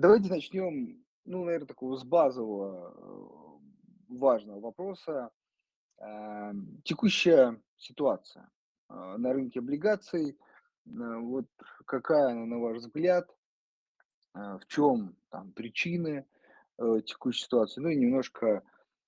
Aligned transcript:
Давайте 0.00 0.28
начнем, 0.30 1.02
ну, 1.24 1.44
наверно, 1.44 1.66
такого 1.66 1.96
с 1.96 2.04
базового, 2.04 3.60
э, 4.10 4.14
важного 4.14 4.60
вопроса. 4.60 5.30
Эм, 5.98 6.80
текущая 6.84 7.60
ситуация, 7.78 8.48
а, 8.88 9.18
на 9.18 9.32
рынке 9.32 9.58
облигаций. 9.58 10.38
Н 10.86 11.26
вот 11.26 11.46
какая 11.84 12.30
она, 12.30 12.46
на 12.46 12.58
ваш 12.60 12.78
взгляд? 12.78 13.28
В 14.34 14.60
чём 14.68 15.16
там 15.30 15.52
причины, 15.52 16.26
э, 16.78 17.00
текущей 17.04 17.44
ситуации? 17.44 17.80
Ну 17.80 17.88
и 17.88 17.96
немножко, 17.96 18.62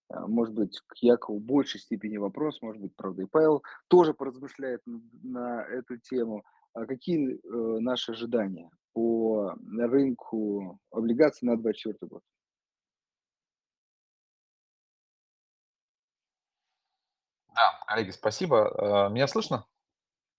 может 0.09 0.55
быть, 0.55 0.81
к 0.89 0.97
Якову 0.97 1.39
в 1.39 1.43
большей 1.43 1.81
степени 1.81 2.17
вопрос, 2.17 2.63
может 2.63 2.83
быть, 2.83 2.97
правда, 2.97 3.23
и 3.23 3.27
Павел 3.27 3.63
тоже 3.89 4.15
поразмышляет 4.15 4.83
на 4.87 5.63
эту 5.65 5.99
тему. 5.99 6.45
А 6.75 6.87
какие, 6.87 7.35
э, 7.43 7.81
наши 7.81 8.13
ожидания 8.13 8.71
по 8.93 9.55
рынку 9.79 10.79
облигаций 10.91 11.47
на 11.49 11.57
24 11.57 12.09
год? 12.09 12.23
Да, 17.55 17.79
коллеги, 17.87 18.11
спасибо. 18.11 19.07
Э, 19.09 19.13
меня 19.13 19.27
слышно? 19.27 19.65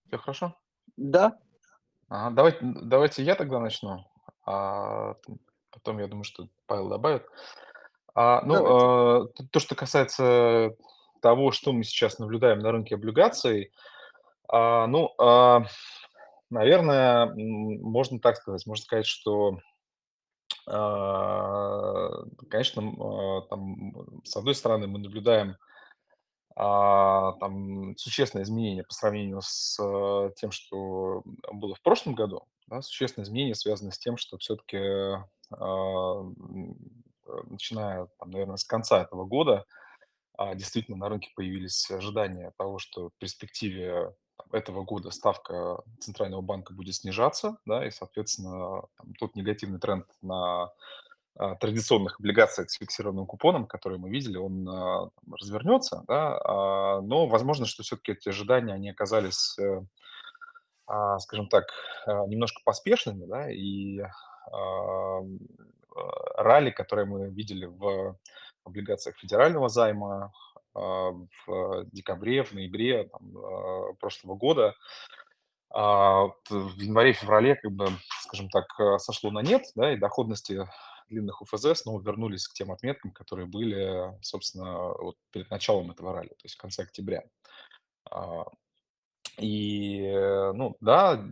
Всё 0.07 0.17
хорошо? 0.19 0.55
Да. 0.97 1.39
Ага, 2.09 2.31
давайте 2.35 2.59
давайте 2.61 3.23
я 3.23 3.35
тогда 3.35 3.59
начну, 3.59 4.05
а 4.45 5.15
потом, 5.71 5.99
я 5.99 6.07
думаю, 6.07 6.25
что 6.25 6.47
Павел 6.67 6.89
добавит. 6.89 7.25
А, 8.15 8.41
ну, 8.45 9.27
т 9.35 9.45
то, 9.51 9.59
что 9.59 9.75
касается 9.75 10.71
того, 11.21 11.51
что 11.51 11.73
мы 11.73 11.83
сейчас 11.83 12.19
наблюдаем 12.19 12.59
на 12.59 12.71
рынке 12.71 12.95
облигаций, 12.95 13.71
а, 14.49 14.87
ну, 14.87 15.11
а, 15.19 15.63
наверное, 16.51 17.33
можно 17.35 18.19
так 18.19 18.37
сказать. 18.37 18.65
Можно 18.67 18.83
сказать, 18.83 19.05
что, 19.07 19.59
а, 20.67 22.09
конечно, 22.49 22.83
а, 22.99 23.41
там, 23.49 24.21
с 24.23 24.35
одной 24.35 24.53
стороны, 24.53 24.87
мы 24.87 24.99
наблюдаем, 24.99 25.57
а, 26.55 27.33
там 27.39 27.95
существенное 27.97 28.43
изменение 28.43 28.83
по 28.83 28.93
сравнению 28.93 29.41
с 29.41 29.77
тем, 30.35 30.51
что 30.51 31.23
было 31.51 31.73
в 31.73 31.81
прошлом 31.81 32.13
году. 32.13 32.43
Да, 32.67 32.81
существенное 32.81 33.25
изменение 33.25 33.55
связано 33.55 33.91
с 33.91 33.99
тем, 33.99 34.17
что 34.17 34.37
э, 34.71 35.15
начиная 37.49 38.07
там, 38.17 38.31
наверно, 38.31 38.57
с 38.57 38.63
конца 38.63 39.01
этого 39.01 39.25
года, 39.25 39.65
действительно 40.55 40.97
на 40.97 41.09
рынке 41.09 41.31
появились 41.35 41.89
ожидания 41.91 42.53
того, 42.57 42.79
что 42.79 43.09
в 43.09 43.13
перспективе 43.19 44.13
этого 44.51 44.83
года 44.83 45.11
ставка 45.11 45.81
центрального 45.99 46.41
банка 46.41 46.73
будет 46.73 46.95
снижаться, 46.95 47.57
да, 47.65 47.85
и, 47.85 47.91
соответственно, 47.91 48.83
там 48.97 49.13
тот 49.19 49.35
негативный 49.35 49.79
тренд 49.79 50.05
на, 50.21 50.71
а, 51.37 51.55
традиционных 51.55 52.19
облигациях 52.19 52.71
с 52.71 52.77
фиксированным 52.79 53.25
купоном, 53.27 53.67
который 53.67 53.97
мы 53.99 54.09
видели, 54.11 54.37
он, 54.37 54.67
а, 54.69 55.09
там 55.23 55.33
развернется, 55.35 56.03
да. 56.07 56.37
А, 56.43 57.01
но 57.01 57.27
возможно, 57.27 57.65
что 57.67 57.83
всё-таки 57.83 58.13
эти 58.13 58.29
ожидания, 58.29 58.73
они 58.73 58.89
оказались, 58.91 59.57
э, 59.59 59.81
скажем 61.19 61.47
так, 61.47 61.65
немножко 62.27 62.61
поспешными, 62.65 63.25
да, 63.25 63.49
и, 63.51 64.01
ралли, 66.37 66.71
которое 66.71 67.05
мы 67.05 67.29
видели 67.29 67.65
в 67.65 68.17
облигациях 68.65 69.17
федерального 69.17 69.69
займа, 69.69 70.31
в 70.73 71.85
декабре, 71.91 72.43
в 72.43 72.53
ноябре 72.53 73.05
там, 73.05 73.37
а, 73.37 73.93
прошлого 73.99 74.35
года, 74.35 74.75
а, 75.73 76.27
в 76.49 76.77
январе-феврале, 76.77 77.55
как 77.55 77.71
бы, 77.71 77.87
скажем 78.21 78.49
так, 78.49 78.65
а, 78.79 78.99
сошло 78.99 79.31
на 79.31 79.41
нет, 79.41 79.63
да, 79.75 79.93
и 79.93 79.97
доходности 79.97 80.67
длинных 81.09 81.41
ОФЗ 81.41 81.79
снова 81.79 82.01
вернулись 82.01 82.47
к 82.47 82.53
тем 82.53 82.71
отметкам, 82.71 83.11
которые 83.11 83.45
были, 83.45 84.13
собственно, 84.21 84.89
вот 84.89 85.15
перед 85.31 85.49
началом 85.49 85.91
этого 85.91 86.13
ралли, 86.13 86.29
то 86.29 86.43
есть 86.43 86.55
в 86.55 86.61
конце 86.61 86.83
октября. 86.83 87.23
А, 88.09 88.45
и, 89.37 90.11
ну 90.53 90.75
да, 90.81 91.23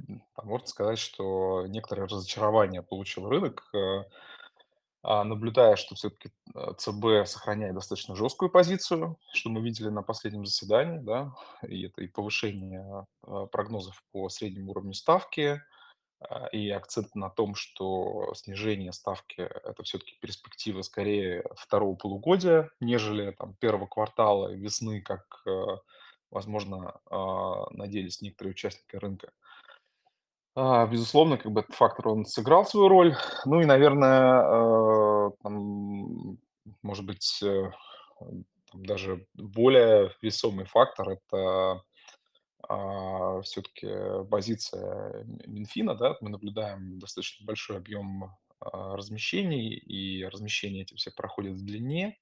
можно 0.42 0.68
сказать, 0.68 1.00
что 1.00 1.66
некоторое 1.68 2.08
разочарование 2.08 2.82
получил 2.82 3.28
рынок, 3.28 3.70
э, 3.74 3.78
а, 3.78 4.04
наблюдая, 5.04 5.76
что 5.78 5.96
всё-таки, 5.96 6.32
э, 6.56 6.74
ЦБ 6.78 7.26
сохраняет 7.28 7.76
достаточно 7.76 8.16
жесткую 8.16 8.50
позицию, 8.52 9.18
что 9.34 9.50
мы 9.50 9.62
видели 9.62 9.88
на 9.90 10.02
последнем 10.04 10.46
заседании, 10.46 11.00
да. 11.00 11.34
И 11.68 11.86
это 11.88 12.02
и 12.02 12.08
повышение, 12.08 13.06
а, 13.26 13.46
прогнозов 13.48 14.04
по 14.12 14.28
среднему 14.30 14.72
уровню 14.72 14.94
ставки, 14.94 15.62
а, 16.22 16.48
и 16.48 16.70
акцент 16.72 17.16
на 17.16 17.30
том, 17.30 17.56
что 17.56 18.34
снижение 18.36 18.94
ставки- 18.94 19.42
это 19.42 19.84
всё-таки 19.84 20.18
перспектива 20.22 20.82
скорее 20.84 21.44
второго 21.58 21.96
полугодия, 21.96 22.70
нежели 22.82 23.32
там 23.32 23.56
первого 23.60 23.88
квартала 23.88 24.50
весны, 24.54 25.02
как, 25.02 25.44
возможно, 26.32 27.00
а, 27.12 27.70
надеялись 27.72 28.22
некоторые 28.22 28.54
участники 28.54 28.96
рынка. 28.98 29.32
А, 30.62 30.86
безусловно, 30.88 31.38
как 31.38 31.52
бы 31.54 31.62
этот 31.62 31.74
фактор, 31.76 32.10
он 32.10 32.26
сыграл 32.26 32.66
свою 32.66 32.90
роль. 32.90 33.16
Ну 33.46 33.62
и, 33.62 33.66
наверное, 33.66 34.44
э, 34.44 35.32
там, 35.42 36.38
может 36.84 37.06
быть, 37.06 37.40
э, 37.42 37.72
там 38.20 38.86
даже 38.86 39.26
более 39.36 40.12
весомый 40.22 40.66
фактор- 40.66 41.12
это, 41.12 41.82
а, 42.70 43.42
всё-таки 43.42 43.90
позиция 44.32 45.26
Минфина, 45.48 45.96
да. 45.96 46.18
Мы 46.22 46.30
наблюдаем 46.32 47.00
достаточно 47.00 47.46
большой 47.46 47.78
объем, 47.78 48.32
а, 48.62 48.96
размещений, 48.98 49.70
и 49.76 50.26
размещения 50.26 50.84
эти 50.84 50.96
все 50.96 51.12
проходят 51.12 51.56
в 51.56 51.66
длине. 51.66 52.18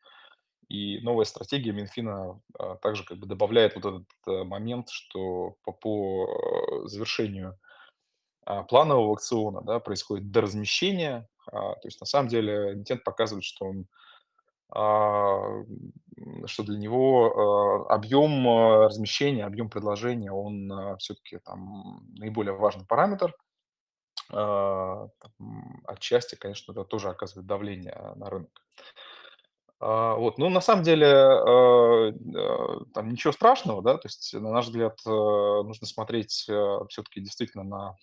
И 0.69 0.99
новая 1.01 1.25
стратегия 1.25 1.73
Минфина, 1.73 2.41
также 2.81 3.05
как 3.05 3.19
бы 3.19 3.27
добавляет 3.27 3.75
вот 3.75 3.85
этот, 3.85 4.07
э, 4.27 4.43
момент, 4.45 4.89
что 4.89 5.55
по 5.63 5.73
по 5.73 6.87
завершению, 6.87 7.57
планового 8.69 9.09
аукциона, 9.11 9.61
да, 9.61 9.79
происходит 9.79 10.31
доразмещение. 10.31 11.27
А, 11.51 11.73
то 11.75 11.87
есть 11.87 11.99
на 12.01 12.07
самом 12.07 12.29
деле 12.29 12.73
эмитент 12.73 13.03
показывает, 13.03 13.43
что 13.45 13.65
он, 13.67 13.87
а, 14.75 15.39
что 16.47 16.63
для 16.63 16.77
него, 16.79 17.85
а, 17.89 17.95
объем, 17.95 18.47
а, 18.49 18.85
размещения, 18.87 19.45
объем 19.45 19.69
предложения, 19.69 20.31
он, 20.31 20.71
а, 20.71 20.97
всё-таки 20.97 21.39
там 21.39 22.01
наиболее 22.17 22.53
важный 22.55 22.85
параметр. 22.87 23.35
А, 24.33 25.07
отчасти, 25.87 26.35
конечно, 26.35 26.71
это 26.73 26.83
тоже 26.85 27.09
оказывает 27.09 27.47
давление 27.47 28.13
на 28.17 28.29
рынок. 28.29 28.51
А, 29.81 30.15
вот, 30.15 30.37
ну, 30.39 30.49
на 30.49 30.59
самом 30.61 30.83
деле, 30.83 31.05
а, 31.07 32.09
а, 32.09 32.79
там 32.93 33.09
ничего 33.09 33.31
страшного, 33.31 33.81
да. 33.83 33.93
То 33.97 34.07
есть, 34.07 34.33
на 34.33 34.51
наш 34.51 34.65
взгляд, 34.65 34.97
э, 35.05 35.09
нужно 35.09 35.85
смотреть, 35.87 36.31
всё-таки 36.89 37.21
действительно 37.21 37.63
на, 37.63 37.95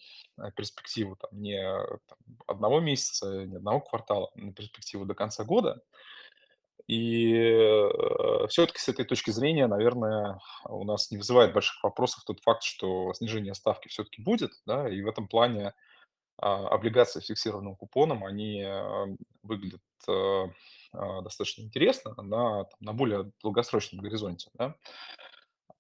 перспективу 0.57 1.17
там 1.17 1.31
не 1.41 1.61
там 2.09 2.19
1 2.47 2.81
месяца, 2.81 3.45
не 3.47 3.57
1 3.57 3.81
квартала, 3.81 4.31
а 4.37 4.41
на 4.41 4.53
перспективу 4.53 5.05
до 5.05 5.15
конца 5.15 5.45
года. 5.45 5.81
И, 6.89 7.33
э, 7.35 8.47
всё-таки 8.49 8.79
с 8.79 8.89
этой 8.89 9.05
точки 9.07 9.31
зрения, 9.31 9.67
наверное, 9.67 10.39
у 10.69 10.85
нас 10.85 11.11
не 11.11 11.17
вызывает 11.19 11.53
больших 11.55 11.83
вопросов 11.83 12.25
тот 12.27 12.41
факт, 12.43 12.63
что 12.63 13.13
снижение 13.15 13.55
ставки 13.55 13.89
всё-таки 13.89 14.23
будет, 14.23 14.51
да. 14.67 14.89
И 14.89 15.01
в 15.03 15.09
этом 15.09 15.27
плане, 15.29 15.73
а, 16.39 16.69
облигации 16.69 17.21
с 17.21 17.27
фиксированным 17.27 17.77
купоном, 17.77 18.25
они, 18.25 18.67
выглядят, 19.43 19.83
достаточно 21.23 21.63
интересно 21.63 22.15
на 22.23 22.65
там, 22.65 22.79
на 22.81 22.93
более 22.93 23.31
долгосрочном 23.43 24.03
горизонте, 24.03 24.51
да. 24.55 24.75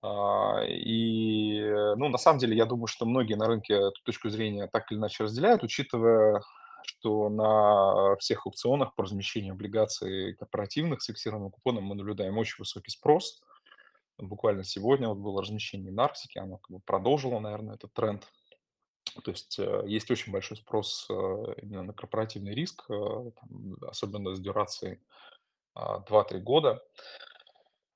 А, 0.02 0.62
и, 0.66 1.62
ну, 1.96 2.08
на 2.08 2.18
самом 2.18 2.38
деле, 2.38 2.56
я 2.56 2.66
думаю, 2.66 2.86
что 2.88 3.06
многие 3.06 3.34
на 3.34 3.46
рынке 3.46 3.74
эту 3.74 4.02
точку 4.04 4.28
зрения 4.28 4.66
так 4.66 4.90
или 4.92 4.98
иначе 4.98 5.24
разделяют, 5.24 5.62
учитывая, 5.62 6.42
что 6.84 7.30
на 7.30 8.16
всех 8.16 8.46
аукционах 8.46 8.94
по 8.94 9.04
размещению 9.04 9.54
облигаций 9.54 10.34
корпоративных 10.34 11.00
с 11.00 11.06
фиксированным 11.06 11.50
купоном 11.50 11.84
мы 11.84 11.94
наблюдаем 11.94 12.36
очень 12.36 12.56
высокий 12.58 12.90
спрос. 12.90 13.40
Буквально 14.18 14.62
сегодня 14.62 15.08
вот 15.08 15.18
было 15.18 15.42
размещение 15.42 15.90
на 15.90 16.04
Арктике, 16.04 16.40
оно 16.40 16.58
как 16.58 16.70
бы 16.70 16.80
продолжило, 16.84 17.40
наверно, 17.40 17.72
этот 17.72 17.92
тренд. 17.94 18.28
То 19.22 19.30
есть, 19.30 19.58
э, 19.58 19.82
есть 19.86 20.10
очень 20.10 20.32
большой 20.32 20.56
спрос, 20.56 21.06
э, 21.10 21.14
именно 21.62 21.82
на 21.82 21.92
корпоративный 21.92 22.54
риск, 22.54 22.84
э, 22.90 23.30
особенно 23.86 24.34
с 24.34 24.40
дюрацией, 24.40 25.00
а, 25.74 26.00
2-3 26.00 26.40
года. 26.40 26.82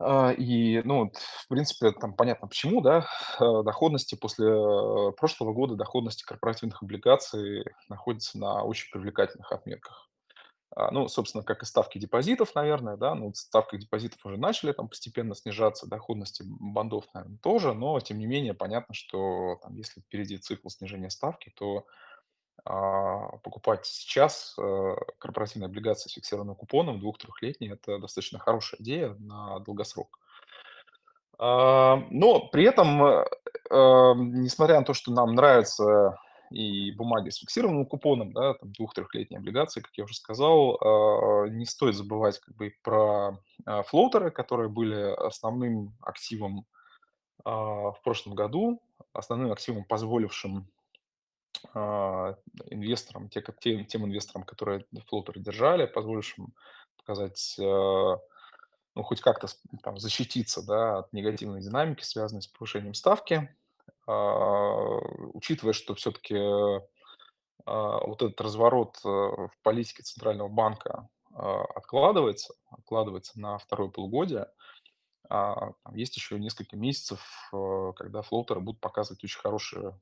А, 0.00 0.32
и, 0.32 0.80
ну 0.84 1.10
в 1.12 1.48
принципе, 1.48 1.90
там 1.92 2.14
понятно 2.14 2.46
почему, 2.48 2.80
да. 2.80 3.06
Доходности 3.40 4.14
после, 4.14 4.46
прошлого 5.16 5.52
года, 5.52 5.74
доходности 5.74 6.22
корпоративных 6.24 6.82
облигаций 6.82 7.64
находятся 7.88 8.38
на 8.38 8.62
очень 8.62 8.90
привлекательных 8.92 9.50
отметках. 9.52 10.07
А, 10.74 10.90
ну, 10.90 11.08
собственно, 11.08 11.42
как 11.42 11.62
и 11.62 11.66
ставки 11.66 11.98
депозитов, 11.98 12.54
наверное, 12.54 12.96
да. 12.96 13.14
Ну, 13.14 13.32
ставки 13.34 13.76
депозитов 13.76 14.24
уже 14.24 14.36
начали 14.36 14.72
там 14.72 14.88
постепенно 14.88 15.34
снижаться, 15.34 15.88
доходности 15.88 16.44
бандов, 16.46 17.04
наверно, 17.14 17.38
тоже. 17.38 17.72
Но 17.74 17.98
тем 18.00 18.18
не 18.18 18.26
менее 18.26 18.54
понятно, 18.54 18.94
что 18.94 19.58
там, 19.62 19.74
если 19.74 20.00
впереди 20.00 20.36
цикл 20.38 20.68
снижения 20.68 21.10
ставки, 21.10 21.52
то, 21.56 21.86
а, 22.64 23.38
покупать 23.38 23.86
сейчас 23.86 24.54
э, 24.58 24.94
корпоративные 25.18 25.66
облигации 25.68 26.10
с 26.10 26.12
фиксированным 26.12 26.54
купоном 26.56 27.00
двух-трехлетние- 27.00 27.72
это 27.72 27.98
достаточно 27.98 28.38
хорошая 28.38 28.80
идея 28.80 29.16
на 29.18 29.60
долгосрок. 29.60 30.18
А, 31.38 32.02
но 32.10 32.48
при 32.48 32.64
этом, 32.64 33.02
эм, 33.70 34.42
несмотря 34.42 34.78
на 34.80 34.84
то, 34.84 34.92
что 34.92 35.12
нам 35.12 35.34
нравятся 35.34 36.18
и 36.50 36.90
бумаги 36.92 37.30
с 37.30 37.36
фиксированным 37.38 37.86
купоном, 37.86 38.32
да, 38.32 38.54
там 38.54 38.72
двух-трехлетние 38.72 39.38
облигации, 39.38 39.80
как 39.80 39.92
я 39.96 40.04
уже 40.04 40.14
сказал, 40.14 40.78
а, 40.80 41.46
не 41.48 41.66
стоит 41.66 41.94
забывать 41.94 42.38
как 42.38 42.54
бы 42.56 42.74
про, 42.82 43.38
а, 43.66 43.82
флоутеры, 43.82 44.30
которые 44.30 44.68
были 44.68 45.14
основным 45.14 45.96
активом, 46.00 46.66
а, 47.44 47.92
в 47.92 48.00
прошлом 48.02 48.34
году, 48.34 48.82
основным 49.12 49.52
активом, 49.52 49.84
позволившим, 49.84 50.68
инвесторам, 51.74 53.28
те 53.28 53.42
тем 53.60 53.84
тем 53.84 54.04
инвесторам, 54.04 54.44
которые 54.44 54.84
флоутеры 55.08 55.40
держали, 55.40 55.86
позволившим 55.86 56.54
показать, 56.96 57.56
ну, 57.58 59.02
хоть 59.02 59.20
как-то 59.20 59.48
там 59.82 59.98
защититься, 59.98 60.64
да, 60.64 60.98
от 60.98 61.12
негативной 61.12 61.60
динамики, 61.60 62.04
связанной 62.04 62.42
с 62.42 62.46
повышением 62.46 62.94
ставки. 62.94 63.52
А, 64.08 64.99
учитывая, 65.34 65.75
что 65.75 65.94
всё-таки, 65.94 66.37
а, 67.66 68.06
вот 68.06 68.22
этот 68.22 68.40
разворот, 68.40 68.99
э, 69.05 69.08
в 69.08 69.52
политике 69.62 70.02
центрального 70.02 70.49
банка, 70.49 71.08
а, 71.34 71.62
откладывается 71.76 72.55
откладывается 72.70 73.40
на 73.40 73.58
второе 73.58 73.90
полугодие, 73.90 74.49
там 75.31 75.75
есть 75.94 76.16
еще 76.16 76.38
несколько 76.40 76.76
месяцев, 76.76 77.20
э, 77.55 77.93
когда 77.96 78.22
флоутеры 78.22 78.60
будут 78.60 78.81
показывать 78.81 79.25
очень 79.25 79.40
хорошую, 79.40 80.00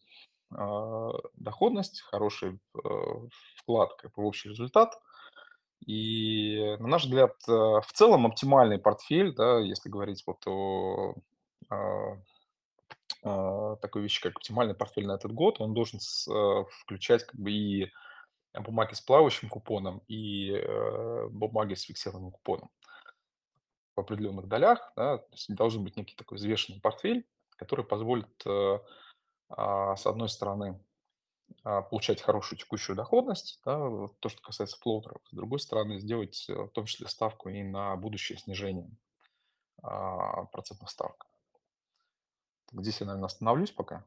доходность, 1.37 2.03
хороший, 2.03 2.61
э, 2.77 2.81
вклад 3.59 3.91
в 4.17 4.21
общий 4.25 4.51
результат. 4.51 4.99
И, 5.87 6.77
на 6.81 6.89
наш 6.89 7.05
взгляд, 7.05 7.35
э, 7.49 7.53
в 7.53 7.89
целом 7.95 8.27
оптимальный 8.27 8.79
портфель, 8.79 9.35
да, 9.35 9.61
если 9.61 9.91
говорить 9.91 10.25
вот 10.27 10.47
о, 10.49 11.15
такой 13.23 14.03
вещи, 14.03 14.23
как 14.23 14.37
оптимальный 14.37 14.75
портфель 14.75 15.07
на 15.07 15.13
этот 15.13 15.33
год, 15.33 15.61
он 15.61 15.75
должен 15.75 16.01
с 16.01 16.29
э, 16.29 16.65
включать 16.83 17.25
как 17.25 17.41
бы 17.41 17.51
и 17.51 17.93
бумаги 18.55 18.95
с 18.95 19.01
плавающим 19.01 19.49
купоном, 19.49 20.03
и, 20.09 20.53
э, 20.53 21.29
бумаги 21.31 21.75
с 21.75 21.83
фиксированным 21.83 22.31
купоном 22.31 22.71
в 23.95 24.01
определенных 24.01 24.47
долях, 24.47 24.93
да. 24.97 25.19
То 25.19 25.33
есть 25.33 25.55
должен 25.55 25.85
быть 25.85 25.97
некий 25.97 26.15
такой 26.15 26.37
взвешенный 26.37 26.81
портфель, 26.81 27.27
который 27.57 27.85
позволит, 27.85 28.47
э, 28.47 28.79
а, 29.49 29.97
с 29.97 30.07
одной 30.07 30.29
стороны, 30.29 30.79
а, 31.65 31.83
получать 31.83 32.21
хорошую 32.21 32.59
текущую 32.59 32.97
доходность, 32.97 33.61
да, 33.65 33.79
то, 34.21 34.29
что 34.29 34.43
касается 34.43 34.79
флоутеров. 34.79 35.23
С 35.31 35.35
другой 35.35 35.61
стороны, 35.61 35.99
сделать, 35.99 36.47
э, 36.49 36.55
в 36.55 36.69
том 36.69 36.87
числе 36.87 37.09
ставку 37.09 37.49
и 37.49 37.63
на 37.63 37.97
будущее 37.97 38.39
снижение, 38.39 38.91
а, 39.83 40.45
процентных 40.47 40.91
ставок. 40.91 41.27
Здесь 42.73 43.01
я, 43.01 43.07
наверно, 43.07 43.27
остановлюсь 43.27 43.71
пока. 43.71 44.05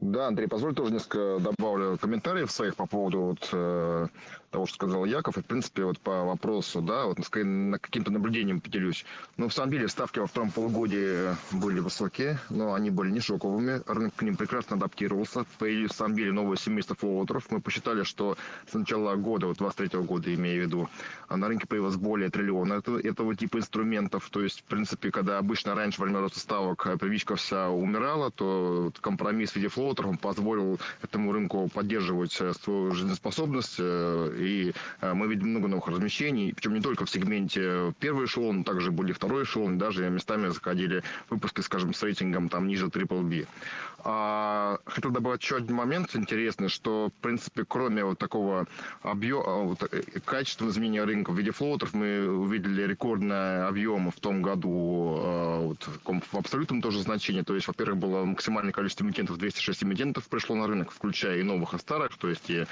Да, 0.00 0.28
Андрей, 0.28 0.48
позволь 0.48 0.74
тоже 0.74 0.94
несколько 0.94 1.38
добавлю 1.40 1.98
комментариев 1.98 2.50
своих 2.50 2.74
по 2.74 2.86
поводу 2.86 3.20
вот, 3.20 3.50
э, 3.52 4.06
того, 4.50 4.64
что 4.64 4.76
сказал 4.76 5.04
Яков. 5.04 5.36
И, 5.36 5.42
в 5.42 5.44
принципе, 5.44 5.84
вот 5.84 6.00
по 6.00 6.24
вопросу, 6.24 6.80
да, 6.80 7.04
вот 7.04 7.18
на 7.18 7.78
каким-то 7.78 8.10
наблюдением 8.10 8.62
поделюсь. 8.62 9.04
Ну, 9.36 9.48
в 9.48 9.52
самом 9.52 9.72
деле, 9.72 9.88
ставки 9.88 10.18
во 10.18 10.26
втором 10.26 10.50
полугодии 10.50 11.36
были 11.52 11.80
высокие, 11.80 12.38
но 12.48 12.72
они 12.72 12.88
были 12.88 13.10
не 13.10 13.20
шоковыми. 13.20 13.82
Рынок 13.86 14.14
к 14.16 14.22
ним 14.22 14.36
прекрасно 14.36 14.76
адаптировался. 14.76 15.44
Появились, 15.58 15.90
в 15.90 15.96
самом 15.96 16.16
деле, 16.16 16.32
новые 16.32 16.56
семейства 16.56 16.96
флоутеров. 16.96 17.50
Мы 17.50 17.60
посчитали, 17.60 18.02
что 18.02 18.38
с 18.70 18.72
начала 18.72 19.16
года, 19.16 19.48
вот 19.48 19.58
23 19.58 20.00
года, 20.00 20.34
имею 20.34 20.62
в 20.62 20.66
виду, 20.66 20.88
на 21.28 21.46
рынке 21.46 21.66
появилось 21.66 21.96
более 21.96 22.30
триллиона 22.30 22.74
этого, 22.74 22.98
этого 22.98 23.36
типа 23.36 23.58
инструментов. 23.58 24.30
То 24.30 24.40
есть, 24.40 24.60
в 24.60 24.64
принципе, 24.64 25.10
когда 25.10 25.36
обычно 25.36 25.74
раньше 25.74 26.00
во 26.00 26.06
время 26.06 26.20
роста 26.20 26.40
ставок 26.40 26.86
привычка 26.98 27.36
вся 27.36 27.68
умирала, 27.68 28.30
то 28.30 28.90
компромисс 29.02 29.52
в 29.52 29.56
виде 29.56 29.68
флоутеров 29.90 30.20
позволил 30.20 30.78
этому 31.02 31.32
рынку 31.32 31.68
поддерживать 31.68 32.32
свою 32.32 32.92
жизнеспособность 32.92 33.76
э, 33.78 34.34
и 34.38 34.72
э, 35.00 35.14
мы 35.14 35.26
видим 35.26 35.48
много 35.48 35.68
новых 35.68 35.88
размещений, 35.88 36.52
причем 36.54 36.74
не 36.74 36.80
только 36.80 37.04
в 37.04 37.10
сегменте 37.10 37.92
первый 37.98 38.26
эшелон, 38.26 38.64
также 38.64 38.90
были 38.90 39.12
второй 39.12 39.44
эшелон, 39.44 39.78
даже 39.78 40.08
местами 40.08 40.48
заходили 40.48 41.02
выпуски, 41.28 41.60
скажем, 41.60 41.92
с 41.94 42.02
рейтингом 42.02 42.48
там 42.48 42.68
ниже 42.68 42.86
Triple 42.86 43.22
B. 43.22 43.46
А, 44.04 44.78
хотел 44.86 45.10
добавить 45.10 45.42
еще 45.42 45.56
один 45.56 45.76
момент 45.76 46.14
интересный, 46.14 46.68
что, 46.68 47.08
в 47.08 47.22
принципе, 47.22 47.64
кроме 47.66 48.04
вот 48.04 48.18
такого 48.18 48.66
объема, 49.02 49.64
вот, 49.64 49.82
э, 49.92 50.02
качественного 50.24 50.72
изменения 50.72 51.04
рынка 51.04 51.30
в 51.30 51.38
виде 51.38 51.50
флоутеров, 51.50 51.92
мы 51.92 52.28
увидели 52.28 52.82
рекордные 52.82 53.64
объемы 53.64 54.10
в 54.10 54.20
том 54.20 54.42
году 54.42 55.16
а, 55.18 55.60
вот, 55.66 55.88
в 56.04 56.36
абсолютном 56.36 56.80
тоже 56.80 57.02
значении. 57.02 57.42
То 57.42 57.54
есть, 57.54 57.68
во-первых, 57.68 57.98
было 57.98 58.24
максимальное 58.24 58.72
количество 58.72 59.04
эмитентов, 59.04 59.38
206 59.38 59.84
эмитентов 59.84 60.28
пришло 60.28 60.56
на 60.56 60.66
рынок, 60.66 60.92
включая 60.92 61.38
и 61.38 61.42
новых, 61.42 61.74
и 61.74 61.78
старых, 61.78 62.16
то 62.16 62.28
есть 62.28 62.48
и 62.48 62.66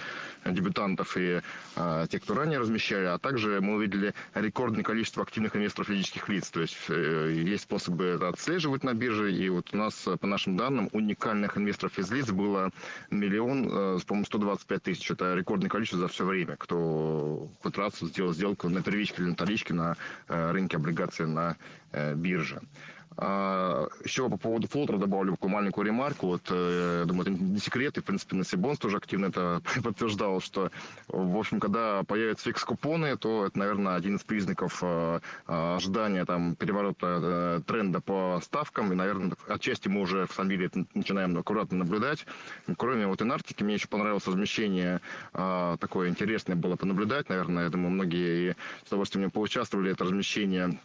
дебютантов, 0.47 1.17
и 1.17 1.41
а, 1.77 2.07
те, 2.07 2.21
кто 2.21 2.35
ранее 2.35 2.59
размещали. 2.59 3.05
А 3.05 3.19
также 3.19 3.61
мы 3.61 3.75
увидели 3.75 4.15
рекордное 4.35 4.83
количество 4.83 5.23
активных 5.23 5.57
инвесторов 5.57 5.89
физических 5.89 6.29
лиц. 6.29 6.51
То 6.51 6.61
есть 6.63 6.77
э, 6.89 7.33
есть 7.35 7.65
способы 7.65 8.05
это 8.05 8.29
отслеживать 8.29 8.83
на 8.83 8.95
бирже. 8.95 9.33
И 9.33 9.49
вот 9.51 9.69
у 9.73 9.77
нас, 9.77 10.09
по 10.21 10.27
нашим 10.27 10.57
данным, 10.57 10.89
уник 10.93 11.18
уникальных 11.19 11.59
инвесторов 11.59 11.99
из 11.99 12.11
лиц 12.11 12.31
было 12.31 12.71
миллион, 13.11 13.67
э, 13.67 13.99
по-моему, 14.07 14.25
125 14.25 14.83
тысяч. 14.83 15.11
Это 15.11 15.35
рекордное 15.35 15.69
количество 15.69 15.99
за 15.99 16.09
все 16.09 16.25
время, 16.25 16.57
кто 16.57 17.51
пытался 17.63 18.07
сделать 18.07 18.37
сделку 18.37 18.69
на 18.69 18.83
первичке 18.83 19.23
или 19.23 19.29
на 19.29 19.35
вторичке 19.35 19.75
на 19.75 19.97
э, 20.29 20.51
рынке 20.53 20.77
облигаций 20.77 21.27
на 21.27 21.57
э, 21.93 22.15
бирже. 22.15 22.61
А, 23.21 23.89
еще 24.05 24.29
по 24.31 24.37
поводу 24.37 24.69
флотера 24.69 24.97
добавлю 24.97 25.33
такую 25.33 25.51
маленькую 25.51 25.87
ремарку. 25.87 26.29
Вот, 26.29 26.43
э, 26.51 27.03
думаю, 27.05 27.23
это 27.23 27.31
не 27.33 27.59
секрет, 27.59 27.99
и, 27.99 28.01
в 28.01 28.05
принципе, 28.05 28.37
на 28.37 28.45
Сибонс 28.45 28.79
тоже 28.79 28.97
активно 28.97 29.27
это 29.27 29.61
подтверждал, 29.83 30.41
что, 30.41 30.71
в 31.09 31.37
общем, 31.37 31.59
когда 31.59 32.05
появятся 32.05 32.45
фикс-купоны, 32.45 33.17
то 33.17 33.47
это, 33.47 33.59
наверное, 33.59 33.97
один 33.97 34.17
из 34.17 34.23
признаков 34.23 34.79
э, 34.83 35.19
ожидания 35.47 36.25
там, 36.27 36.55
переворота 36.55 37.19
э, 37.21 37.61
тренда 37.67 38.01
по 38.01 38.39
ставкам. 38.41 38.93
И, 38.93 38.95
наверное, 38.95 39.33
отчасти 39.49 39.89
мы 39.89 40.03
уже 40.03 40.27
в 40.27 40.33
самом 40.33 40.51
деле 40.51 40.71
начинаем 40.95 41.37
аккуратно 41.37 41.79
наблюдать. 41.79 42.25
Кроме 42.77 43.09
вот 43.09 43.21
Инартики, 43.21 43.65
мне 43.65 43.75
еще 43.75 43.89
понравилось 43.89 44.27
размещение 44.27 45.01
такое 45.33 46.09
интересное 46.09 46.57
было 46.57 46.77
понаблюдать. 46.77 47.29
Наверное, 47.29 47.65
я 47.65 47.71
думаю, 47.71 47.91
многие 47.91 48.57
с 48.85 48.89
удовольствием 48.89 49.31
поучаствовали. 49.31 49.93
Это 49.93 50.05
размещение 50.05 50.79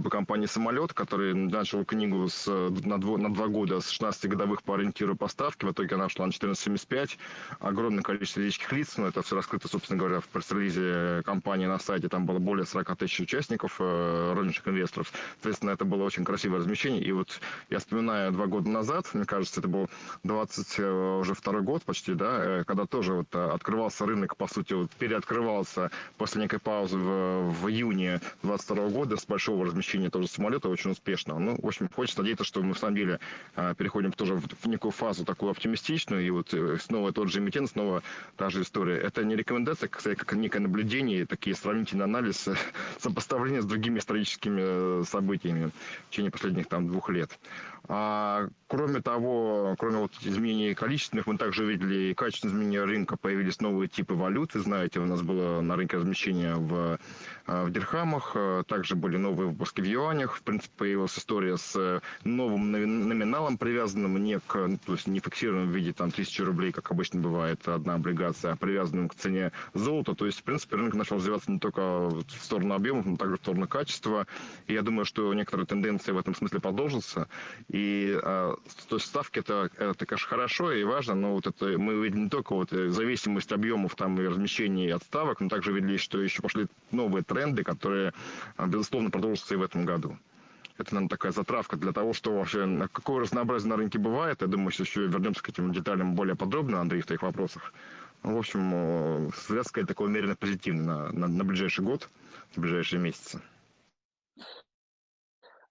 по 0.00 0.08
компании 0.08 0.46
«Самолет», 0.46 0.94
который 0.94 1.34
начал 1.34 1.84
книгу 1.84 2.28
с, 2.28 2.46
на, 2.46 2.98
дво, 2.98 3.18
на 3.18 3.32
два 3.32 3.48
года 3.48 3.80
с 3.80 3.92
16-годовых 3.92 4.62
по 4.62 4.76
ориентиру 4.76 5.16
поставки. 5.16 5.66
В 5.66 5.72
итоге 5.72 5.96
она 5.96 6.08
шла 6.08 6.26
на 6.26 6.30
14,75. 6.30 7.18
Огромное 7.60 8.02
количество 8.02 8.40
физических 8.40 8.72
лиц. 8.72 8.96
Но 8.96 9.08
это 9.08 9.20
все 9.22 9.36
раскрыто, 9.36 9.68
собственно 9.68 9.98
говоря, 9.98 10.20
в 10.20 10.28
пресс-релизе 10.28 11.22
компании 11.24 11.66
на 11.66 11.78
сайте. 11.78 12.08
Там 12.08 12.24
было 12.24 12.38
более 12.38 12.64
40 12.64 12.96
тысяч 12.96 13.20
участников, 13.20 13.76
э, 13.80 14.32
розничных 14.34 14.66
инвесторов. 14.68 15.12
Соответственно, 15.34 15.72
это 15.72 15.84
было 15.84 16.04
очень 16.04 16.24
красивое 16.24 16.60
размещение. 16.60 17.02
И 17.02 17.12
вот 17.12 17.40
я 17.68 17.78
вспоминаю 17.78 18.32
два 18.32 18.46
года 18.46 18.70
назад, 18.70 19.06
мне 19.12 19.26
кажется, 19.26 19.60
это 19.60 19.68
был 19.68 19.90
20 20.22 20.78
э, 20.78 21.18
уже 21.20 21.34
второй 21.34 21.62
год 21.62 21.82
почти, 21.82 22.14
да, 22.14 22.60
э, 22.60 22.64
когда 22.64 22.86
тоже 22.86 23.12
вот 23.12 23.26
э, 23.34 23.50
открывался 23.50 24.06
рынок, 24.06 24.36
по 24.36 24.46
сути, 24.46 24.72
вот 24.72 24.90
переоткрывался 24.92 25.90
после 26.16 26.40
некой 26.42 26.60
паузы 26.60 26.96
в, 26.96 27.50
в 27.50 27.68
июне 27.68 28.20
22 28.42 28.88
года 28.88 29.16
с 29.18 29.26
большого 29.26 29.66
размещения 29.66 29.81
размещение 29.82 30.10
тоже 30.10 30.28
самолета 30.28 30.68
очень 30.68 30.92
успешного. 30.92 31.38
Ну, 31.40 31.58
в 31.60 31.66
общем, 31.66 31.88
хочется 31.88 32.20
надеяться, 32.20 32.44
что 32.44 32.62
мы, 32.62 32.74
в 32.74 32.78
самом 32.78 32.94
деле, 32.94 33.18
а, 33.56 33.74
переходим 33.74 34.12
тоже 34.12 34.36
в 34.36 34.66
некую 34.66 34.92
фазу 34.92 35.24
такую 35.24 35.50
оптимистичную, 35.50 36.24
и 36.24 36.30
вот 36.30 36.54
э, 36.54 36.78
снова 36.80 37.12
тот 37.12 37.28
же 37.30 37.40
эмитент, 37.40 37.70
снова 37.70 38.02
та 38.36 38.48
же 38.48 38.62
история. 38.62 38.96
Это 38.96 39.24
не 39.24 39.34
рекомендация, 39.34 39.88
кстати, 39.88 40.16
как 40.16 40.34
некое 40.34 40.60
наблюдение, 40.60 41.26
такие 41.26 41.56
сравнительный 41.56 42.04
анализ, 42.04 42.48
сопоставление 43.00 43.60
с 43.60 43.66
другими 43.66 43.98
историческими 43.98 44.60
э, 45.00 45.04
событиями 45.04 45.72
в 46.06 46.10
течение 46.10 46.30
последних 46.30 46.68
там 46.68 46.86
двух 46.86 47.10
лет. 47.10 47.38
А, 47.88 48.48
кроме 48.68 49.00
того, 49.00 49.74
кроме 49.78 49.98
вот 49.98 50.12
изменений 50.22 50.74
количественных, 50.74 51.26
мы 51.26 51.36
также 51.36 51.66
видели 51.66 52.10
и 52.10 52.14
качественные 52.14 52.54
изменения 52.54 52.84
рынка, 52.84 53.16
появились 53.16 53.60
новые 53.60 53.88
типы 53.88 54.14
валюты. 54.14 54.60
Знаете, 54.60 55.00
у 55.00 55.06
нас 55.06 55.22
было 55.22 55.60
на 55.60 55.76
рынке 55.76 55.96
размещения 55.96 56.54
в, 56.54 56.98
а, 57.46 57.64
в 57.64 57.72
дирхамах, 57.72 58.36
также 58.66 58.94
были 58.94 59.16
новые 59.16 59.48
выпуски 59.48 59.80
в 59.80 59.84
юанях. 59.84 60.36
В 60.36 60.42
принципе, 60.42 60.72
появилась 60.76 61.18
история 61.18 61.56
с 61.56 62.00
новым 62.24 62.70
номиналом, 62.70 63.58
привязанным 63.58 64.22
не 64.22 64.38
к, 64.38 64.54
ну, 64.54 64.78
то 64.78 64.92
есть 64.92 65.06
не 65.06 65.20
фиксированным 65.20 65.70
в 65.70 65.74
виде 65.74 65.92
там 65.92 66.08
1000 66.08 66.44
рублей, 66.44 66.72
как 66.72 66.90
обычно 66.90 67.20
бывает 67.20 67.66
одна 67.66 67.94
облигация, 67.94 68.52
а 68.52 68.56
привязанным 68.56 69.08
к 69.08 69.14
цене 69.14 69.52
золота. 69.74 70.14
То 70.14 70.26
есть, 70.26 70.40
в 70.40 70.42
принципе, 70.44 70.76
рынок 70.76 70.94
начал 70.94 71.16
развиваться 71.16 71.50
не 71.50 71.58
только 71.58 71.80
в 72.08 72.24
сторону 72.40 72.74
объемов, 72.74 73.06
но 73.06 73.16
также 73.16 73.36
в 73.36 73.40
сторону 73.40 73.66
качества. 73.66 74.26
И 74.66 74.74
я 74.74 74.82
думаю, 74.82 75.04
что 75.04 75.32
некоторые 75.34 75.66
тенденции 75.66 76.12
в 76.12 76.18
этом 76.18 76.34
смысле 76.34 76.60
продолжатся. 76.60 77.28
И 77.72 78.18
то 78.22 78.58
есть 78.90 79.06
ставки 79.06 79.38
это, 79.38 79.70
это, 79.78 80.04
конечно, 80.04 80.28
хорошо 80.28 80.72
и 80.72 80.84
важно, 80.84 81.14
но 81.14 81.32
вот 81.32 81.46
это 81.46 81.78
мы 81.78 81.94
видим 82.04 82.24
не 82.24 82.28
только 82.28 82.54
вот 82.54 82.70
зависимость 82.70 83.50
объемов 83.50 83.96
там 83.96 84.20
и 84.20 84.26
размещений 84.26 84.92
отставок, 84.92 85.40
но 85.40 85.48
также 85.48 85.72
видели, 85.72 85.96
что 85.96 86.20
еще 86.20 86.42
пошли 86.42 86.66
новые 86.90 87.24
тренды, 87.24 87.64
которые, 87.64 88.12
безусловно, 88.58 89.10
продолжатся 89.10 89.54
и 89.54 89.56
в 89.56 89.62
этом 89.62 89.86
году. 89.86 90.18
Это, 90.76 90.94
наверное, 90.94 91.08
такая 91.08 91.32
затравка 91.32 91.76
для 91.76 91.92
того, 91.92 92.12
что 92.12 92.36
вообще 92.36 92.88
какое 92.92 93.22
разнообразие 93.22 93.70
на 93.70 93.76
рынке 93.76 93.98
бывает. 93.98 94.42
Я 94.42 94.48
думаю, 94.48 94.70
что 94.70 94.82
еще 94.82 95.06
вернемся 95.06 95.42
к 95.42 95.48
этим 95.48 95.72
деталям 95.72 96.14
более 96.14 96.36
подробно, 96.36 96.80
Андрей, 96.80 97.00
в 97.00 97.06
твоих 97.06 97.22
вопросах. 97.22 97.72
Ну, 98.22 98.34
в 98.34 98.38
общем, 98.38 99.28
взгляд, 99.28 99.66
сказать, 99.66 99.88
такой 99.88 100.08
умеренно 100.08 100.36
позитивный 100.36 100.84
на, 100.84 101.12
на, 101.12 101.26
на 101.26 101.44
ближайший 101.44 101.84
год, 101.84 102.10
на 102.54 102.62
ближайшие 102.62 103.00
месяцы. 103.00 103.40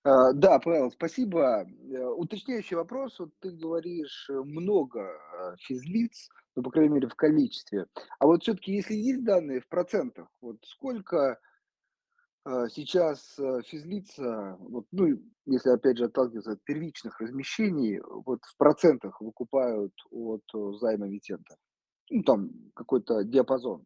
А, 0.03 0.33
да, 0.33 0.59
Павел, 0.59 0.91
спасибо. 0.91 1.63
Э, 1.63 2.05
уточняющий 2.07 2.75
вопрос. 2.75 3.19
Вот 3.19 3.29
ты 3.39 3.51
говоришь 3.51 4.27
э, 4.29 4.33
много 4.33 5.01
э, 5.01 5.55
физлиц, 5.59 6.29
ну, 6.55 6.63
по 6.63 6.71
крайней 6.71 6.95
мере, 6.95 7.07
в 7.07 7.15
количестве. 7.15 7.85
А 8.19 8.25
вот 8.25 8.41
все-таки, 8.41 8.73
если 8.73 8.95
есть 8.95 9.23
данные 9.23 9.61
в 9.61 9.67
процентах, 9.67 10.27
вот 10.41 10.57
сколько 10.63 11.39
сейчас 12.69 13.37
физлица, 13.67 14.57
вот, 14.59 14.87
ну, 14.91 15.21
если 15.45 15.69
опять 15.69 15.99
же 15.99 16.05
отталкиваться 16.05 16.53
от 16.53 16.63
первичных 16.63 17.21
размещений, 17.21 18.01
вот 18.01 18.43
в 18.43 18.57
процентах 18.57 19.21
выкупают 19.21 19.93
от 20.09 20.41
займа 20.79 21.07
Витента? 21.07 21.55
Ну, 22.09 22.23
там 22.23 22.49
какой-то 22.73 23.23
диапазон. 23.23 23.85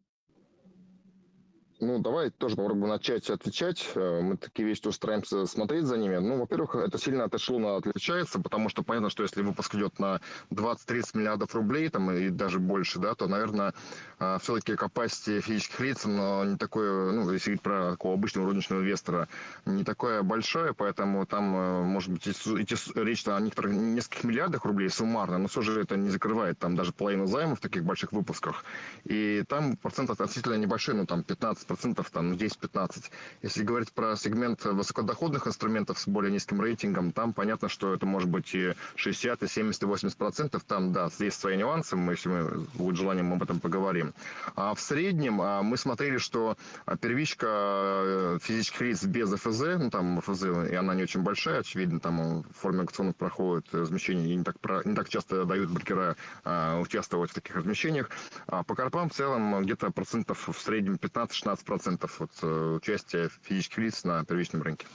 Ну, 1.78 1.98
давай 1.98 2.30
тоже 2.30 2.56
попробуем 2.56 2.88
начать 2.88 3.28
отвечать. 3.28 3.90
Э, 3.94 4.20
мы 4.22 4.38
такие 4.38 4.66
вещи 4.66 4.80
тоже 4.80 4.96
стараемся 4.96 5.44
смотреть 5.44 5.84
за 5.84 5.98
ними. 5.98 6.16
Ну, 6.16 6.38
во-первых, 6.40 6.74
это 6.74 6.96
сильно 6.96 7.24
от 7.24 7.34
эшелона 7.34 7.76
отличается, 7.76 8.40
потому 8.40 8.70
что 8.70 8.82
понятно, 8.82 9.10
что 9.10 9.22
если 9.22 9.42
выпуск 9.42 9.74
идет 9.74 9.98
на 9.98 10.22
20-30 10.50 11.18
миллиардов 11.18 11.54
рублей, 11.54 11.90
там, 11.90 12.10
и 12.12 12.30
даже 12.30 12.60
больше, 12.60 12.98
да, 12.98 13.14
то, 13.14 13.26
наверное, 13.26 13.74
э, 14.18 14.38
все-таки 14.40 14.72
capacity 14.72 15.40
физических 15.42 15.80
лиц, 15.80 16.04
но 16.06 16.44
не 16.44 16.56
такое, 16.56 17.12
ну, 17.12 17.30
если 17.30 17.50
говорить 17.50 17.62
про 17.62 17.90
такого 17.90 18.14
обычного 18.14 18.46
розничного 18.46 18.80
инвестора, 18.80 19.28
не 19.66 19.84
такое 19.84 20.22
большое, 20.22 20.72
поэтому 20.72 21.26
там, 21.26 21.54
э, 21.54 21.82
может 21.82 22.10
быть, 22.10 22.26
идти 22.26 22.76
речь 22.94 23.28
о 23.28 23.38
некоторых 23.38 23.74
нескольких 23.74 24.24
миллиардах 24.24 24.64
рублей 24.64 24.88
суммарно, 24.88 25.36
но 25.36 25.48
все 25.48 25.60
же 25.60 25.78
это 25.82 25.98
не 25.98 26.08
закрывает 26.08 26.58
там 26.58 26.74
даже 26.74 26.92
половину 26.92 27.26
займов 27.26 27.58
в 27.58 27.62
таких 27.62 27.84
больших 27.84 28.12
выпусках. 28.12 28.64
И 29.04 29.44
там 29.46 29.76
процент 29.76 30.08
относительно 30.08 30.54
небольшой, 30.54 30.94
ну, 30.94 31.04
там 31.04 31.22
15 31.22 31.65
процентов, 31.66 32.10
там 32.10 32.32
10-15. 32.32 33.10
Если 33.42 33.62
говорить 33.62 33.92
про 33.92 34.16
сегмент 34.16 34.64
высокодоходных 34.64 35.46
инструментов 35.46 35.98
с 35.98 36.08
более 36.08 36.32
низким 36.32 36.60
рейтингом, 36.60 37.12
там 37.12 37.32
понятно, 37.32 37.68
что 37.68 37.94
это 37.94 38.06
может 38.06 38.28
быть 38.28 38.54
и 38.54 38.74
60, 38.96 39.42
и 39.42 39.48
70, 39.48 39.82
и 39.82 39.86
80 39.86 40.16
процентов. 40.16 40.64
Там, 40.64 40.92
да, 40.92 41.10
есть 41.18 41.40
свои 41.40 41.56
нюансы, 41.56 41.96
мы, 41.96 42.12
если 42.12 42.28
мы 42.28 42.66
будет 42.74 42.96
желание, 42.96 43.22
мы 43.22 43.36
об 43.36 43.42
этом 43.42 43.60
поговорим. 43.60 44.14
А 44.54 44.74
в 44.74 44.80
среднем 44.80 45.40
а, 45.40 45.62
мы 45.62 45.76
смотрели, 45.76 46.18
что 46.18 46.56
первичка 47.00 47.46
э, 47.46 48.38
физических 48.40 48.80
лиц 48.82 49.04
без 49.04 49.32
ФЗ, 49.34 49.62
ну 49.78 49.90
там 49.90 50.20
ФЗ, 50.20 50.44
и 50.70 50.74
она 50.74 50.94
не 50.94 51.02
очень 51.02 51.22
большая, 51.22 51.60
очевидно, 51.60 52.00
там 52.00 52.42
в 52.42 52.52
форме 52.52 52.82
акционов 52.82 53.16
проходит 53.16 53.66
размещение, 53.72 54.32
и 54.32 54.36
не 54.36 54.44
так, 54.44 54.56
не 54.84 54.94
так 54.94 55.08
часто 55.08 55.44
дают 55.44 55.70
брокера 55.70 56.16
а, 56.44 56.80
участвовать 56.80 57.30
в 57.30 57.34
таких 57.34 57.56
размещениях. 57.56 58.10
А 58.46 58.62
по 58.62 58.74
корпам 58.74 59.08
в 59.08 59.14
целом 59.14 59.62
где-то 59.62 59.90
процентов 59.90 60.48
в 60.48 60.58
среднем 60.60 60.94
15-16 60.94 61.55
процентов 61.64 62.20
от 62.20 62.30
э, 62.42 62.74
участия 62.76 63.28
физических 63.42 63.78
лиц 63.78 64.04
на 64.04 64.24
первичном 64.24 64.62
рынке. 64.62 64.86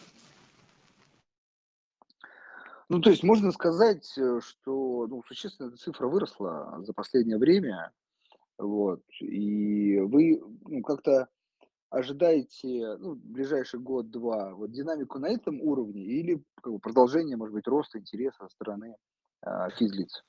Ну, 2.89 3.00
то 3.00 3.10
есть 3.10 3.24
можно 3.24 3.51
сказать, 3.51 4.18
э, 4.18 4.39
что 4.41 5.08
ну, 5.08 5.24
существенно 5.27 5.75
цифра 5.77 6.08
выросла 6.08 6.84
за 6.84 6.94
последнее 6.94 7.38
время, 7.38 7.91
вот, 8.58 9.01
и 9.22 10.00
вы 10.00 10.41
ну, 10.65 10.82
как-то 10.82 11.30
ожидаете 11.89 12.98
ну, 12.98 13.15
ближайший 13.15 13.80
год-два 13.80 14.53
вот 14.56 14.72
динамику 14.72 15.20
на 15.20 15.27
этом 15.27 15.62
уровне 15.62 16.03
или 16.03 16.44
как 16.62 16.74
бы, 16.74 16.80
продолжение, 16.80 17.38
может 17.38 17.53
быть, 17.53 17.68
роста 17.68 18.00
интереса 18.00 18.44
со 18.44 18.50
стороны 18.50 18.96
э, 19.46 19.70
физлиц? 19.77 20.24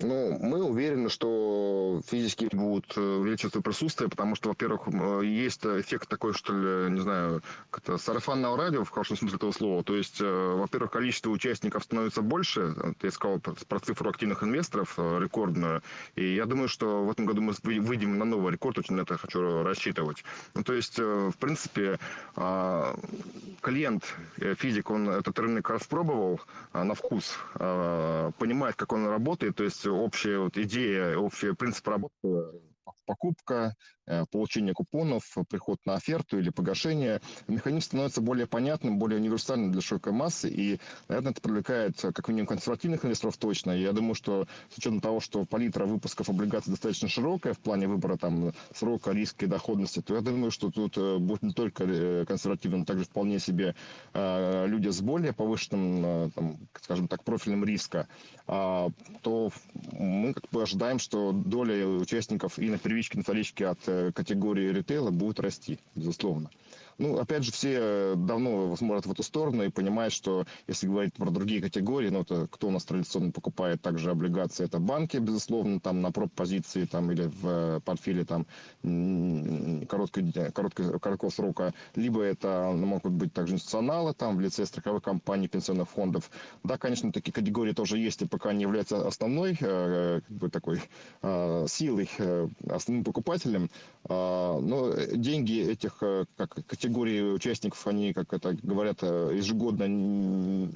Ну, 0.00 0.38
мы 0.40 0.62
уверены, 0.62 1.08
что 1.08 2.00
физически 2.06 2.48
будут 2.52 2.96
э, 2.96 3.00
увеличивать 3.00 3.52
свое 3.52 3.64
присутствие, 3.64 4.08
потому 4.08 4.36
что, 4.36 4.50
во-первых, 4.50 4.82
э, 4.86 5.22
есть 5.24 5.66
эффект 5.66 6.08
такой, 6.08 6.34
что 6.34 6.52
ли, 6.52 6.92
не 6.92 7.00
знаю, 7.00 7.42
как-то 7.70 7.98
сарафанного 7.98 8.56
радио, 8.56 8.84
в 8.84 8.90
хорошем 8.90 9.16
смысле 9.16 9.38
этого 9.38 9.50
слова. 9.50 9.82
То 9.82 9.96
есть, 9.96 10.20
э, 10.20 10.54
во-первых, 10.56 10.92
количество 10.92 11.30
участников 11.30 11.82
становится 11.82 12.22
больше. 12.22 12.76
Я 13.02 13.10
сказал 13.10 13.40
про 13.40 13.80
цифру 13.80 14.10
активных 14.10 14.44
инвесторов 14.44 14.96
рекордную. 14.98 15.82
И 16.14 16.34
я 16.34 16.46
думаю, 16.46 16.68
что 16.68 17.04
в 17.04 17.10
этом 17.10 17.26
году 17.26 17.42
мы 17.42 17.54
выйдем 17.80 18.18
на 18.18 18.24
новый 18.24 18.52
рекорд, 18.52 18.78
очень 18.78 18.94
на 18.94 19.00
это 19.00 19.18
хочу 19.18 19.64
рассчитывать. 19.64 20.22
Ну, 20.54 20.62
то 20.62 20.74
есть, 20.74 20.98
в 20.98 21.34
принципе, 21.40 21.98
а, 22.36 22.94
клиент, 23.60 24.04
физик, 24.36 24.90
он 24.90 25.08
этот 25.08 25.36
рынок 25.40 25.68
распробовал 25.70 26.40
на 26.72 26.94
вкус, 26.94 27.36
понимает, 27.54 28.76
как 28.76 28.92
он 28.92 29.08
работает, 29.08 29.56
то 29.56 29.64
есть 29.64 29.87
общая 29.90 30.38
вот 30.38 30.56
идея, 30.56 31.16
общий 31.16 31.54
принцип 31.54 31.86
работы 31.88 32.12
покупка, 33.04 33.74
э, 34.08 34.24
получение 34.30 34.74
купонов, 34.74 35.36
приход 35.48 35.78
на 35.84 35.94
оферту 35.94 36.38
или 36.38 36.50
погашение. 36.50 37.20
Механизм 37.46 37.86
становится 37.86 38.20
более 38.20 38.46
понятным, 38.46 38.98
более 38.98 39.20
универсальным 39.20 39.72
для 39.72 39.80
широкой 39.80 40.12
массы, 40.12 40.48
и, 40.48 40.80
наверное, 41.08 41.32
это 41.32 41.40
привлекает 41.40 42.04
э, 42.04 42.12
как 42.12 42.28
минимум 42.28 42.46
консервативных 42.46 43.04
инвесторов 43.04 43.36
точно. 43.36 43.72
И 43.72 43.82
я 43.82 43.92
думаю, 43.92 44.14
что 44.14 44.46
с 44.74 44.78
учетом 44.78 45.00
того, 45.00 45.20
что 45.20 45.44
палитра 45.44 45.86
выпусков 45.86 46.28
облигаций 46.28 46.72
достаточно 46.72 47.08
широкая 47.08 47.52
в 47.52 47.58
плане 47.58 47.86
выбора 47.86 48.16
там 48.16 48.52
срока, 48.74 49.12
риска 49.12 49.44
и 49.44 49.48
доходности, 49.48 50.00
то 50.00 50.14
я 50.14 50.20
думаю, 50.20 50.50
что 50.50 50.70
тут 50.70 50.96
э, 50.96 51.18
будет 51.18 51.42
не 51.42 51.52
только 51.52 52.24
консервативным, 52.26 52.80
но 52.80 52.86
также 52.86 53.04
вполне 53.04 53.38
себе 53.38 53.74
люди 54.14 54.88
с 54.88 55.00
более 55.00 55.32
повышенным, 55.32 56.30
там, 56.30 56.58
скажем 56.80 57.08
так, 57.08 57.24
профилем 57.24 57.64
риска, 57.64 58.08
а, 58.50 58.88
то 59.22 59.50
мы 59.92 60.32
как 60.32 60.48
бы 60.50 60.62
ожидаем, 60.62 60.98
что 60.98 61.32
доля 61.32 61.86
участников 61.86 62.58
и 62.58 62.70
на 62.70 62.78
первичке, 62.78 63.18
на 63.18 63.22
вторичке 63.22 63.66
от 63.66 63.78
э, 63.86 63.97
категории 64.14 64.72
ритейла 64.72 65.10
будет 65.10 65.40
расти, 65.40 65.78
безусловно. 65.94 66.50
Ну, 66.98 67.16
опять 67.16 67.44
же, 67.44 67.52
все 67.52 67.76
э, 67.80 68.14
давно 68.16 68.74
смотрят 68.74 69.06
в 69.06 69.12
эту 69.12 69.22
сторону 69.22 69.62
и 69.62 69.68
понимают, 69.68 70.12
что 70.12 70.44
если 70.66 70.88
говорить 70.88 71.14
про 71.14 71.30
другие 71.30 71.62
категории, 71.62 72.08
ну, 72.08 72.22
это 72.22 72.48
кто 72.48 72.66
у 72.66 72.70
нас 72.72 72.84
традиционно 72.84 73.30
покупает 73.30 73.80
также 73.80 74.10
облигации, 74.10 74.64
это 74.64 74.80
банки, 74.80 75.16
безусловно, 75.18 75.78
там 75.78 76.02
на 76.02 76.10
проб 76.10 76.32
позиции 76.32 76.86
там 76.86 77.12
или 77.12 77.28
в 77.28 77.46
э, 77.46 77.80
портфеле 77.84 78.24
там 78.24 78.46
короткой, 79.86 80.32
короткого, 80.52 80.98
короткого 80.98 81.30
срока, 81.30 81.72
либо 81.94 82.20
это 82.22 82.72
ну, 82.74 82.86
могут 82.86 83.12
быть 83.12 83.32
также 83.32 83.54
институционалы 83.54 84.12
там 84.12 84.36
в 84.36 84.40
лице 84.40 84.66
страховых 84.66 85.04
компаний, 85.04 85.46
пенсионных 85.46 85.88
фондов. 85.88 86.32
Да, 86.64 86.78
конечно, 86.78 87.12
такие 87.12 87.32
категории 87.32 87.74
тоже 87.74 87.98
есть, 87.98 88.22
и 88.22 88.26
пока 88.26 88.52
не 88.52 88.62
являются 88.62 89.06
основной 89.06 89.56
э, 89.60 90.20
как 90.26 90.36
бы 90.36 90.50
такой 90.50 90.80
силой, 91.22 92.08
основным 92.68 93.04
покупателем, 93.04 93.70
а, 94.04 94.58
но 94.60 94.92
деньги 95.14 95.60
этих 95.60 95.98
как 95.98 96.54
категорий 96.66 96.87
категории 96.88 97.34
участников, 97.34 97.86
они, 97.86 98.14
как 98.14 98.32
это 98.32 98.56
говорят, 98.62 98.98
э, 99.02 99.32
ежегодно, 99.34 100.70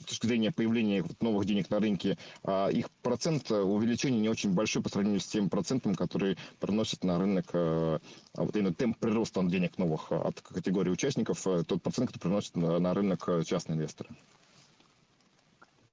с 0.00 0.04
точки 0.04 0.26
зрения 0.26 0.50
появления 0.50 1.04
новых 1.20 1.44
денег 1.44 1.68
на 1.68 1.78
рынке, 1.78 2.16
а 2.42 2.68
их 2.68 2.90
процент 3.02 3.50
увеличения 3.50 4.18
не 4.18 4.30
очень 4.30 4.54
большой 4.54 4.82
по 4.82 4.88
сравнению 4.88 5.20
с 5.20 5.26
тем 5.26 5.50
процентом, 5.50 5.94
который 5.94 6.38
приносит 6.58 7.04
на 7.04 7.18
рынок 7.18 7.46
э, 7.52 7.98
а 8.34 8.44
вот 8.44 8.56
именно 8.56 8.72
темп 8.72 8.98
прироста 8.98 9.42
денег 9.42 9.76
новых 9.76 10.10
от 10.10 10.40
категории 10.40 10.90
участников, 10.90 11.46
э, 11.46 11.64
тот 11.64 11.82
процент, 11.82 12.08
который 12.08 12.22
приносит 12.22 12.56
на 12.56 12.94
рынок 12.94 13.28
частные 13.44 13.76
инвесторы. 13.76 14.08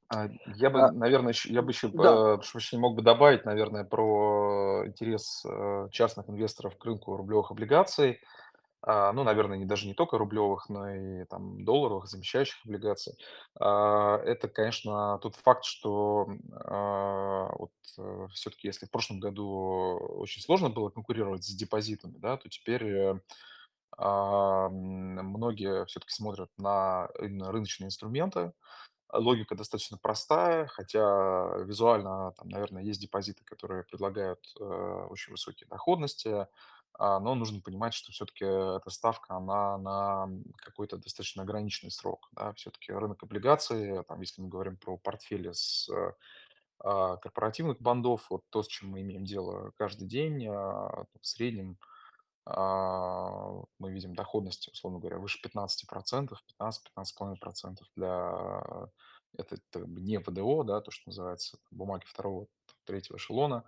А, 0.07 0.29
я 0.55 0.69
бы, 0.69 0.81
а, 0.83 0.91
наверное, 0.93 1.33
еще, 1.33 1.51
я 1.51 1.61
бы 1.61 1.71
еще, 1.71 1.89
да. 1.89 2.37
прошу 2.37 2.79
мог 2.79 2.95
бы 2.95 3.01
добавить, 3.01 3.43
наверное, 3.43 3.83
про 3.83 4.83
интерес 4.85 5.43
частных 5.91 6.29
инвесторов 6.29 6.77
к 6.77 6.85
рынку 6.85 7.17
рублевых 7.17 7.51
облигаций. 7.51 8.21
А, 8.87 9.11
ну, 9.13 9.23
наверное, 9.23 9.57
не 9.57 9.65
даже 9.65 9.87
не 9.87 9.95
только 9.95 10.17
рублевых, 10.19 10.69
но 10.69 10.93
и 10.93 11.25
там 11.25 11.65
долларовых, 11.65 12.05
замещающих 12.07 12.63
облигаций. 12.65 13.17
А, 13.59 14.17
это, 14.19 14.47
конечно, 14.47 15.17
тот 15.23 15.35
факт, 15.37 15.65
что 15.65 16.27
а, 16.53 17.49
вот 17.57 17.71
э, 17.97 18.27
все-таки, 18.33 18.67
если 18.67 18.85
в 18.85 18.91
прошлом 18.91 19.19
году 19.19 19.97
очень 20.17 20.41
сложно 20.41 20.69
было 20.69 20.89
конкурировать 20.89 21.43
с 21.43 21.55
депозитами, 21.55 22.17
да, 22.17 22.37
то 22.37 22.47
теперь 22.49 23.15
многие 23.97 25.85
все-таки 25.85 26.11
смотрят 26.11 26.49
на 26.57 27.07
именно 27.17 27.49
рыночные 27.53 27.87
инструменты. 27.87 28.51
Логика 29.13 29.55
достаточно 29.55 29.97
простая, 29.97 30.67
хотя 30.67 31.57
визуально 31.63 32.33
там, 32.37 32.49
наверное, 32.49 32.83
есть 32.83 32.99
депозиты, 32.99 33.45
которые 33.45 33.83
предлагают 33.83 34.39
э, 34.59 34.63
очень 34.63 35.31
высокие 35.31 35.67
доходности, 35.69 36.47
но 36.97 37.35
нужно 37.35 37.61
понимать, 37.61 37.93
что 37.93 38.11
все-таки 38.11 38.45
эта 38.45 38.89
ставка, 38.89 39.35
она 39.35 39.77
на 39.77 40.29
какой-то 40.57 40.97
достаточно 40.97 41.43
ограниченный 41.43 41.91
срок. 41.91 42.29
Да? 42.31 42.53
Все-таки 42.53 42.93
рынок 42.93 43.23
облигаций, 43.23 44.03
там, 44.03 44.21
если 44.21 44.41
мы 44.41 44.47
говорим 44.47 44.77
про 44.77 44.97
портфели 44.97 45.51
с 45.51 45.89
э, 45.89 46.13
а, 46.79 47.17
корпоративных 47.17 47.81
бандов, 47.81 48.27
вот 48.29 48.43
то, 48.49 48.61
с 48.63 48.67
чем 48.67 48.89
мы 48.89 49.01
имеем 49.01 49.25
дело 49.25 49.71
каждый 49.77 50.07
день, 50.07 50.45
а, 50.47 51.05
в 51.19 51.27
среднем 51.27 51.77
а, 52.45 53.63
мы 53.79 53.91
видим 53.91 54.13
доходность, 54.13 54.67
условно 54.67 54.99
говоря, 54.99 55.17
выше 55.17 55.39
15%, 55.43 56.33
15-15,5% 56.61 57.77
для 57.95 58.89
это, 59.37 59.55
это 59.55 59.85
не 59.87 60.19
ВДО, 60.19 60.63
да, 60.63 60.81
то, 60.81 60.91
что 60.91 61.09
называется 61.09 61.57
бумаги 61.71 62.05
второго, 62.05 62.47
третьего 62.85 63.17
эшелона, 63.17 63.63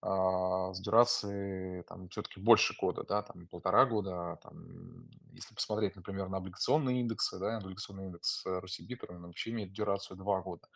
а, 0.00 0.72
с 0.72 0.80
дюрацией 0.80 1.82
там 1.82 2.08
все-таки 2.08 2.40
больше 2.40 2.74
года, 2.78 3.02
да, 3.02 3.22
там 3.22 3.48
полтора 3.48 3.84
года, 3.84 4.38
там, 4.42 5.08
если 5.32 5.54
посмотреть, 5.54 5.96
например, 5.96 6.28
на 6.28 6.36
облигационные 6.36 7.00
индексы, 7.00 7.38
да, 7.38 7.56
облигационный 7.56 8.06
индекс 8.06 8.46
э, 8.46 8.60
Росибитр, 8.60 9.10
он 9.10 9.26
вообще 9.26 9.50
имеет 9.50 9.72
дюрацию 9.72 10.16
два 10.16 10.40
года. 10.40 10.68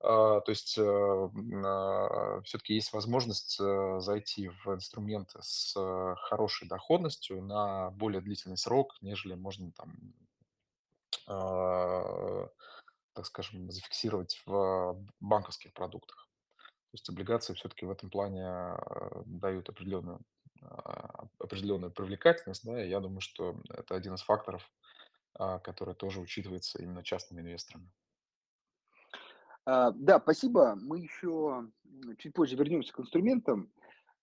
А, 0.00 0.40
то 0.40 0.50
есть 0.50 0.72
все-таки 0.72 2.74
есть 2.74 2.92
возможность 2.92 3.58
э, 3.60 4.00
зайти 4.00 4.48
в 4.48 4.74
инструменты 4.74 5.38
с 5.40 5.74
э, 5.76 6.14
хорошей 6.28 6.68
доходностью 6.68 7.40
на 7.40 7.90
более 7.92 8.20
длительный 8.20 8.56
срок, 8.56 8.96
нежели 9.00 9.34
можно 9.34 9.70
там, 9.72 9.94
а, 11.26 12.48
так 13.14 13.26
скажем, 13.26 13.70
зафиксировать 13.70 14.42
в 14.44 14.96
банковских 15.20 15.72
продуктах. 15.72 16.21
То 16.92 16.96
есть 16.96 17.08
облигации 17.08 17.54
все-таки 17.54 17.86
в 17.86 17.90
этом 17.90 18.10
плане 18.10 18.44
э, 18.44 19.22
дают 19.24 19.66
определенную, 19.70 20.20
а, 20.60 21.24
определенную 21.38 21.90
привлекательность, 21.90 22.66
да, 22.66 22.84
и 22.84 22.90
я 22.90 23.00
думаю, 23.00 23.22
что 23.22 23.56
это 23.70 23.94
один 23.94 24.12
из 24.12 24.20
факторов, 24.20 24.70
а, 25.32 25.58
который 25.58 25.94
тоже 25.94 26.20
учитывается 26.20 26.82
именно 26.82 27.02
частными 27.02 27.40
инвесторами. 27.40 27.90
А, 29.64 29.92
да, 29.92 30.20
спасибо. 30.20 30.76
Мы 30.82 30.98
еще 30.98 31.66
чуть 32.18 32.34
позже 32.34 32.56
вернемся 32.56 32.92
к 32.92 33.00
инструментам. 33.00 33.72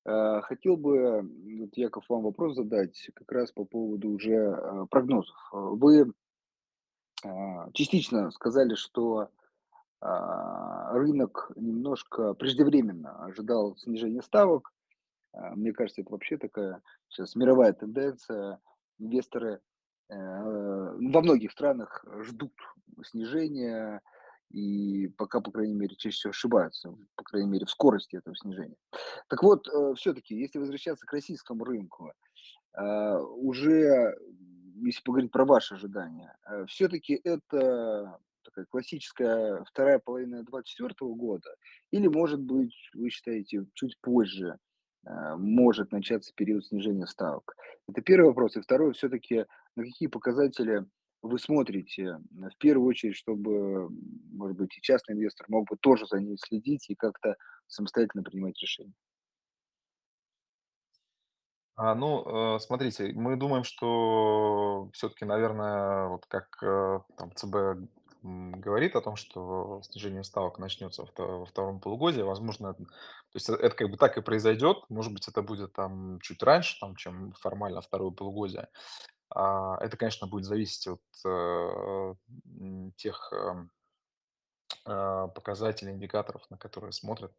А, 0.06 0.42
хотел 0.42 0.78
бы, 0.78 1.22
вот, 1.62 1.76
Яков, 1.76 2.06
вам 2.08 2.22
вопрос 2.22 2.56
задать 2.56 3.10
как 3.16 3.32
раз 3.32 3.52
по 3.52 3.66
поводу 3.66 4.10
уже 4.10 4.54
а, 4.54 4.86
прогнозов. 4.86 5.36
А, 5.52 5.58
Вы 5.58 6.14
а, 7.26 7.72
частично 7.72 8.30
сказали, 8.30 8.76
что 8.76 9.18
а, 9.18 9.30
рынок 10.02 11.52
немножко 11.56 12.34
преждевременно 12.34 13.26
ожидал 13.26 13.76
снижения 13.78 14.22
ставок. 14.22 14.72
А, 15.34 15.56
Мне 15.56 15.74
кажется, 15.74 16.02
это 16.02 16.12
вообще 16.12 16.38
такая 16.38 16.82
сейчас 17.10 17.36
мировая 17.36 17.74
тенденция. 17.74 18.60
Инвесторы 18.98 19.62
э, 20.10 20.16
во 20.16 21.22
многих 21.22 21.52
странах 21.52 22.04
ждут 22.22 22.54
снижения, 23.06 24.02
и 24.50 25.08
пока, 25.10 25.40
по 25.42 25.52
крайней 25.52 25.76
мере, 25.76 25.96
чаще 25.96 26.16
всего 26.16 26.32
ошибаются, 26.32 26.96
по 27.16 27.24
крайней 27.24 27.50
мере, 27.50 27.66
в 27.66 27.70
скорости 27.70 28.16
этого 28.16 28.36
снижения. 28.36 28.76
Так 29.30 29.44
вот, 29.44 29.68
все-таки, 29.98 30.36
если 30.36 30.60
возвращаться 30.60 31.06
к 31.06 31.14
российскому 31.14 31.64
рынку, 31.64 32.12
а, 32.74 33.20
уже, 33.22 34.18
если 34.82 35.02
поговорить 35.04 35.32
про 35.32 35.46
ваши 35.46 35.76
ожидания, 35.76 36.36
все-таки 36.68 37.20
это 37.24 38.20
такая 38.44 38.66
классическая 38.70 39.64
вторая 39.66 40.00
половина 40.00 40.44
24 40.44 40.94
года, 41.14 41.50
или, 41.92 42.08
может 42.08 42.42
быть, 42.42 42.74
вы 42.94 43.10
считаете, 43.10 43.66
чуть 43.74 44.00
позже 44.02 44.58
а, 45.06 45.38
может 45.38 45.92
начаться 45.92 46.34
период 46.36 46.66
снижения 46.66 47.08
ставок? 47.08 47.56
Это 47.88 48.02
первый 48.02 48.28
вопрос. 48.28 48.56
И 48.56 48.62
второй, 48.62 48.94
все-таки, 48.94 49.46
на 49.76 49.84
какие 49.84 50.08
показатели 50.08 50.86
вы 51.22 51.38
смотрите, 51.38 52.18
в 52.32 52.58
первую 52.60 52.88
очередь, 52.88 53.16
чтобы, 53.16 53.90
может 54.32 54.58
быть, 54.58 54.78
и 54.78 54.82
частный 54.82 55.16
инвестор 55.16 55.48
мог 55.50 55.68
бы 55.70 55.76
тоже 55.78 56.06
за 56.06 56.20
ней 56.20 56.38
следить 56.38 56.90
и 56.90 56.96
как-то 56.96 57.36
самостоятельно 57.68 58.24
принимать 58.24 58.58
решения? 58.62 58.94
А, 61.76 61.96
ну, 61.96 62.56
э, 62.56 62.60
смотрите, 62.60 63.14
мы 63.14 63.38
думаем, 63.38 63.64
что 63.64 64.90
все-таки, 64.94 65.24
наверное, 65.24 66.08
вот 66.08 66.26
как 66.26 66.48
э, 66.62 67.00
там 67.18 67.32
ЦБ 67.34 67.90
говорит 68.22 68.96
о 68.96 69.02
том, 69.02 69.16
что 69.16 69.82
снижение 69.84 70.24
ставок 70.24 70.60
начнется 70.60 71.04
во 71.04 71.08
вто- 71.08 71.40
во 71.40 71.46
втором 71.46 71.80
полугодии, 71.80 72.22
возможно, 72.22 72.74
то 72.74 72.86
есть 73.34 73.50
э, 73.50 73.54
это 73.54 73.76
как 73.76 73.90
бы 73.90 73.98
так 73.98 74.18
и 74.18 74.22
произойдет, 74.22 74.78
может 74.90 75.14
быть, 75.14 75.28
это 75.28 75.42
будет 75.42 75.74
там 75.74 76.20
чуть 76.22 76.44
раньше, 76.44 76.78
там, 76.80 76.96
чем 76.96 77.32
формально 77.34 77.82
второе 77.82 78.12
полугодие. 78.12 78.68
А, 79.30 79.78
Это, 79.80 79.96
конечно, 79.96 80.28
будет 80.28 80.46
зависеть 80.46 80.88
от 80.88 81.02
э, 81.26 82.16
тех 82.98 83.32
эм, 83.32 83.72
э, 84.86 85.28
показателей, 85.34 85.94
индикаторов, 85.94 86.50
на 86.50 86.58
которые 86.58 86.92
смотрит 86.92 87.34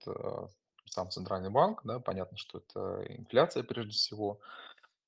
сам 0.86 1.10
Центральный 1.10 1.50
банк. 1.50 1.82
Да, 1.84 1.98
понятно, 1.98 2.36
что 2.38 2.58
это 2.58 3.04
инфляция 3.06 3.64
прежде 3.64 3.92
всего, 3.92 4.40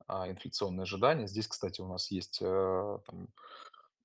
а, 0.07 0.29
инфляционные 0.29 0.83
ожидания. 0.83 1.27
Здесь, 1.27 1.49
кстати, 1.49 1.81
у 1.81 1.89
нас 1.89 2.11
есть 2.11 2.41
там, 2.41 3.29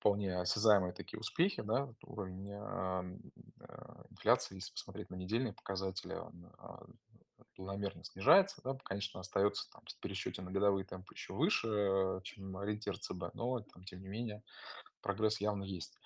вполне 0.08 0.40
осязаемые 0.40 0.94
такие 0.94 1.20
успехи, 1.20 1.62
да, 1.62 1.90
уровень 2.04 2.50
а, 2.54 3.04
э, 3.60 4.04
инфляции, 4.10 4.56
если 4.56 4.72
посмотреть 4.72 5.10
на 5.10 5.16
недельные 5.16 5.52
показатели, 5.52 6.14
он 6.14 6.50
а, 6.58 6.86
планомерно 7.56 8.06
снижается, 8.06 8.62
да, 8.64 8.78
конечно, 8.86 9.20
остается 9.20 9.70
там 9.70 9.82
в 9.86 10.00
пересчете 10.00 10.42
на 10.42 10.52
годовые 10.52 10.86
темпы 10.86 11.14
еще 11.14 11.34
выше, 11.34 11.68
э, 11.68 12.22
чем 12.24 12.56
ориентир 12.56 12.98
ЦБ, 12.98 13.34
но 13.34 13.60
там, 13.60 13.84
тем 13.84 14.02
не 14.02 14.08
менее, 14.08 14.44
прогресс 15.02 15.42
явно 15.42 15.64
есть. 15.64 16.00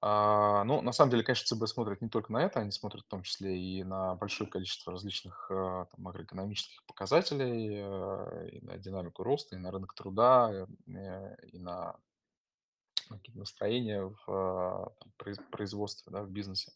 А, 0.00 0.62
ну, 0.62 0.82
на 0.82 0.92
самом 0.92 1.10
деле, 1.10 1.24
конечно, 1.24 1.56
ЦБ 1.56 1.66
смотрит 1.66 2.02
не 2.02 2.08
только 2.08 2.32
на 2.32 2.44
это, 2.44 2.60
они 2.60 2.70
смотрят 2.70 3.04
в 3.04 3.08
том 3.08 3.22
числе 3.24 3.58
и 3.58 3.82
на 3.82 4.14
большое 4.14 4.48
количество 4.48 4.92
различных 4.92 5.48
э, 5.50 5.86
там, 5.90 6.00
макроэкономических 6.04 6.84
показателей, 6.84 7.80
э, 7.82 8.48
и 8.50 8.64
на 8.64 8.76
динамику 8.76 9.24
роста, 9.24 9.56
и 9.56 9.58
на 9.58 9.72
рынок 9.72 9.94
труда, 9.94 10.52
э, 10.86 11.36
и 11.50 11.58
на 11.58 11.96
какие-то 13.14 13.38
настроения 13.38 14.04
в 14.04 14.28
а, 14.28 14.92
производстве, 15.50 16.12
да, 16.12 16.22
в 16.22 16.30
бизнесе. 16.30 16.72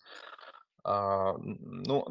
А, 0.83 1.35
ну, 1.39 2.05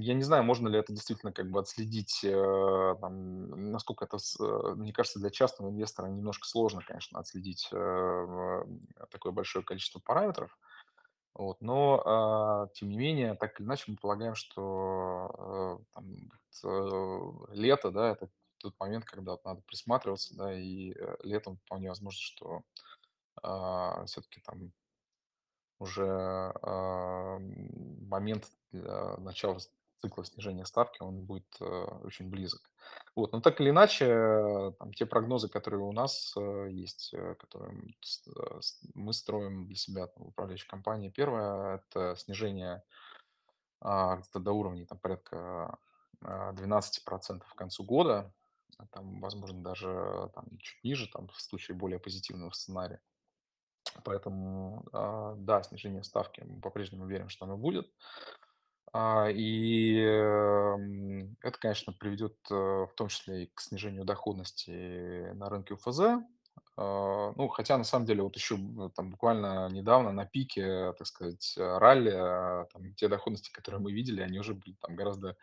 я 0.00 0.14
не 0.14 0.22
знаю, 0.22 0.42
можно 0.42 0.68
ли 0.68 0.78
это 0.78 0.92
действительно 0.94 1.32
как 1.32 1.50
бы 1.50 1.60
отследить, 1.60 2.20
э, 2.24 2.94
там, 3.00 3.70
насколько 3.70 4.06
это, 4.06 4.16
э, 4.16 4.74
мне 4.76 4.92
кажется, 4.94 5.18
для 5.18 5.30
частного 5.30 5.70
инвестора 5.70 6.06
немножко 6.06 6.46
сложно, 6.46 6.80
конечно, 6.86 7.18
отследить 7.18 7.68
э, 7.70 7.76
в- 7.76 8.66
такое 9.10 9.32
большое 9.32 9.64
количество 9.64 10.00
параметров. 10.00 10.56
Вот, 11.34 11.60
но, 11.60 12.02
а, 12.04 12.68
тем 12.74 12.88
не 12.90 12.98
менее, 12.98 13.34
так 13.34 13.60
или 13.60 13.66
иначе, 13.66 13.84
мы 13.88 13.96
полагаем, 13.96 14.34
что 14.34 15.80
там, 15.94 16.06
лето, 17.50 17.90
да, 17.90 18.10
это 18.10 18.28
тот 18.58 18.74
момент, 18.80 19.04
когда 19.04 19.36
надо 19.44 19.62
присматриваться, 19.62 20.34
да, 20.36 20.52
и 20.52 20.94
летом 21.22 21.58
вполне 21.58 21.88
возможно, 21.90 22.18
что 22.20 22.62
все-таки 24.06 24.40
там 24.40 24.72
уже 25.78 26.06
а, 26.06 27.38
момент 27.38 28.50
начала 28.72 29.58
цикла 30.00 30.24
снижения 30.24 30.64
ставки, 30.64 31.02
он 31.02 31.24
будет 31.24 31.46
э, 31.60 31.64
очень 32.04 32.30
близок. 32.30 32.70
Вот, 33.14 33.32
но 33.32 33.40
так 33.40 33.60
или 33.60 33.70
иначе, 33.70 34.06
э, 34.06 34.72
там, 34.78 34.92
те 34.92 35.06
прогнозы, 35.06 35.48
которые 35.48 35.82
у 35.82 35.92
нас 35.92 36.34
э, 36.36 36.68
есть, 36.70 37.12
э, 37.14 37.34
которые 37.34 37.74
мы 38.94 39.12
строим 39.12 39.66
для 39.66 39.76
себя 39.76 40.06
там, 40.06 40.24
в 40.24 40.28
управляющей 40.28 40.68
компании, 40.68 41.10
первое– 41.10 41.82
это 41.90 42.16
снижение 42.16 42.82
а, 43.80 44.16
где-то 44.16 44.40
до 44.40 44.52
уровней 44.52 44.86
там, 44.86 44.98
порядка 44.98 45.78
а, 46.22 46.52
12% 46.52 47.40
к 47.40 47.54
концу 47.54 47.84
года, 47.84 48.32
а 48.78 48.86
там, 48.86 49.20
возможно, 49.20 49.62
даже 49.62 50.30
там, 50.34 50.46
чуть 50.58 50.82
ниже, 50.84 51.08
там, 51.08 51.28
в 51.28 51.40
случае 51.40 51.76
более 51.76 51.98
позитивного 51.98 52.50
сценария. 52.50 53.00
Поэтому, 54.04 54.84
а, 54.92 55.34
да, 55.36 55.62
снижение 55.62 56.02
ставки, 56.04 56.40
мы 56.42 56.60
по-прежнему 56.60 57.06
верим, 57.06 57.28
что 57.28 57.44
оно 57.46 57.56
будет. 57.56 57.90
А, 58.92 59.28
И 59.30 59.98
эм, 60.00 61.36
это, 61.42 61.58
конечно, 61.58 61.92
приведет 61.92 62.36
э, 62.50 62.54
в 62.54 62.90
том 62.96 63.08
числе 63.08 63.44
и 63.44 63.46
к 63.54 63.60
снижению 63.60 64.04
доходности 64.04 65.30
на 65.34 65.48
рынке 65.50 65.74
УФЗ. 65.74 66.00
А, 66.76 67.32
Ну, 67.36 67.48
хотя, 67.48 67.76
на 67.76 67.84
самом 67.84 68.06
деле, 68.06 68.22
вот 68.22 68.36
еще 68.36 68.54
м, 68.54 68.90
там 68.92 69.10
буквально 69.10 69.68
недавно 69.68 70.12
на 70.12 70.24
пике, 70.26 70.92
так 70.98 71.06
сказать, 71.06 71.54
э, 71.58 71.78
ралли, 71.78 72.12
там, 72.72 72.94
те 72.94 73.08
доходности, 73.08 73.52
которые 73.52 73.80
мы 73.80 73.92
видели, 73.92 74.22
они 74.22 74.38
уже 74.38 74.54
были 74.54 74.74
там 74.80 74.96
гораздо 74.96 75.36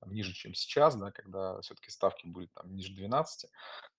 там, 0.00 0.12
ниже, 0.12 0.32
чем 0.34 0.54
сейчас, 0.54 0.96
да, 0.96 1.10
когда 1.12 1.60
все-таки 1.62 1.90
ставки 1.90 2.26
были 2.26 2.48
там 2.54 2.74
ниже 2.74 2.94
12. 2.94 3.50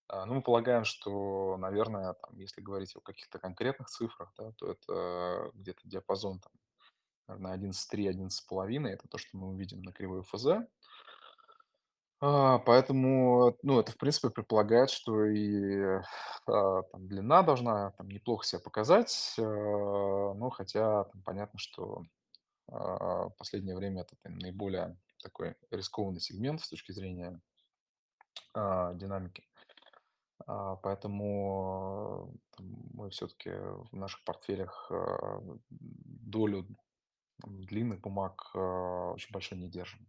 А, 0.10 0.26
ну, 0.26 0.36
мы 0.36 0.41
полагаем, 0.41 0.86
что, 0.86 1.58
наверное, 1.58 2.13
там, 2.13 2.38
если 2.38 2.62
говорить 2.62 2.96
о 2.96 3.02
каких-то 3.02 3.39
конкретных 3.39 3.89
цифрах, 3.89 4.34
да, 4.38 4.52
то 4.54 4.72
это 4.72 5.52
где-то 5.54 5.82
диапазон 5.84 6.39
там, 6.39 7.39
наверное, 7.39 7.72
11,3-11,5. 7.72 8.88
Это 8.88 9.08
то, 9.10 9.17
что 9.17 9.38
мы 9.38 9.50
увидим 9.50 9.82
на 9.82 9.91
кривой 9.91 10.24
ФЗ. 10.24 10.65
А, 12.20 12.60
поэтому, 12.60 13.58
ну, 13.63 13.80
это, 13.80 13.91
в 13.91 13.98
принципе, 13.98 14.30
предполагает, 14.30 14.89
что 14.89 15.26
и 15.26 16.02
а, 16.48 16.84
там, 16.84 17.08
длина 17.08 17.43
должна 17.43 17.91
там, 17.91 18.08
неплохо 18.08 18.46
себя 18.46 18.60
показать. 18.60 19.36
Ну, 19.38 20.50
хотя 20.50 21.04
там, 21.04 21.22
понятно, 21.24 21.60
что 21.60 22.04
в 22.67 23.34
последнее 23.38 23.76
время 23.76 24.02
это 24.02 24.15
там, 24.24 24.38
наиболее 24.39 24.98
такой 25.22 25.56
рискованный 25.72 26.20
сегмент 26.20 26.62
с 26.62 26.70
точки 26.70 26.91
зрения 26.91 27.39
динамики. 28.54 29.43
А, 30.45 30.76
поэтому 30.78 32.34
там, 32.56 32.65
мы 32.93 33.10
все-таки 33.10 33.50
в 33.50 33.93
наших 33.93 34.23
портфелях 34.23 34.91
а, 34.91 35.41
долю 35.69 36.67
длинных 37.45 38.02
бумаг 38.02 38.52
а, 38.54 39.13
очень 39.13 39.32
большой 39.32 39.58
не 39.58 39.69
держим. 39.69 40.08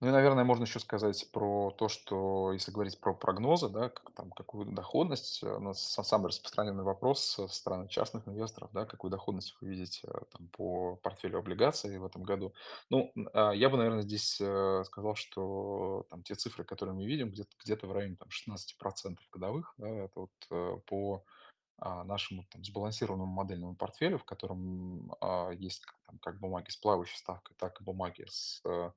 Ну 0.00 0.08
и, 0.08 0.10
наверное, 0.10 0.44
можно 0.44 0.64
еще 0.64 0.80
сказать 0.80 1.30
про 1.32 1.70
то, 1.70 1.88
что 1.88 2.52
если 2.52 2.72
говорить 2.72 3.00
про 3.00 3.14
прогнозы, 3.14 3.68
да, 3.68 3.88
как, 3.88 4.12
там, 4.14 4.30
какую 4.32 4.66
доходность, 4.66 5.42
э, 5.42 5.46
у 5.48 5.60
нас 5.60 5.96
са- 5.98 6.02
самый 6.02 6.28
распространенный 6.28 6.82
вопрос 6.82 7.20
со 7.24 7.48
стороны 7.48 7.88
частных 7.88 8.28
инвесторов, 8.28 8.70
да, 8.72 8.84
какую 8.84 9.10
доходность 9.10 9.56
вы 9.60 9.68
видите 9.68 10.00
э, 10.06 10.18
там, 10.30 10.48
по 10.48 10.96
портфелю 10.96 11.38
облигаций 11.38 11.96
в 11.98 12.04
этом 12.04 12.22
году. 12.24 12.52
Ну, 12.90 13.12
а, 13.32 13.52
я 13.52 13.70
бы, 13.70 13.78
наверное, 13.78 14.02
здесь 14.02 14.38
э, 14.40 14.82
сказал, 14.84 15.14
что 15.14 16.04
там 16.10 16.22
те 16.22 16.34
цифры, 16.34 16.64
которые 16.64 16.94
мы 16.94 17.06
видим, 17.06 17.30
где-то 17.30 17.50
где-то 17.64 17.86
в 17.86 17.92
районе 17.92 18.16
там, 18.16 18.28
16% 18.28 19.22
годовых, 19.32 19.74
да, 19.78 19.88
это 19.88 20.20
вот 20.20 20.32
э, 20.50 20.76
по 20.86 21.24
а, 21.78 22.04
нашему 22.04 22.46
там, 22.50 22.64
сбалансированному 22.64 23.32
модельному 23.32 23.76
портфелю, 23.76 24.18
в 24.18 24.24
котором 24.24 25.12
а, 25.20 25.50
есть 25.50 25.84
как, 25.84 25.96
там, 26.06 26.18
как 26.18 26.40
бумаги 26.40 26.70
с 26.70 26.76
плавающей 26.76 27.16
ставкой, 27.16 27.56
так 27.58 27.80
и 27.80 27.84
бумаги 27.84 28.26
с 28.28 28.60
э, 28.64 28.90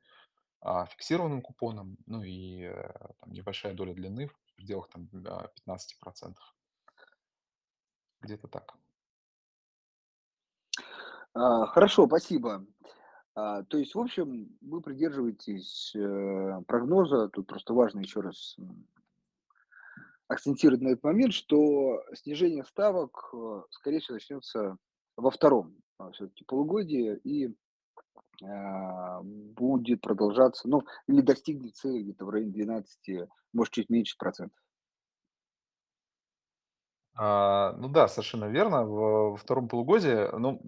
а, 0.68 0.86
фиксированным 0.86 1.42
купоном, 1.42 1.98
ну 2.08 2.24
и 2.24 2.64
э, 2.64 2.74
там 3.22 3.32
небольшая 3.32 3.74
доля 3.74 3.94
длины 3.94 4.28
в 4.28 4.56
пределах 4.56 4.90
там 4.90 5.08
а, 5.26 5.50
15%. 5.66 6.36
Где-то 8.20 8.50
так. 8.50 8.76
А, 11.34 11.68
Хорошо, 11.68 12.06
спасибо. 12.06 12.66
А, 13.34 13.64
То 13.64 13.78
есть, 13.78 13.96
в 13.96 14.00
общем, 14.00 14.58
вы 14.60 14.82
придерживаетесь 14.82 15.96
э, 15.96 16.62
прогноза, 16.68 17.30
тут 17.30 17.48
просто 17.48 17.74
важно 17.74 18.02
еще 18.02 18.20
раз 18.20 18.58
акцентировать 20.28 20.82
на 20.82 20.90
этот 20.90 21.04
момент, 21.06 21.34
что 21.34 22.04
снижение 22.14 22.66
ставок, 22.66 23.30
э, 23.34 23.62
скорее 23.70 24.02
всего, 24.02 24.16
начнется 24.16 24.76
во 25.16 25.32
втором 25.32 25.78
все-таки 26.12 26.44
полугодии 26.44 27.16
и 27.24 27.48
а, 27.48 27.52
будет 28.40 30.02
продолжаться, 30.02 30.68
ну, 30.68 30.84
или 31.08 31.22
достигнет 31.22 31.76
цели 31.76 32.04
где-то 32.04 32.26
в 32.26 32.30
районе 32.30 32.52
12, 32.52 33.28
может, 33.54 33.74
чуть 33.74 33.90
меньше 33.90 34.16
процентов. 34.18 34.58
А, 37.20 37.74
ну 37.78 37.90
да, 37.90 38.08
совершенно 38.08 38.46
верно. 38.46 38.84
В 38.86 39.32
во 39.32 39.38
втором 39.38 39.68
полугодии, 39.68 40.30
ну, 40.38 40.62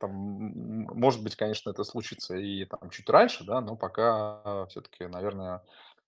там, 0.00 0.12
может 0.12 1.22
быть, 1.22 1.36
конечно, 1.36 1.70
это 1.70 1.84
случится 1.84 2.36
и 2.36 2.64
там 2.64 2.88
чуть 2.90 3.08
раньше, 3.10 3.44
да, 3.44 3.60
но 3.60 3.76
пока 3.76 4.66
все-таки, 4.68 5.06
наверное, 5.06 5.62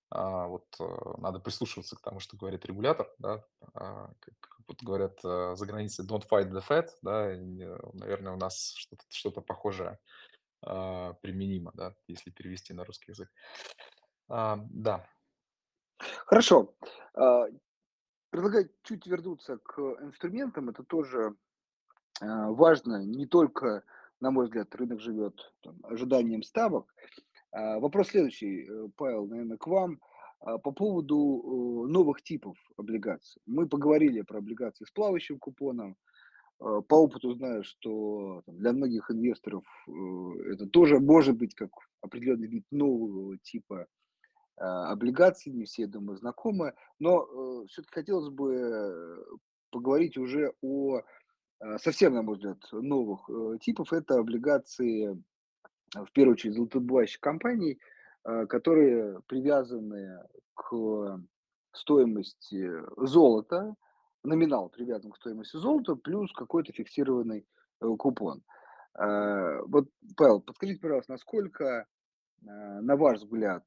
а, 0.09 0.47
вот 0.47 0.65
э, 0.79 0.85
надо 1.19 1.41
прислушиваться 1.41 1.97
к 1.97 2.01
тому, 2.01 2.21
что 2.21 2.37
говорит 2.37 2.65
регулятор, 2.65 3.11
да, 3.19 3.45
а, 3.75 4.11
как 4.21 4.35
вот 4.69 4.83
говорят 4.83 5.19
э, 5.25 5.55
за 5.57 5.67
границей 5.67 6.07
don't 6.07 6.25
fight 6.31 6.51
the 6.51 6.63
Fed, 6.67 6.89
да, 7.03 7.35
и, 7.35 7.63
э, 7.63 7.79
наверное, 7.93 8.33
у 8.33 8.37
нас 8.37 8.75
что-то 8.77 9.05
что-то 9.09 9.41
похожее 9.41 9.99
а, 10.67 11.15
применимо, 11.15 11.73
да, 11.75 11.95
если 12.09 12.31
перевести 12.31 12.75
на 12.75 12.85
русский 12.85 13.13
язык. 13.13 13.31
А, 14.29 14.59
да. 14.71 15.09
Хорошо. 15.99 16.75
А, 17.15 17.47
Предлагаю 18.31 18.69
чуть 18.83 19.07
вернуться 19.07 19.59
к 19.59 19.79
инструментам. 20.03 20.69
Это 20.69 20.83
тоже 20.83 21.37
а, 22.21 22.51
важно. 22.51 23.05
Не 23.05 23.27
только, 23.27 23.85
на 24.21 24.31
мой 24.31 24.47
взгляд, 24.47 24.75
рынок 24.75 25.01
живет 25.01 25.55
там, 25.63 25.79
ожиданием 25.85 26.43
ставок. 26.43 26.93
Вопрос 27.53 28.09
следующий, 28.09 28.69
э, 28.69 28.89
Павел, 28.97 29.27
наверное, 29.27 29.57
к 29.57 29.67
вам. 29.67 30.01
По 30.41 30.73
поводу 30.73 31.87
новых 31.89 32.21
типов 32.23 32.59
облигаций. 32.77 33.41
Мы 33.47 33.67
поговорили 33.67 34.21
про 34.21 34.39
облигации 34.39 34.85
с 34.85 34.91
плавающим 34.91 35.39
купоном. 35.39 35.97
Э, 36.61 36.83
По 36.89 36.95
опыту 36.95 37.35
знаю, 37.35 37.65
что 37.65 38.43
для 38.47 38.73
многих 38.73 39.11
инвесторов 39.11 39.65
э, 39.89 40.53
это 40.53 40.67
тоже 40.67 40.99
может 41.01 41.37
быть 41.37 41.55
как 41.55 41.71
определенный 42.01 42.49
вид 42.49 42.65
нового 42.71 43.37
типа 43.39 43.87
а, 44.59 44.91
облигаций, 44.93 45.53
не 45.53 45.65
все, 45.65 45.83
я 45.83 45.89
думаю, 45.89 46.17
знакомы, 46.17 46.73
но 46.99 47.67
все-таки 47.67 47.93
хотелось 47.93 48.31
бы 48.31 48.55
э, 48.55 49.17
поговорить 49.71 50.17
уже 50.17 50.55
о 50.63 51.01
э, 51.61 51.79
совсем, 51.79 52.15
на 52.15 52.23
мой 52.23 52.37
взгляд, 52.37 52.59
новых 52.73 53.29
э, 53.29 53.59
типов. 53.61 53.93
Это 53.93 54.19
облигации, 54.19 55.23
э, 55.95 56.05
в 56.05 56.11
первую 56.13 56.35
очередь, 56.35 56.55
золотодобывающих 56.55 57.21
компаний, 57.21 57.79
э, 58.25 58.47
которые 58.47 59.21
привязаны 59.27 60.21
к 60.55 61.21
стоимости 61.73 62.71
золота, 62.97 63.75
номинал 64.27 64.69
привязан 64.69 65.11
к 65.11 65.17
стоимости 65.17 65.57
золота, 65.57 65.95
плюс 65.95 66.33
какой-то 66.33 66.73
фиксированный 66.73 67.47
э, 67.81 67.87
купон. 67.99 68.43
Э, 68.99 69.61
Вот, 69.67 69.89
Павел, 70.17 70.41
подскажите, 70.41 70.81
пожалуйста, 70.81 71.13
насколько 71.13 71.87
Э, 72.43 72.81
на 72.81 72.97
ваш 72.97 73.19
взгляд, 73.19 73.65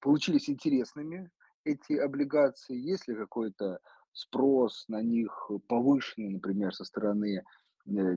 получились 0.00 0.48
интересными 0.48 1.30
эти 1.64 1.94
облигации? 1.94 2.76
Есть 2.76 3.08
ли 3.08 3.14
какой-то 3.14 3.80
спрос 4.12 4.84
на 4.88 5.02
них 5.02 5.50
повышенный, 5.68 6.30
например, 6.30 6.74
со 6.74 6.84
стороны 6.84 7.44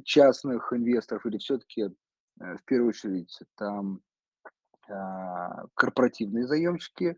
частных 0.04 0.74
инвесторов, 0.74 1.26
или 1.26 1.38
все-таки 1.38 1.90
в 2.38 2.64
первую 2.66 2.90
очередь 2.90 3.40
там 3.56 4.02
корпоративные 5.76 6.46
заемщики, 6.46 7.18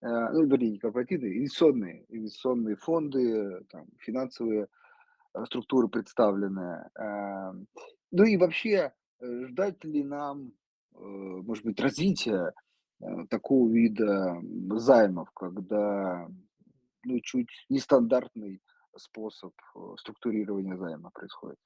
ну, 0.00 0.44
вернее, 0.46 0.70
не 0.72 0.78
корпоративные, 0.78 1.38
инвестиционные, 1.38 2.04
инвестиционные 2.08 2.76
фонды, 2.76 3.64
там, 3.70 3.86
финансовые 3.98 4.68
э, 5.34 5.44
структуры 5.46 5.88
представлены. 5.88 6.88
А, 6.96 7.52
Ну 8.10 8.24
и 8.24 8.36
вообще, 8.36 8.92
э, 9.20 9.46
ждать 9.46 9.84
ли 9.84 10.04
нам 10.04 10.52
э, 10.94 10.98
может 10.98 11.64
быть, 11.64 11.80
развития 11.80 12.52
э, 13.00 13.26
такого 13.30 13.70
вида 13.70 14.40
займов, 14.78 15.30
когда 15.32 16.28
ну, 17.04 17.20
чуть 17.20 17.48
нестандартный 17.68 18.60
способ 18.96 19.52
э, 19.74 19.78
структурирования 19.98 20.76
займа 20.76 21.10
происходит. 21.10 21.58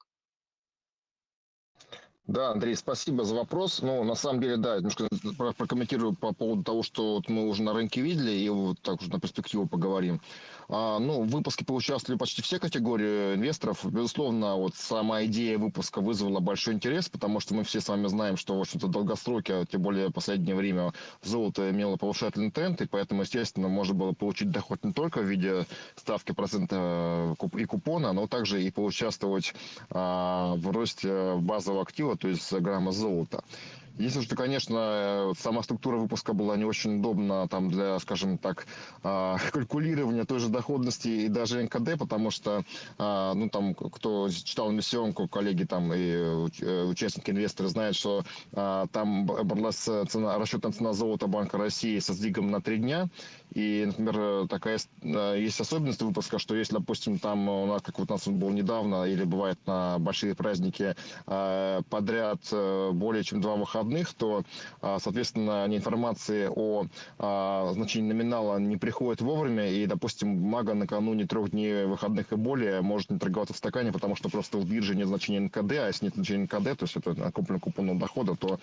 Да, 2.25 2.51
Андрей, 2.51 2.73
спасибо 2.77 3.25
за 3.25 3.35
вопрос. 3.35 3.81
Ну, 3.81 4.01
на 4.05 4.15
самом 4.15 4.39
деле, 4.39 4.55
да, 4.55 4.77
немножко 4.77 5.09
прокомментирую 5.57 6.13
по 6.13 6.33
поводу 6.33 6.63
того, 6.63 6.81
что 6.81 7.15
вот 7.15 7.27
мы 7.27 7.49
уже 7.49 7.63
на 7.63 7.73
рынке 7.73 7.99
видели, 7.99 8.31
и 8.31 8.47
вот 8.47 8.79
так 8.79 9.01
уже 9.01 9.11
на 9.11 9.19
перспективу 9.19 9.67
поговорим. 9.67 10.21
А, 10.69 10.99
ну, 10.99 11.23
в 11.23 11.27
выпуске 11.27 11.65
поучаствовали 11.65 12.17
почти 12.17 12.41
все 12.41 12.59
категории 12.59 13.35
инвесторов. 13.35 13.85
Безусловно, 13.85 14.55
вот 14.55 14.75
сама 14.75 15.25
идея 15.25 15.57
выпуска 15.57 15.99
вызвала 15.99 16.39
большой 16.39 16.75
интерес, 16.75 17.09
потому 17.09 17.41
что 17.41 17.55
мы 17.55 17.65
все 17.65 17.81
с 17.81 17.89
вами 17.89 18.07
знаем, 18.07 18.37
что, 18.37 18.57
в 18.57 18.61
общем-то, 18.61 18.87
в 18.87 18.91
долгосроке, 18.91 19.53
а 19.55 19.65
тем 19.65 19.81
более 19.81 20.07
в 20.07 20.13
последнее 20.13 20.55
время, 20.55 20.93
золото 21.23 21.69
имело 21.71 21.97
повышательный 21.97 22.51
тренд, 22.51 22.81
и 22.81 22.87
поэтому, 22.87 23.23
естественно, 23.23 23.67
можно 23.67 23.95
было 23.95 24.13
получить 24.13 24.49
доход 24.49 24.83
не 24.85 24.93
только 24.93 25.19
в 25.19 25.25
виде 25.25 25.65
ставки 25.97 26.31
процента 26.31 27.35
э, 27.37 27.59
и 27.59 27.65
купона, 27.65 28.13
но 28.13 28.27
также 28.27 28.63
и 28.63 28.71
поучаствовать 28.71 29.53
а, 29.89 30.55
в 30.55 30.71
росте 30.71 31.35
базового 31.35 31.81
актива, 31.81 32.12
то 32.15 32.27
есть 32.27 32.51
грамма 32.53 32.91
золота. 32.91 33.43
Единственное, 33.97 34.25
что, 34.25 34.35
конечно, 34.35 34.77
э, 34.79 35.33
сама 35.37 35.61
структура 35.61 35.97
выпуска 35.97 36.33
была 36.33 36.57
не 36.57 36.65
очень 36.65 36.97
удобна 36.97 37.47
там 37.47 37.69
для, 37.69 37.99
скажем 37.99 38.39
так, 38.39 38.65
а, 39.03 39.37
калькулирования 39.51 40.25
той 40.25 40.39
же 40.39 40.49
доходности 40.49 41.07
и 41.07 41.27
даже 41.27 41.61
НКД, 41.61 41.99
потому 41.99 42.31
что, 42.31 42.63
а, 42.97 43.35
ну, 43.35 43.49
там, 43.49 43.75
кто 43.75 44.29
читал 44.29 44.71
миссионку, 44.71 45.27
коллеги 45.27 45.65
там 45.65 45.93
и 45.93 45.99
э, 45.99 46.83
участники, 46.85 47.29
инвесторы 47.29 47.69
знают, 47.69 47.95
что 47.95 48.23
а, 48.53 48.87
там 48.87 49.27
бралась 49.27 49.75
цена, 49.75 50.39
расчетная 50.39 50.71
цена 50.71 50.93
золота 50.93 51.27
Банка 51.27 51.59
России 51.59 51.99
со 51.99 52.13
сдвигом 52.13 52.49
на 52.49 52.61
три 52.61 52.77
дня, 52.79 53.09
И, 53.53 53.85
например, 53.85 54.15
э, 54.17 54.47
такая 54.49 54.79
э, 55.01 55.35
есть 55.39 55.59
особенность 55.59 56.01
выпуска, 56.01 56.39
что 56.39 56.55
если, 56.55 56.73
допустим, 56.73 57.19
там 57.19 57.47
у 57.49 57.67
нас, 57.67 57.81
как 57.83 57.99
вот 57.99 58.09
у 58.09 58.13
нас 58.13 58.27
был 58.27 58.49
недавно, 58.49 59.03
или 59.03 59.23
бывает 59.23 59.59
на 59.65 59.99
большие 59.99 60.35
праздники 60.35 60.95
подряд 61.25 62.39
более 62.51 63.23
чем 63.23 63.41
два 63.41 63.55
выходных, 63.55 64.13
то, 64.13 64.43
соответственно, 64.81 65.65
информации 65.67 66.49
о 66.49 66.87
значении 67.73 68.11
номинала 68.11 68.57
не 68.57 68.77
приходит 68.77 69.21
вовремя, 69.21 69.69
и, 69.69 69.85
допустим, 69.85 70.37
бумага 70.37 70.73
накануне 70.73 71.25
трех 71.25 71.51
дней 71.51 71.85
выходных 71.85 72.31
и 72.31 72.35
более 72.35 72.81
может 72.81 73.09
не 73.09 73.19
торговаться 73.19 73.53
в 73.53 73.57
стакане, 73.57 73.91
потому 73.91 74.15
что 74.15 74.29
просто 74.29 74.57
в 74.57 74.65
бирже 74.65 74.95
нет 74.95 75.07
значения 75.07 75.41
НКД, 75.41 75.71
а 75.73 75.87
если 75.87 76.05
нет 76.05 76.15
значения 76.15 76.43
НКД, 76.43 76.77
то 76.77 76.83
есть 76.83 76.95
это 76.95 77.13
накоплен 77.13 77.59
купонного 77.59 77.99
дохода, 77.99 78.35
то 78.35 78.59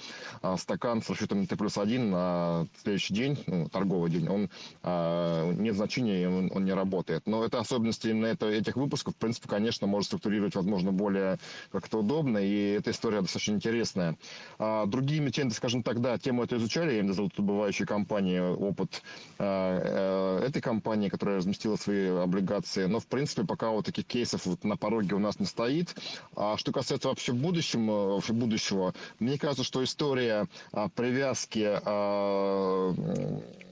стакан 0.57 1.03
с 1.03 1.11
расчетом 1.11 1.47
Т 1.47 1.57
плюс 1.57 1.79
один 1.79 2.11
на 2.11 2.67
следующий 2.83 3.15
день, 3.15 3.43
ну, 3.47 3.69
торговый 3.69 4.11
день, 4.11 4.29
он 4.29 4.51
нет 4.83 5.77
значения, 5.77 6.29
он, 6.29 6.51
он 6.55 6.65
не 6.65 6.73
работает. 6.73 7.27
Но 7.27 7.45
это 7.45 7.59
особенности 7.59 8.09
именно 8.09 8.27
это, 8.27 8.47
этих 8.47 8.77
выпусков, 8.77 9.15
в 9.15 9.17
принципе, 9.17 9.49
конечно, 9.49 9.87
может 9.87 10.07
структурировать, 10.07 10.55
возможно, 10.55 10.93
более 10.93 11.39
как-то 11.71 11.99
удобно, 11.99 12.39
и 12.39 12.73
эта 12.73 12.91
история 12.91 13.21
достаточно 13.21 13.53
интересная. 13.53 14.17
А, 14.59 14.87
другие 14.87 15.21
эмитенты, 15.21 15.55
скажем 15.55 15.83
так, 15.83 16.01
да, 16.01 16.19
тему 16.19 16.45
эту 16.45 16.57
изучали, 16.57 16.93
я 16.93 17.01
имею 17.01 17.05
в 17.05 17.07
виду 17.09 17.15
золотодобывающие 17.15 17.87
компании, 17.87 18.41
опыт 18.41 19.03
а, 19.39 20.41
э, 20.41 20.47
этой 20.47 20.63
компании, 20.63 21.09
которая 21.09 21.37
разместила 21.37 21.77
свои 21.77 22.09
облигации, 22.09 22.87
но, 22.87 23.01
в 23.01 23.07
принципе, 23.07 23.45
пока 23.45 23.71
вот 23.71 23.87
таких 23.87 24.07
кейсов 24.07 24.47
вот 24.47 24.65
на 24.65 24.77
пороге 24.77 25.15
у 25.15 25.19
нас 25.19 25.39
не 25.39 25.47
стоит. 25.47 25.95
А 26.37 26.57
что 26.57 26.73
касается 26.73 27.09
вообще 27.09 27.33
будущем, 27.33 27.91
э, 27.91 28.15
вообще 28.15 28.33
будущего, 28.33 28.95
мне 29.19 29.39
кажется, 29.39 29.65
что 29.65 29.83
история 29.85 30.49
а, 30.73 30.89
привязки 30.89 31.67
а, 31.85 32.95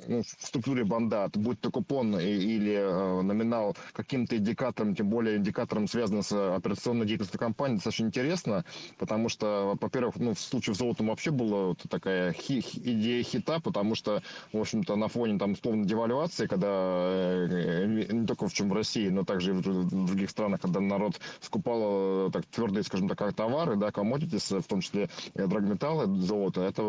ну, 0.09 0.23
в 0.23 0.47
структуре 0.47 0.85
банда, 0.85 1.31
будь 1.35 1.61
то 1.61 1.71
купон 1.71 2.19
или 2.19 2.73
э, 2.73 3.23
номинал 3.23 3.77
каким-то 3.93 4.37
индикатором, 4.37 4.95
тем 4.95 5.09
более 5.09 5.37
индикатором, 5.37 5.87
связанным 5.87 6.23
с 6.23 6.33
операционной 6.33 7.07
деятельностью 7.07 7.39
компании, 7.39 7.77
достаточно 7.77 8.07
интересно, 8.07 8.65
потому 8.97 9.29
что, 9.29 9.77
во-первых, 9.81 10.17
ну, 10.17 10.35
в 10.35 10.41
случае 10.41 10.75
с 10.75 10.79
золотом 10.79 11.09
вообще 11.09 11.31
была 11.31 11.67
вот 11.69 11.83
такая 11.89 12.33
хи 12.33 12.61
идея 12.61 13.23
хита, 13.23 13.61
потому 13.61 13.95
что, 13.95 14.23
в 14.53 14.59
общем-то, 14.59 14.97
на 14.97 15.09
фоне 15.09 15.39
там 15.39 15.53
условно 15.53 15.85
девальвации, 15.85 16.47
когда 16.47 16.69
э, 16.71 18.07
не 18.11 18.27
только 18.27 18.49
в 18.49 18.55
чем 18.55 18.71
в 18.71 18.73
России, 18.73 19.09
но 19.09 19.25
также 19.25 19.51
и 19.51 19.55
в 19.55 20.07
других 20.07 20.31
странах, 20.31 20.63
когда 20.63 20.81
народ 20.81 21.21
скупал 21.41 22.29
э, 22.29 22.31
так 22.33 22.47
твердые, 22.47 22.83
скажем 22.83 23.09
так, 23.09 23.35
товары, 23.35 23.77
да, 23.77 23.89
commodities, 23.89 24.61
в 24.61 24.67
том 24.67 24.81
числе 24.81 25.11
драгметаллы, 25.35 26.07
золото, 26.23 26.63
эта 26.63 26.83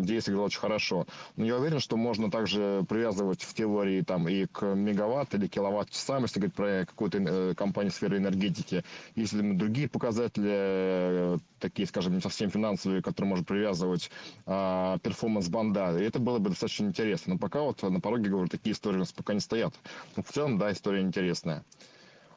идея 0.00 0.20
сыграла 0.20 0.46
очень 0.46 0.60
хорошо. 0.60 1.06
Но 1.36 1.44
я 1.44 1.56
уверен, 1.56 1.78
что 1.78 1.96
можно 1.96 2.30
также 2.30 2.63
привязывать 2.88 3.42
в 3.42 3.54
теории 3.54 4.02
там 4.02 4.28
и 4.28 4.46
к 4.46 4.62
мегаватт 4.74 5.34
или 5.34 5.46
киловатт 5.46 5.90
часам, 5.90 6.22
если 6.22 6.40
говорить 6.40 6.54
про 6.54 6.84
какую-то 6.86 7.18
э, 7.18 7.54
компанию 7.54 7.92
сферы 7.92 8.18
энергетики. 8.18 8.84
Если 9.14 9.40
другие 9.52 9.88
показатели, 9.88 10.50
э, 10.50 11.38
такие, 11.58 11.86
скажем, 11.86 12.14
не 12.14 12.20
совсем 12.20 12.50
финансовые, 12.50 13.02
которые 13.02 13.30
можно 13.30 13.44
привязывать 13.44 14.10
а, 14.46 14.98
перформанс 14.98 15.48
банда, 15.48 15.98
это 15.98 16.18
было 16.18 16.38
бы 16.38 16.50
достаточно 16.50 16.86
интересно. 16.86 17.34
Но 17.34 17.38
пока 17.38 17.62
вот 17.62 17.82
на 17.82 18.00
пороге, 18.00 18.28
говорю, 18.28 18.48
такие 18.48 18.74
истории 18.74 18.96
у 18.96 19.00
нас 19.00 19.12
пока 19.12 19.32
не 19.32 19.40
стоят. 19.40 19.74
Но 20.16 20.22
в 20.22 20.30
целом, 20.30 20.58
да, 20.58 20.72
история 20.72 21.00
интересная. 21.00 21.64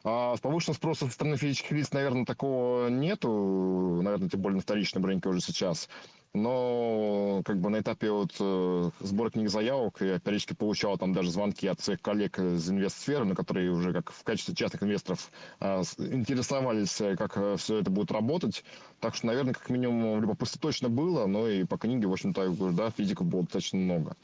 А 0.04 0.36
с 0.36 0.40
повышенным 0.40 0.76
спросом 0.76 1.08
со 1.08 1.14
стороны 1.14 1.36
физических 1.36 1.72
лиц, 1.72 1.92
наверное, 1.92 2.24
такого 2.24 2.88
нету, 2.88 4.00
наверное, 4.02 4.28
тем 4.28 4.40
более 4.40 4.56
на 4.56 4.62
вторичном 4.62 5.04
рынке 5.04 5.28
уже 5.28 5.40
сейчас. 5.40 5.88
Но 6.34 7.42
как 7.44 7.58
бы 7.60 7.70
на 7.70 7.80
этапе 7.80 8.10
вот 8.10 8.34
э, 8.38 8.90
сбора 9.00 9.30
книг 9.30 9.48
заявок 9.48 9.96
я 10.00 10.18
периодически 10.18 10.54
получал 10.54 10.98
там 10.98 11.12
даже 11.12 11.30
звонки 11.30 11.66
от 11.66 11.80
своих 11.80 12.02
коллег 12.02 12.38
из 12.38 12.68
инвестсферы, 12.70 13.24
на 13.24 13.34
которые 13.34 13.70
уже 13.70 13.92
как 13.92 14.12
в 14.12 14.24
качестве 14.24 14.54
частных 14.54 14.82
инвесторов 14.82 15.30
э, 15.60 15.82
интересовались, 15.98 17.00
э, 17.00 17.16
как 17.16 17.36
э, 17.36 17.56
все 17.56 17.78
это 17.78 17.90
будет 17.90 18.12
работать. 18.12 18.64
Так 19.00 19.14
что, 19.14 19.26
наверное, 19.26 19.54
как 19.54 19.70
минимум 19.70 20.20
любопытство 20.20 20.60
точно 20.60 20.88
было, 20.90 21.26
но 21.26 21.48
и 21.48 21.64
по 21.64 21.78
книге, 21.78 22.08
в 22.08 22.12
общем-то, 22.12 22.72
да, 22.72 22.90
физиков 22.90 23.26
было 23.26 23.42
достаточно 23.42 23.78
много. 23.78 24.16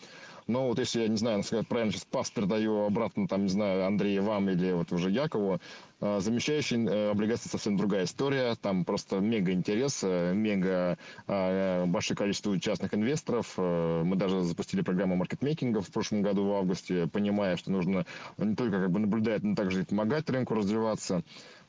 Но 0.47 0.69
вот 0.69 0.79
если 0.79 1.03
я 1.03 1.09
не 1.09 1.17
знаю, 1.17 1.39
насколько 1.39 1.65
правильно 1.65 1.93
сейчас 1.93 2.05
пас 2.05 2.31
передаю 2.31 2.85
обратно, 2.85 3.27
там, 3.27 3.45
не 3.45 3.49
знаю, 3.49 3.87
Андрея 3.87 4.21
вам 4.21 4.51
или 4.51 4.73
вот 4.73 4.93
уже 4.93 5.11
Якову, 5.11 5.59
а, 6.01 6.21
замещающие 6.21 6.85
э, 6.87 7.11
облигации 7.13 7.49
совсем 7.49 7.79
другая 7.79 8.05
история. 8.05 8.55
Там 8.57 8.85
просто 8.85 9.21
мега 9.21 9.53
интерес, 9.53 10.01
э, 10.03 10.35
мега 10.35 10.99
а, 11.27 11.87
большое 11.87 12.17
количество 12.17 12.59
частных 12.61 12.93
инвесторов. 12.93 13.55
Э, 13.57 14.03
мы 14.05 14.17
даже 14.17 14.43
запустили 14.43 14.83
программу 14.83 15.17
маркетмейкинга 15.17 15.81
в 15.81 15.91
прошлом 15.91 16.21
году 16.21 16.45
в 16.45 16.53
августе, 16.53 17.07
понимая, 17.07 17.57
что 17.57 17.71
нужно 17.71 18.05
не 18.37 18.55
только 18.55 18.81
как 18.81 18.91
бы 18.91 19.01
наблюдать, 19.01 19.43
но 19.43 19.55
также 19.55 19.81
и 19.81 19.85
помогать 19.85 20.29
рынку 20.29 20.55
развиваться. 20.55 21.23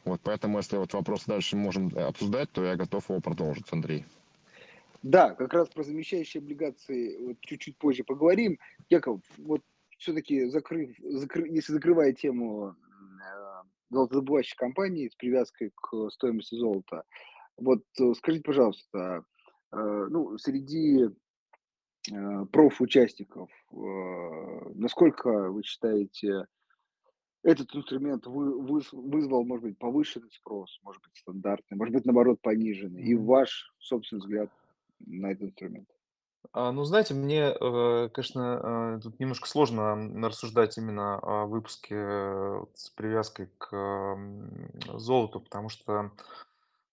Вот, 0.04 0.20
поэтому, 0.22 0.58
если 0.58 0.76
вот 0.76 0.94
вопрос 0.94 1.24
дальше 1.26 1.56
можем 1.56 1.92
обсуждать, 1.98 2.52
то 2.52 2.64
я 2.64 2.76
готов 2.76 3.10
его 3.10 3.22
продолжить, 3.22 3.66
Андрей. 3.72 4.06
Да, 5.06 5.36
как 5.36 5.54
раз 5.54 5.70
про 5.70 5.84
замещающие 5.84 6.42
облигации 6.42 7.16
вот 7.24 7.38
чуть-чуть 7.42 7.78
позже 7.78 8.04
поговорим. 8.04 8.58
Яков, 8.90 9.22
вот 9.38 9.62
все-таки 10.00 10.46
закрыв, 10.48 10.98
закры, 11.00 11.48
если 11.48 11.74
закрывая 11.74 12.12
тему 12.12 12.70
э, 12.70 12.74
золотодобывающей 13.92 14.56
компании 14.58 15.08
с 15.08 15.16
привязкой 15.16 15.72
к 15.76 16.10
стоимости 16.10 16.56
золота, 16.56 17.04
вот 17.56 17.84
э, 18.00 18.14
скажите, 18.16 18.44
пожалуйста, 18.44 19.24
э, 19.72 20.08
ну, 20.10 20.40
среди 20.40 21.04
э, 22.12 22.46
профучастников, 22.52 23.52
э, 23.74 24.70
насколько 24.74 25.52
вы 25.52 25.62
считаете, 25.62 26.48
этот 27.44 27.76
инструмент 27.76 28.26
вы, 28.26 28.60
вы, 28.60 28.82
вызвал, 28.92 29.46
может 29.46 29.66
быть, 29.66 29.78
повышенный 29.78 30.32
спрос, 30.32 30.80
может 30.82 31.04
быть, 31.04 31.16
стандартный, 31.16 31.78
может 31.78 31.94
быть, 31.94 32.06
наоборот, 32.06 32.42
пониженный, 32.42 33.04
и 33.04 33.14
ваш 33.14 33.72
собственный 33.78 34.22
взгляд 34.22 34.50
на 35.00 35.32
этот 35.32 35.50
инструмент? 35.50 35.90
А, 36.54 36.72
ну, 36.72 36.84
знаете, 36.86 37.14
мне, 37.14 37.54
э, 37.60 38.10
конечно, 38.14 38.96
э, 38.98 39.00
тут 39.04 39.20
немножко 39.20 39.48
сложно 39.48 39.96
рассуждать 40.28 40.78
именно 40.78 41.20
о 41.20 41.46
выпуске 41.46 41.96
э, 41.98 42.66
с 42.74 42.90
привязкой 42.92 43.50
к 43.58 44.18
золоту, 44.98 45.40
потому 45.42 45.70
что, 45.70 46.12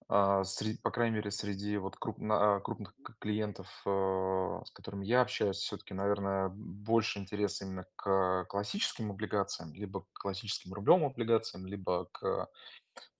а, 0.09 0.43
по 0.83 0.91
крайней 0.91 1.17
мере, 1.17 1.31
среди 1.31 1.77
вот 1.79 1.97
крупных 1.97 2.95
клиентов, 3.21 3.69
с 3.85 4.71
которыми 4.73 5.07
я 5.07 5.23
общаюсь, 5.23 5.57
все-таки, 5.59 5.95
наверное, 5.95 6.49
больше 6.49 7.19
интереса 7.21 7.65
именно 7.65 7.87
к 7.97 8.45
классическим 8.49 9.11
облигациям, 9.11 9.75
либо 9.75 10.03
к 10.13 10.21
классическим 10.21 10.75
рублевым 10.75 11.05
облигациям, 11.05 11.67
либо 11.67 12.07
к 12.13 12.49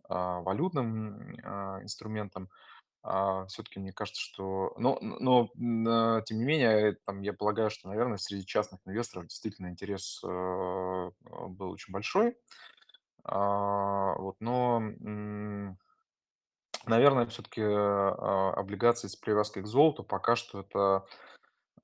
а, 0.09 0.41
валютным 0.41 1.35
инструментам. 1.83 2.51
А, 3.03 3.47
все-таки 3.47 3.81
мне 3.81 3.93
кажется, 3.93 4.21
что... 4.21 4.75
Но, 4.79 4.99
но 5.01 5.49
м, 5.57 5.87
а, 5.89 6.23
тем 6.23 6.39
не 6.39 6.45
менее, 6.45 6.97
там, 7.05 7.23
я 7.23 7.33
полагаю, 7.33 7.71
что, 7.71 7.89
наверное, 7.89 8.19
среди 8.19 8.47
частных 8.47 8.81
инвесторов 8.87 9.27
действительно 9.27 9.69
интерес 9.69 10.21
э, 10.25 10.29
а, 10.29 11.11
был 11.49 11.71
очень 11.71 11.93
большой. 11.93 12.37
Вот, 13.25 14.35
но, 14.41 14.81
наверное, 16.87 17.27
все-таки 17.27 17.63
облигации 17.63 19.07
с 19.07 19.15
привязкой 19.15 19.63
к 19.63 19.67
золоту 19.67 20.03
пока 20.03 20.35
что 20.35 20.61
это 20.61 21.07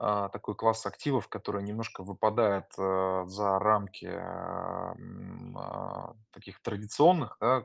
а, 0.00 0.28
такой 0.28 0.54
класс 0.54 0.86
активов, 0.86 1.26
который 1.28 1.62
немножко 1.64 2.04
выпадает 2.04 2.72
э, 2.78 3.24
за 3.26 3.58
рамки 3.58 4.06
а, 4.06 4.94
а, 5.56 6.14
таких 6.30 6.60
традиционных, 6.62 7.36
да, 7.40 7.64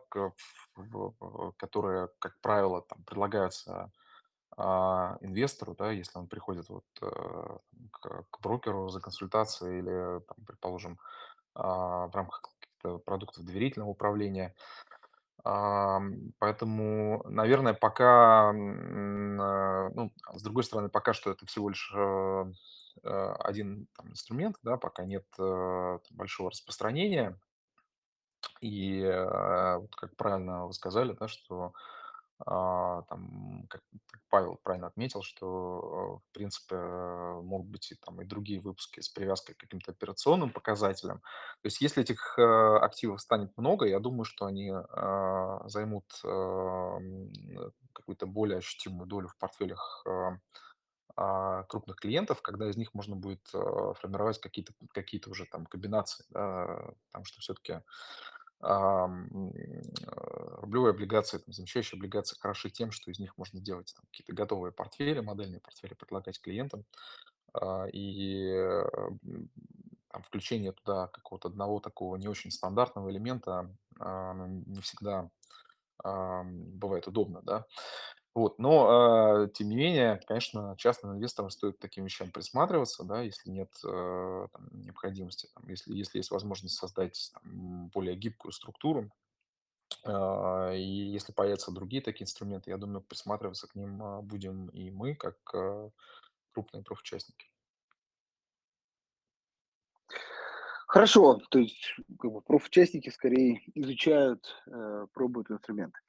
которые, 1.57 2.09
как 2.17 2.39
правило, 2.41 2.81
там, 2.81 3.03
предлагаются 3.03 3.91
инвестору, 4.55 5.73
да, 5.73 5.89
если 5.91 6.19
он 6.19 6.27
приходит 6.27 6.69
вот 6.69 6.85
э, 7.01 7.57
к, 7.91 8.39
брокеру 8.39 8.89
за 8.89 8.99
консультацией 8.99 9.79
или, 9.79 10.19
там, 10.21 10.37
предположим, 10.45 10.99
в 11.55 12.11
рамках 12.13 12.41
каких-то 12.41 12.99
продуктов 12.99 13.45
доверительного 13.45 13.89
управления. 13.89 14.53
Ам, 15.45 16.31
поэтому, 16.39 17.23
наверное, 17.27 17.73
пока, 17.73 18.49
а, 18.49 18.53
ну, 18.53 20.11
с 20.33 20.41
другой 20.41 20.63
стороны, 20.63 20.89
пока 20.89 21.13
что 21.13 21.31
это 21.31 21.45
всего 21.45 21.67
лишь 21.69 21.91
э, 21.93 22.45
э, 23.03 23.33
один 23.39 23.87
там, 23.97 24.09
инструмент, 24.11 24.55
да, 24.63 24.77
пока 24.77 25.03
нет 25.03 25.25
э, 25.37 25.99
большого 26.11 26.51
распространения. 26.51 27.37
И 28.61 29.01
э, 29.01 29.77
вот 29.79 29.93
как 29.95 30.15
правильно 30.15 30.67
вы 30.67 30.73
сказали, 30.73 31.13
да, 31.19 31.27
что 31.27 31.73
а, 32.39 33.03
там, 33.03 33.65
как, 33.69 33.81
Павел 34.29 34.59
правильно 34.63 34.87
отметил, 34.87 35.21
что, 35.21 35.45
э, 35.45 36.29
в 36.29 36.33
принципе, 36.33 36.75
э, 36.75 37.41
могут 37.41 37.67
быть 37.67 37.91
и, 37.91 37.95
там, 37.95 38.21
и 38.21 38.25
другие 38.25 38.59
выпуски 38.59 38.99
с 38.99 39.09
привязкой 39.09 39.55
к 39.55 39.59
каким-то 39.59 39.91
операционным 39.91 40.49
показателям. 40.49 41.19
То 41.61 41.67
есть 41.67 41.81
если 41.81 42.01
этих 42.01 42.37
э, 42.37 42.41
активов 42.41 43.21
станет 43.21 43.55
много, 43.57 43.85
я 43.85 43.99
думаю, 43.99 44.25
что 44.25 44.45
они 44.45 44.71
займут 45.65 46.05
какую-то 47.93 48.25
более 48.25 48.57
ощутимую 48.57 49.07
долю 49.07 49.27
в 49.27 49.37
портфелях 49.37 50.05
а, 51.15 51.63
крупных 51.63 51.97
клиентов, 51.97 52.41
когда 52.41 52.69
из 52.69 52.77
них 52.77 52.93
можно 52.93 53.15
будет 53.15 53.45
формировать 53.47 54.39
какие-то 54.39 54.73
какие 54.93 55.21
уже 55.27 55.45
там 55.45 55.65
комбинации, 55.65 56.25
да, 56.29 56.93
потому 57.07 57.25
что 57.25 57.39
все-таки 57.39 57.81
рублевые 60.61 60.91
облигации, 60.91 61.37
там, 61.37 61.53
замещающие 61.53 61.97
облигации 61.97 62.37
хороши 62.39 62.69
тем, 62.69 62.91
что 62.91 63.11
из 63.11 63.19
них 63.19 63.37
можно 63.37 63.59
делать 63.59 63.93
там, 63.95 64.05
какие-то 64.09 64.33
готовые 64.33 64.71
портфели, 64.71 65.19
модельные 65.19 65.59
портфели 65.59 65.93
предлагать 65.93 66.39
клиентам. 66.39 66.85
А, 67.53 67.87
и 67.91 68.47
э, 68.53 68.85
там, 70.09 70.23
включение 70.23 70.71
туда 70.71 71.07
какого-то 71.07 71.49
одного 71.49 71.79
такого 71.79 72.15
не 72.15 72.27
очень 72.27 72.51
стандартного 72.51 73.11
элемента 73.11 73.69
не 73.99 74.81
всегда 74.81 75.29
бывает 76.03 77.07
удобно, 77.07 77.41
да. 77.43 77.65
Вот, 78.35 78.57
но, 78.57 79.43
э, 79.45 79.49
тем 79.49 79.69
не 79.69 79.75
менее, 79.75 80.19
конечно, 80.27 80.75
частным 80.77 81.13
инвесторам 81.13 81.51
стоит 81.51 81.77
к 81.77 81.79
таким 81.79 82.05
вещам 82.05 82.31
присматриваться, 82.31 83.03
да, 83.03 83.21
если 83.21 83.51
нет 83.51 83.69
э, 83.85 84.47
там, 84.51 84.69
необходимости, 84.71 85.47
там, 85.53 85.69
если, 85.69 85.93
если 85.93 86.17
есть 86.17 86.31
возможность 86.31 86.75
создать 86.75 87.31
там, 87.33 87.89
более 87.93 88.15
гибкую 88.15 88.51
структуру, 88.51 89.11
э, 90.03 90.77
и 90.77 91.11
если 91.11 91.31
появятся 91.31 91.71
другие 91.71 92.01
такие 92.01 92.23
инструменты, 92.23 92.71
я 92.71 92.77
думаю, 92.77 93.01
присматриваться 93.01 93.67
к 93.67 93.75
ним 93.75 94.01
э, 94.03 94.21
будем 94.21 94.67
и 94.69 94.89
мы, 94.89 95.13
как 95.13 95.37
э, 95.53 95.89
крупные 96.53 96.83
профучастники. 96.83 97.45
Хорошо, 100.87 101.39
то 101.49 101.59
есть 101.59 101.95
как 102.19 102.31
бы, 102.31 102.41
профучастники 102.41 103.09
скорее 103.09 103.61
изучают, 103.75 104.63
э, 104.67 105.07
пробуют 105.13 105.51
инструменты. 105.51 105.99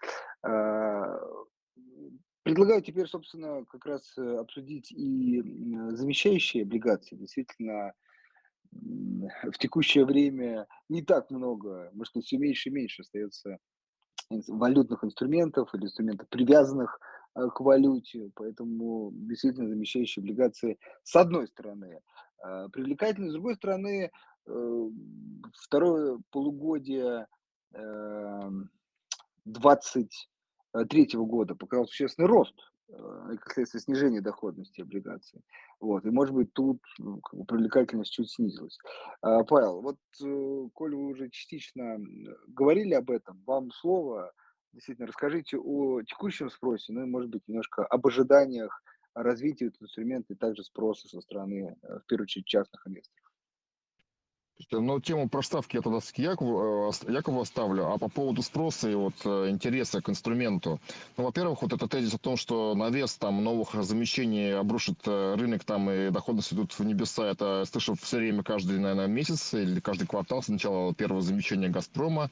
Э, 0.42 1.18
предлагаю 2.42 2.82
теперь, 2.82 3.06
собственно, 3.06 3.64
как 3.66 3.84
раз 3.86 4.12
э, 4.16 4.36
обсудить 4.36 4.92
и 4.92 5.40
замещающие 5.90 6.64
облигации. 6.64 7.16
Действительно, 7.16 7.92
в 8.72 9.58
текущее 9.58 10.04
время 10.04 10.66
не 10.88 11.02
так 11.02 11.30
много, 11.30 11.90
может 11.92 12.14
быть, 12.14 12.26
все 12.26 12.38
меньше 12.38 12.68
и 12.70 12.72
меньше 12.72 13.02
остается 13.02 13.58
валютных 14.48 15.04
инструментов 15.04 15.72
или 15.74 15.84
инструментов, 15.84 16.28
привязанных 16.28 16.98
к 17.34 17.60
валюте, 17.60 18.30
поэтому 18.34 19.10
действительно 19.12 19.68
замещающие 19.68 20.22
облигации 20.22 20.78
с 21.04 21.14
одной 21.14 21.46
стороны 21.48 22.00
привлекательны, 22.72 23.30
с 23.30 23.32
другой 23.32 23.54
стороны 23.56 24.10
Э, 24.46 24.88
второе 25.54 26.18
полугодие 26.30 27.26
2023 29.44 30.08
эм, 30.74 31.26
года 31.26 31.54
показал 31.54 31.86
существенный 31.86 32.28
рост 32.28 32.54
э, 32.88 33.30
и, 33.32 33.36
как 33.36 33.52
следствие, 33.52 33.80
снижение 33.80 34.20
доходности 34.20 34.80
облигаций. 34.80 35.40
Вот. 35.80 36.04
И, 36.04 36.10
может 36.10 36.34
быть, 36.34 36.52
тут 36.52 36.82
ну, 36.98 37.20
привлекательность 37.46 38.12
чуть 38.12 38.30
снизилась. 38.30 38.78
А, 39.22 39.44
Павел, 39.44 39.80
вот, 39.80 39.98
э, 40.22 40.68
коль 40.72 40.94
вы 40.94 41.06
уже 41.06 41.30
частично 41.30 41.98
говорили 42.48 42.94
об 42.94 43.10
этом, 43.10 43.42
вам 43.46 43.70
слово. 43.70 44.32
Действительно, 44.72 45.06
расскажите 45.06 45.56
о 45.56 46.02
текущем 46.02 46.50
спросе, 46.50 46.92
ну 46.92 47.02
и, 47.02 47.06
может 47.06 47.30
быть, 47.30 47.42
немножко 47.46 47.86
об 47.86 48.06
ожиданиях 48.06 48.82
развития 49.14 49.66
этого 49.66 49.84
инструмента 49.84 50.32
и 50.32 50.36
также 50.36 50.64
спроса 50.64 51.06
со 51.06 51.20
стороны, 51.20 51.76
в 51.82 52.02
первую 52.08 52.24
очередь, 52.24 52.46
частных 52.46 52.84
инвесторов. 52.84 53.23
Ну, 54.70 55.00
тему 55.00 55.28
проставки 55.28 55.76
я 55.76 55.82
тогда 55.82 55.98
к 55.98 56.18
Якову, 56.18 56.90
э, 56.90 57.12
Якову 57.12 57.40
оставлю. 57.40 57.92
А 57.92 57.98
по 57.98 58.08
поводу 58.08 58.40
спроса 58.42 58.88
и 58.88 58.94
вот 58.94 59.14
э, 59.24 59.48
интереса 59.50 60.00
к 60.00 60.08
инструменту. 60.08 60.80
Ну, 61.16 61.24
во-первых, 61.24 61.62
вот 61.62 61.72
этот 61.72 61.90
тезис 61.90 62.14
о 62.14 62.18
том, 62.18 62.36
что 62.36 62.74
навес 62.76 63.14
там 63.16 63.42
новых 63.42 63.74
замещений 63.84 64.56
обрушит 64.56 64.98
э, 65.06 65.34
рынок 65.36 65.64
там 65.64 65.90
и 65.90 66.10
доходность 66.10 66.52
идут 66.52 66.72
в 66.72 66.84
небеса, 66.84 67.26
это 67.26 67.64
слышу 67.64 67.96
все 68.00 68.18
время 68.18 68.44
каждый, 68.44 68.78
наверное, 68.78 69.08
месяц 69.08 69.54
или 69.54 69.80
каждый 69.80 70.06
квартал 70.06 70.42
с 70.42 70.48
начала 70.48 70.94
первого 70.94 71.20
замещения 71.20 71.68
«Газпрома». 71.68 72.30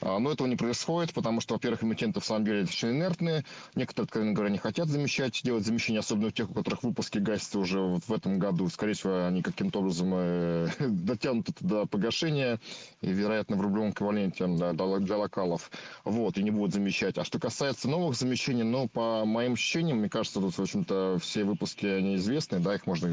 А, 0.00 0.18
но 0.18 0.32
этого 0.32 0.46
не 0.46 0.56
происходит, 0.56 1.12
потому 1.12 1.40
что, 1.40 1.54
во-первых, 1.54 1.84
эмитенты 1.84 2.20
в 2.20 2.24
самом 2.24 2.46
деле 2.46 2.62
очень 2.62 2.90
инертные. 2.90 3.44
Некоторые, 3.74 4.04
откровенно 4.06 4.32
говоря, 4.32 4.50
не 4.50 4.58
хотят 4.58 4.88
замещать, 4.88 5.42
делать 5.42 5.66
замещение, 5.66 6.00
особенно 6.00 6.28
у 6.28 6.30
тех, 6.30 6.50
у 6.50 6.54
которых 6.54 6.82
выпуски 6.82 7.18
гасятся 7.18 7.58
уже 7.58 7.80
вот 7.80 8.04
в 8.04 8.12
этом 8.12 8.38
году. 8.38 8.68
Скорее 8.70 8.94
всего, 8.94 9.26
они 9.26 9.42
каким-то 9.42 9.80
образом 9.80 10.10
дотянут 10.78 11.48
до 11.60 11.86
погашения, 11.86 12.60
и, 13.00 13.10
вероятно, 13.12 13.56
в 13.56 13.60
рублевом 13.60 13.90
эквиваленте 13.90 14.46
для 14.46 15.16
локалов. 15.16 15.70
Вот, 16.04 16.38
и 16.38 16.42
не 16.42 16.50
будут 16.50 16.74
замещать. 16.74 17.18
А 17.18 17.24
что 17.24 17.38
касается 17.38 17.88
новых 17.88 18.16
замещений, 18.16 18.64
ну, 18.64 18.88
по 18.88 19.24
моим 19.24 19.54
ощущениям, 19.54 19.98
мне 19.98 20.08
кажется, 20.08 20.40
тут, 20.40 20.56
в 20.56 20.60
общем-то, 20.60 21.18
все 21.20 21.44
выпуски, 21.44 21.86
они 21.86 22.16
известны, 22.16 22.60
да, 22.60 22.74
их 22.74 22.86
можно 22.86 23.08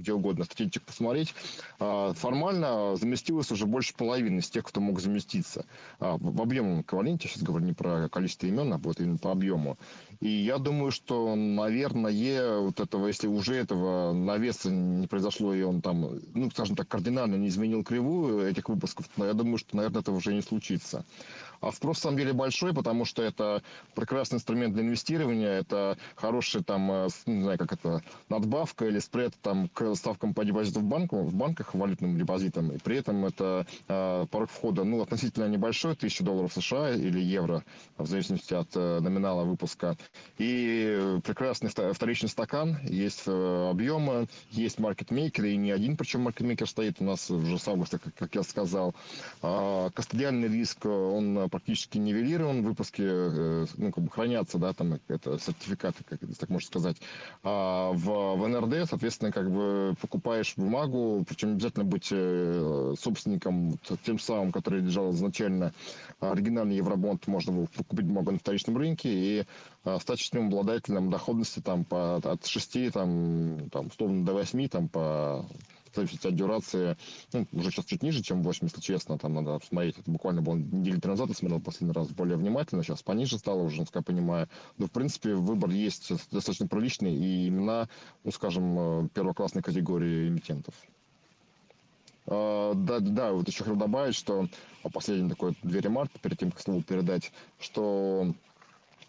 где 0.00 0.12
угодно 0.12 0.44
статистику 0.44 0.86
посмотреть. 0.86 1.34
А, 1.78 2.12
формально 2.14 2.96
заместилось 2.96 3.50
уже 3.52 3.66
больше 3.66 3.94
половины 3.94 4.40
из 4.40 4.50
тех, 4.50 4.64
кто 4.64 4.80
мог 4.80 5.00
заместиться 5.00 5.66
а, 5.98 6.16
в 6.18 6.40
объемном 6.40 6.82
эквиваленте, 6.82 7.28
сейчас 7.28 7.42
говорю 7.42 7.66
не 7.66 7.72
про 7.72 8.08
количество 8.08 8.46
имен, 8.46 8.72
а 8.72 8.78
вот 8.78 9.00
именно 9.00 9.18
по 9.18 9.32
объему. 9.32 9.78
И 10.20 10.28
я 10.28 10.58
думаю, 10.58 10.90
что, 10.90 11.34
наверное, 11.34 12.58
вот 12.60 12.80
этого, 12.80 13.06
если 13.06 13.26
уже 13.26 13.54
этого 13.54 14.12
навеса 14.12 14.70
не 14.70 15.06
произошло, 15.06 15.54
и 15.54 15.62
он 15.62 15.80
там, 15.80 16.20
ну, 16.34 16.50
скажем 16.50 16.76
так, 16.76 16.88
кардинально 16.88 17.36
не 17.36 17.48
изменил 17.48 17.82
кривую 17.84 18.46
этих 18.46 18.68
выпусков, 18.68 19.06
но 19.16 19.26
я 19.26 19.32
думаю, 19.32 19.58
что, 19.58 19.76
наверное, 19.76 20.02
это 20.02 20.12
уже 20.12 20.34
не 20.34 20.42
случится. 20.42 21.04
А 21.60 21.72
спрос, 21.72 21.98
на 21.98 22.02
самом 22.02 22.18
деле, 22.18 22.32
большой, 22.32 22.72
потому 22.72 23.04
что 23.04 23.22
это 23.22 23.62
прекрасный 23.94 24.36
инструмент 24.36 24.74
для 24.74 24.82
инвестирования, 24.82 25.48
это 25.48 25.98
хорошая 26.14 26.62
там, 26.62 26.90
э, 26.90 27.08
не 27.26 27.42
знаю, 27.42 27.58
как 27.58 27.72
это, 27.72 28.02
надбавка 28.30 28.86
или 28.86 28.98
спред 28.98 29.34
там 29.42 29.68
к 29.68 29.94
ставкам 29.94 30.32
по 30.32 30.44
депозиту 30.44 30.80
в, 30.80 30.84
банку, 30.84 31.22
в 31.22 31.34
банках, 31.34 31.74
валютным 31.74 32.16
депозитам, 32.16 32.72
и 32.72 32.78
при 32.78 32.96
этом 32.96 33.26
это 33.26 33.66
э, 33.88 34.26
порог 34.30 34.50
входа, 34.50 34.84
ну, 34.84 35.02
относительно 35.02 35.48
небольшой, 35.48 35.92
1000 35.92 36.24
долларов 36.24 36.52
США 36.54 36.94
или 36.94 37.20
евро, 37.20 37.62
в 37.98 38.06
зависимости 38.06 38.54
от 38.54 38.74
э, 38.74 39.00
номинала 39.00 39.44
выпуска. 39.44 39.96
И 40.38 41.18
прекрасный 41.24 41.68
вторичный 41.68 42.30
стакан, 42.30 42.78
есть 42.84 43.24
э, 43.26 43.68
объемы, 43.70 44.28
есть 44.50 44.78
маркетмейкер, 44.78 45.44
и 45.44 45.56
не 45.56 45.72
один, 45.72 45.98
причем 45.98 46.22
маркетмейкер 46.22 46.66
стоит 46.66 47.00
у 47.00 47.04
нас 47.04 47.30
уже 47.30 47.58
с 47.58 47.68
августа, 47.68 47.98
как, 47.98 48.14
как 48.14 48.34
я 48.34 48.42
сказал. 48.42 48.94
А, 49.42 49.90
кастодиальный 49.90 50.48
риск, 50.48 50.86
он 50.86 51.49
практически 51.50 51.98
нивелирован, 51.98 52.62
выпуски 52.62 53.02
э, 53.04 53.66
ну, 53.76 53.92
как 53.92 54.04
бы 54.04 54.10
хранятся, 54.10 54.58
да, 54.58 54.72
там 54.72 54.98
это 55.08 55.38
сертификаты, 55.38 56.04
как 56.04 56.20
так 56.38 56.48
можно 56.48 56.66
сказать. 56.66 56.96
А 57.42 57.90
в, 57.92 58.36
в 58.36 58.48
НРД, 58.48 58.88
соответственно, 58.88 59.32
как 59.32 59.50
бы 59.50 59.94
покупаешь 60.00 60.54
бумагу, 60.56 61.24
причем 61.28 61.52
обязательно 61.52 61.84
быть 61.84 62.08
э, 62.10 62.94
собственником 62.98 63.78
тем 64.04 64.18
самым, 64.18 64.52
который 64.52 64.80
лежал 64.80 65.12
изначально 65.12 65.72
оригинальный 66.20 66.76
евробонд, 66.76 67.26
можно 67.26 67.52
было 67.52 67.66
купить 67.66 68.06
бумагу 68.06 68.32
на 68.32 68.38
вторичном 68.38 68.76
рынке 68.76 69.08
и 69.10 69.44
а, 69.84 69.98
стать 69.98 70.18
счастливым 70.18 70.48
обладателем 70.48 71.10
доходности 71.10 71.60
там 71.60 71.84
по, 71.84 72.16
от 72.16 72.46
6, 72.46 72.92
там, 72.92 73.68
там, 73.70 73.86
условно, 73.86 74.24
до 74.24 74.34
8, 74.34 74.68
там, 74.68 74.88
по 74.88 75.46
от 75.96 76.34
дюрации, 76.34 76.96
ну, 77.32 77.46
уже 77.52 77.70
сейчас 77.70 77.84
чуть 77.84 78.02
ниже, 78.02 78.22
чем 78.22 78.42
8, 78.42 78.66
если 78.66 78.80
честно, 78.80 79.18
там 79.18 79.34
надо 79.34 79.58
посмотреть, 79.58 79.98
это 79.98 80.10
буквально 80.10 80.42
было 80.42 80.56
недели 80.56 80.98
три 80.98 81.10
назад, 81.10 81.28
я 81.28 81.34
смотрел 81.34 81.60
последний 81.60 81.92
раз 81.92 82.08
более 82.08 82.36
внимательно, 82.36 82.82
сейчас 82.82 83.02
пониже 83.02 83.38
стало 83.38 83.62
уже, 83.62 83.80
насколько 83.80 83.98
я 83.98 84.14
понимаю, 84.16 84.48
но, 84.78 84.86
в 84.86 84.90
принципе, 84.90 85.34
выбор 85.34 85.70
есть 85.70 86.10
достаточно 86.30 86.66
приличный, 86.66 87.14
и 87.14 87.46
именно, 87.46 87.88
ну, 88.24 88.30
скажем, 88.30 88.78
э, 88.78 89.08
первоклассной 89.14 89.62
категории 89.62 90.28
эмитентов. 90.28 90.74
Uh, 92.26 92.74
да, 92.74 93.00
да, 93.00 93.32
вот 93.32 93.48
еще 93.48 93.64
хотел 93.64 93.76
добавить, 93.76 94.14
что 94.14 94.46
последний 94.92 95.28
такой 95.28 95.56
две 95.62 95.80
ремарки 95.80 96.18
перед 96.22 96.38
тем, 96.38 96.52
как 96.52 96.60
слово 96.60 96.80
передать, 96.82 97.32
что 97.58 98.34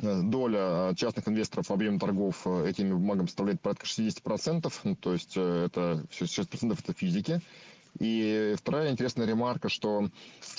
доля 0.01 0.91
э, 0.91 0.95
частных 0.95 1.27
инвесторов 1.27 1.69
в 1.69 1.73
объеме 1.73 1.99
торгов 1.99 2.41
э, 2.45 2.69
этими 2.69 2.93
бумагами 2.93 3.27
составляет 3.27 3.61
порядка 3.61 3.85
60%, 3.85 4.71
ну, 4.83 4.95
то 4.95 5.13
есть 5.13 5.37
это 5.37 6.05
60% 6.09 6.77
это 6.79 6.93
физики. 6.93 7.41
И 7.99 8.55
вторая 8.57 8.91
интересная 8.91 9.27
ремарка, 9.27 9.69
что 9.69 10.05
э, 10.05 10.09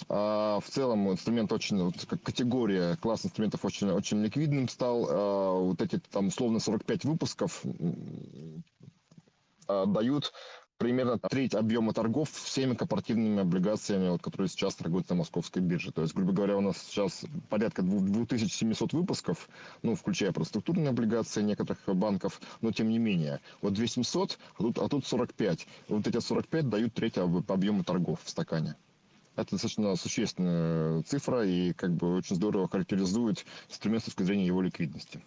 в 0.09 0.65
целом 0.69 1.11
инструмент 1.11 1.51
очень, 1.53 1.93
категория, 2.23 2.97
класс 2.97 3.25
инструментов 3.25 3.65
очень, 3.65 3.91
очень 3.91 4.23
ликвидным 4.23 4.69
стал. 4.69 5.09
Э, 5.09 5.63
вот 5.63 5.81
эти 5.81 5.99
там 5.99 6.27
условно 6.29 6.61
45 6.61 7.05
выпусков 7.05 7.63
э, 9.69 9.87
дают 9.87 10.33
примерно 10.79 11.19
треть 11.19 11.55
объема 11.55 11.93
торгов 11.93 12.31
всеми 12.31 12.75
корпоративными 12.75 13.41
облигациями, 13.41 14.09
вот, 14.11 14.23
которые 14.23 14.49
сейчас 14.49 14.75
торгуются 14.75 15.15
на 15.15 15.19
московской 15.19 15.63
бирже. 15.63 15.93
То 15.93 16.03
есть, 16.03 16.15
грубо 16.15 16.33
говоря, 16.33 16.57
у 16.57 16.61
нас 16.61 16.79
сейчас 16.79 17.25
порядка 17.49 17.83
2700 17.83 18.93
выпусков, 18.93 19.49
ну, 19.83 19.95
включая 19.95 20.33
просто 20.33 20.61
структурные 20.61 20.91
облигации 20.91 21.43
некоторых 21.43 21.81
банков, 21.87 22.41
но 22.61 22.73
тем 22.73 22.89
не 22.89 22.99
менее. 22.99 23.41
Вот 23.61 23.75
2700, 23.75 24.39
а 24.59 24.63
тут, 24.63 24.79
а 24.79 24.89
тут 24.89 25.07
45. 25.07 25.67
Вот 25.89 26.07
эти 26.07 26.19
45 26.19 26.69
дают 26.69 26.95
треть 26.95 27.19
объема 27.19 27.85
торгов 27.85 28.21
в 28.23 28.29
стакане. 28.29 28.77
Это 29.35 29.53
достаточно 29.53 29.97
существенная 29.97 31.03
цифра 31.03 31.45
и 31.45 31.73
как 31.73 31.93
бы 31.93 32.17
очень 32.17 32.37
здорово 32.37 32.69
характеризует 32.69 33.47
инструмент 33.69 34.03
с 34.03 34.07
точки 34.07 34.25
зрения 34.25 34.47
его 34.47 34.61
ликвидности. 34.61 35.23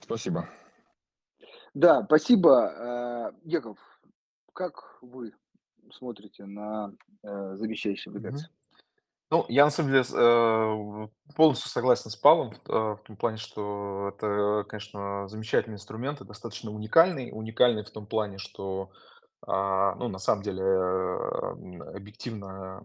Спасибо. 0.00 0.48
Да, 1.74 2.02
спасибо. 2.04 3.32
Э, 3.32 3.32
Яков, 3.44 3.78
как 4.58 4.98
вы 5.02 5.32
смотрите 5.92 6.44
на, 6.44 6.92
э, 7.22 7.54
замещающие 7.54 8.10
облигации? 8.10 8.48
Ну, 9.30 9.46
я 9.48 9.64
на 9.64 9.70
самом 9.70 9.92
деле 9.92 10.02
э, 10.02 11.08
полностью 11.36 11.70
согласен 11.70 12.10
с 12.10 12.16
Павлом 12.16 12.50
в, 12.50 12.68
э, 12.68 12.96
в 12.96 13.00
том 13.06 13.16
плане, 13.16 13.36
что 13.36 14.12
это, 14.12 14.64
конечно, 14.68 15.28
замечательный 15.28 15.74
инструмент 15.74 16.20
и 16.20 16.24
достаточно 16.24 16.72
уникальный. 16.72 17.30
Уникальный 17.32 17.84
в 17.84 17.90
том 17.90 18.06
плане, 18.06 18.38
что, 18.38 18.90
а, 19.46 19.94
ну, 19.94 20.08
на 20.08 20.18
самом 20.18 20.42
деле, 20.42 20.64
объективно, 21.94 22.82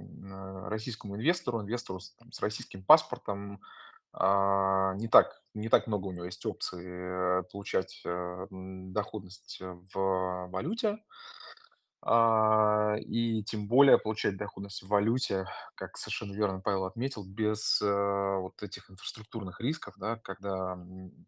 российскому 0.69 1.15
инвестору, 1.15 1.61
инвестору 1.61 1.99
с, 1.99 2.11
там, 2.11 2.31
с 2.31 2.39
российским 2.39 2.83
паспортом, 2.83 3.61
а, 4.11 4.93
не 4.97 5.07
так, 5.07 5.41
не 5.55 5.69
так 5.69 5.87
много 5.87 6.05
у 6.05 6.11
него 6.11 6.25
есть 6.25 6.45
опций 6.45 6.85
э, 6.85 7.43
получать 7.51 8.03
доходность 8.51 9.59
в 9.61 10.49
валюте. 10.51 10.99
А, 12.05 12.95
и 12.99 13.43
тем 13.43 13.67
более 13.67 13.97
получать 13.97 14.35
доходность 14.37 14.83
в 14.83 14.87
валюте, 14.89 15.45
как 15.75 15.95
совершенно 15.97 16.33
верно 16.33 16.59
Павел 16.59 16.85
отметил, 16.85 17.23
без, 17.25 17.81
э, 17.81 18.37
вот 18.39 18.61
этих 18.61 18.91
инфраструктурных 18.91 19.61
рисков, 19.61 19.95
да, 19.97 20.17
когда, 20.17 20.75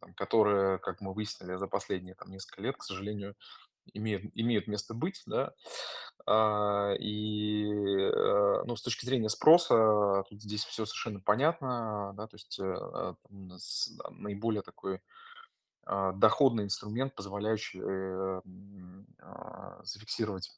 там, 0.01 0.13
которые, 0.17 0.77
как 0.79 0.99
мы 0.99 1.13
выяснили 1.13 1.55
за 1.55 1.67
последние 1.67 2.15
там 2.15 2.29
несколько 2.29 2.61
лет, 2.61 2.75
к 2.77 2.83
сожалению, 2.83 3.35
имеют 3.93 4.25
имеют 4.35 4.67
место 4.67 4.93
быть, 4.95 5.23
да. 5.27 5.53
А, 6.27 6.93
и, 6.99 7.65
э, 7.69 8.63
ну, 8.65 8.75
с 8.75 8.81
точки 8.83 9.05
зрения 9.05 9.29
спроса, 9.29 10.23
тут 10.29 10.41
здесь 10.41 10.65
все 10.65 10.85
совершенно 10.85 11.19
понятно, 11.21 12.13
да, 12.17 12.27
то 12.27 12.35
есть, 12.35 12.59
э, 12.59 13.15
там 13.29 13.51
с 13.59 13.91
наиболее 14.11 14.61
такой, 14.63 15.01
а, 15.85 16.13
доходный 16.13 16.63
инструмент, 16.65 17.15
позволяющий, 17.15 17.79
э, 17.81 18.41
м, 18.45 19.07
а, 19.21 19.81
зафиксировать 19.83 20.51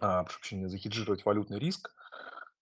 а, 0.00 0.24
прощения, 0.24 0.68
захеджировать 0.68 1.24
валютный 1.24 1.58
риск. 1.58 1.92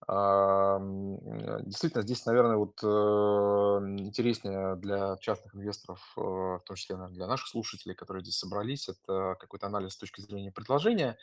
Ам, 0.08 1.16
э, 1.16 1.62
действительно, 1.64 2.02
здесь, 2.02 2.24
наверное, 2.26 2.56
вот, 2.56 2.78
э, 2.80 2.86
интереснее 2.86 4.76
для 4.76 5.16
частных 5.16 5.56
инвесторов, 5.56 6.00
э, 6.16 6.20
в 6.20 6.62
том 6.64 6.76
числе, 6.76 6.94
наверно, 6.94 7.16
для 7.16 7.26
наших 7.26 7.48
слушателей, 7.48 7.96
которые 7.96 8.22
здесь 8.22 8.38
собрались, 8.38 8.88
это 8.88 9.36
какой-то 9.40 9.66
анализ 9.66 9.94
с 9.94 9.96
точки 9.96 10.20
зрения 10.20 10.52
предложения. 10.52 11.18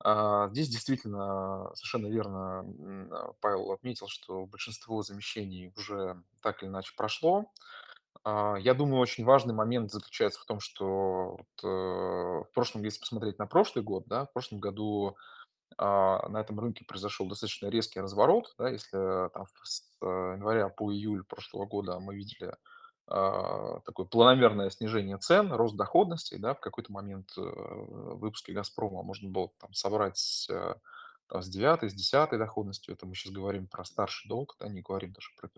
А, 0.00 0.48
здесь 0.48 0.68
действительно 0.68 1.70
совершенно 1.74 2.08
верно, 2.08 2.64
а, 3.12 3.32
Павел 3.40 3.70
отметил, 3.70 4.08
что 4.08 4.46
большинство 4.46 5.02
замещений 5.02 5.72
уже 5.76 6.20
так 6.42 6.62
или 6.62 6.70
иначе 6.70 6.92
прошло. 6.96 7.52
А, 8.24 8.56
я 8.56 8.74
думаю, 8.74 9.00
очень 9.00 9.24
важный 9.24 9.54
момент 9.54 9.92
заключается 9.92 10.40
в 10.40 10.46
том, 10.46 10.58
что 10.58 11.38
вот, 11.38 11.62
в 11.62 12.48
прошлом, 12.54 12.82
если 12.82 13.00
посмотреть 13.00 13.38
на 13.38 13.46
прошлый 13.46 13.84
год, 13.84 14.04
да, 14.06 14.26
в 14.26 14.32
прошлом 14.32 14.60
году 14.60 15.08
а, 15.10 15.34
на 15.78 16.40
этом 16.40 16.60
рынке 16.60 16.84
произошел 16.84 17.26
достаточно 17.26 17.68
резкий 17.68 18.00
разворот, 18.00 18.54
да, 18.58 18.68
если 18.68 19.30
там 19.30 19.46
с 19.62 19.82
э, 20.02 20.06
января 20.36 20.68
по 20.68 20.92
июль 20.92 21.24
прошлого 21.24 21.66
года 21.66 21.98
мы 21.98 22.14
видели 22.14 22.54
а, 23.06 23.80
такое 23.80 24.06
планомерное 24.06 24.70
снижение 24.70 25.18
цен, 25.18 25.52
рост 25.52 25.76
доходности, 25.76 26.36
да, 26.36 26.54
в 26.54 26.60
какой-то 26.60 26.90
момент 26.90 27.32
э, 27.36 27.40
в 27.42 28.18
выпуске 28.18 28.54
«Газпрома» 28.54 29.02
можно 29.02 29.28
было 29.28 29.50
там 29.60 29.74
собрать 29.74 30.16
с, 30.16 30.48
э, 30.48 30.74
там, 31.28 31.42
с 31.42 31.48
9 31.48 31.90
с 31.90 31.94
десятой 31.94 32.38
доходностью, 32.38 32.94
это 32.94 33.04
мы 33.04 33.14
сейчас 33.14 33.32
говорим 33.32 33.66
про 33.66 33.84
старший 33.84 34.28
долг, 34.28 34.56
да, 34.58 34.68
не 34.68 34.80
говорим 34.80 35.12
даже 35.12 35.28
про 35.38 35.50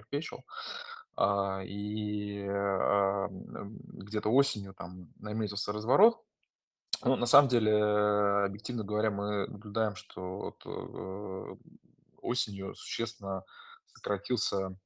А, 1.16 1.62
и 1.64 2.44
а, 2.48 3.28
где-то 3.30 4.28
осенью 4.28 4.74
там 4.74 5.12
наметился 5.20 5.72
разворот, 5.72 6.20
ну, 7.05 7.16
на 7.16 7.26
самом 7.26 7.49
деле, 7.49 7.72
объективно 8.44 8.84
говоря, 8.84 9.11
мы 9.11 9.47
наблюдаем, 9.47 9.97
что 9.97 10.38
вот, 10.38 10.62
э, 10.66 11.57
осенью 12.22 12.74
существенно 12.74 13.44
сократился 13.86 14.76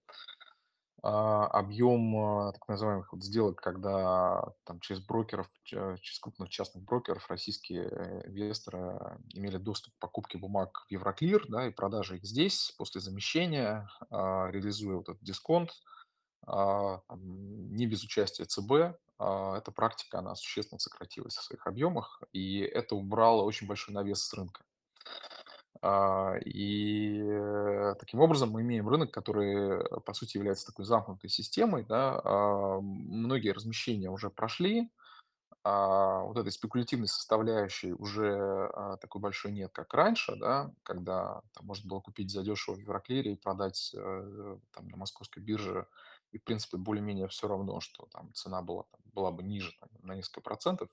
а, 1.03 1.47
объем 1.47 2.15
а, 2.17 2.53
так 2.53 2.69
называемых 2.69 3.13
вот 3.13 3.25
сделок, 3.25 3.61
когда 3.61 4.45
там 4.65 4.81
через 4.81 5.01
брокеров, 5.01 5.51
через 5.65 6.19
крупных 6.21 6.51
частных 6.51 6.85
брокеров 6.85 7.27
российские 7.31 7.89
э, 7.91 8.29
инвесторы 8.29 8.99
имели 9.33 9.57
доступ 9.57 9.95
к 9.95 9.99
покупке 9.99 10.37
бумаг 10.37 10.85
в 10.89 10.93
Евроклир, 10.93 11.47
да, 11.49 11.67
и 11.67 11.71
продаже 11.71 12.17
их 12.17 12.25
здесь 12.25 12.75
после 12.77 13.01
замещения, 13.01 13.89
а, 14.11 14.51
реализуя 14.51 14.97
вот 14.97 15.09
этот 15.09 15.23
дисконт 15.23 15.71
а, 16.47 17.01
не 17.09 17.87
без 17.87 18.05
участия 18.05 18.45
ЦБ. 18.45 18.99
А, 19.21 19.59
Эта 19.59 19.71
практика, 19.71 20.19
она 20.19 20.35
существенно 20.35 20.79
сократилась 20.79 21.37
в 21.37 21.43
своих 21.43 21.67
объемах, 21.67 22.23
и 22.33 22.61
это 22.61 22.97
убрало 22.97 23.43
очень 23.43 23.67
большой 23.67 23.95
навес 23.95 24.23
с 24.23 24.33
рынка. 24.33 24.65
А, 25.83 26.37
И 26.45 27.21
э, 27.23 27.95
таким 27.99 28.21
образом 28.21 28.51
мы 28.51 28.63
имеем 28.63 28.89
рынок, 28.89 29.11
который, 29.13 29.81
э, 29.81 30.01
по 30.01 30.15
сути, 30.15 30.39
является 30.39 30.67
такой 30.67 30.87
замкнутой 30.87 31.29
системой. 31.29 31.85
Да? 31.85 32.21
а, 32.25 32.81
Многие 32.81 33.51
размещения 33.51 34.11
уже 34.11 34.31
прошли, 34.31 34.91
вот 35.63 36.39
этой 36.39 36.53
спекулятивной 36.53 37.07
составляющей 37.07 37.93
уже 37.93 38.71
такой 39.03 39.21
большой 39.21 39.53
нет, 39.53 39.71
как 39.75 39.93
раньше, 39.93 40.35
да, 40.37 40.73
когда 40.83 41.43
там, 41.53 41.67
можно 41.67 41.87
было 41.87 42.01
купить 42.01 42.31
задешево 42.31 42.77
в 42.77 42.79
Евроклире 42.79 43.33
и 43.35 43.37
продать 43.37 43.95
э, 43.95 44.57
там, 44.73 44.89
на 44.89 44.97
московской 44.97 45.43
бирже, 45.43 45.87
и, 46.33 46.39
в 46.39 46.45
принципе, 46.45 46.77
более-менее 46.77 47.29
все 47.29 47.49
равно, 47.49 47.81
что 47.81 48.07
там 48.13 48.33
цена 48.35 48.63
была, 48.63 48.85
там, 48.85 49.01
была 49.13 49.31
бы 49.31 49.43
ниже 49.43 49.73
там, 49.81 49.89
на 50.03 50.15
несколько 50.15 50.41
процентов. 50.41 50.89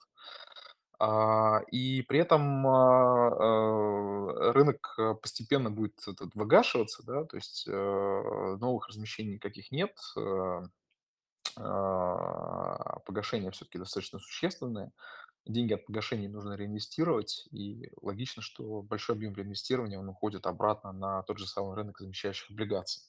А, 1.00 1.60
и 1.72 2.02
при 2.02 2.20
этом 2.20 2.66
а, 2.68 3.30
э, 3.30 4.52
рынок 4.52 4.96
э, 4.98 5.14
постепенно 5.14 5.70
будет 5.70 6.00
этот 6.08 6.34
выгашиваться, 6.34 7.04
да, 7.06 7.24
то 7.24 7.38
есть 7.38 7.66
э, 7.68 8.58
новых 8.60 8.88
размещений 8.88 9.36
никаких 9.36 9.72
нет, 9.72 9.96
а, 11.60 13.00
погашения 13.06 13.52
все-таки 13.52 13.78
достаточно 13.78 14.20
существенные. 14.20 14.92
Деньги 15.46 15.74
от 15.74 15.86
погашений 15.86 16.28
нужно 16.28 16.54
реинвестировать, 16.54 17.48
и 17.52 17.90
логично, 18.02 18.42
что 18.42 18.82
большой 18.82 19.16
объем 19.16 19.34
реинвестирования, 19.34 20.00
он 20.00 20.10
уходит 20.10 20.46
обратно 20.46 20.92
на 20.92 21.24
тот 21.24 21.38
же 21.38 21.48
самый 21.48 21.76
рынок 21.76 22.00
замещающих 22.00 22.50
облигаций. 22.52 23.04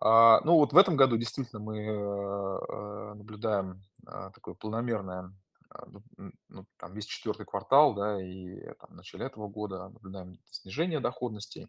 А, 0.00 0.40
ну, 0.44 0.56
вот 0.56 0.72
в 0.72 0.76
этом 0.76 0.96
году 0.96 1.16
действительно 1.16 1.60
мы 1.60 1.78
э, 1.78 1.90
э, 1.90 3.14
наблюдаем 3.14 3.82
а, 4.06 4.30
такое 4.30 4.54
планомерное, 4.54 5.32
а, 5.70 5.86
ну, 5.86 6.32
ну, 6.48 6.66
там 6.78 6.94
весь 6.94 7.06
четвертый 7.06 7.46
квартал, 7.46 7.94
да, 7.94 8.20
и 8.20 8.60
там, 8.80 8.90
в 8.90 8.94
начале 8.94 9.26
этого 9.26 9.48
года 9.48 9.88
наблюдаем 9.88 10.38
снижение 10.50 11.00
доходностей. 11.00 11.68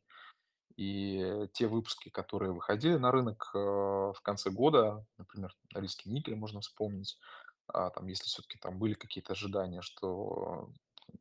И 0.76 1.48
те 1.54 1.68
выпуски, 1.68 2.10
которые 2.10 2.52
выходили 2.52 2.98
на 2.98 3.12
рынок, 3.12 3.52
э, 3.54 3.58
в 3.58 4.20
конце 4.24 4.50
года, 4.50 5.06
например, 5.18 5.56
Норильский 5.74 6.12
никель 6.12 6.36
можно 6.36 6.62
вспомнить, 6.62 7.18
там, 7.68 8.06
если 8.06 8.26
все-таки 8.26 8.60
там 8.60 8.78
были 8.78 8.94
какие-то 8.94 9.34
ожидания, 9.34 9.82
что 9.82 10.70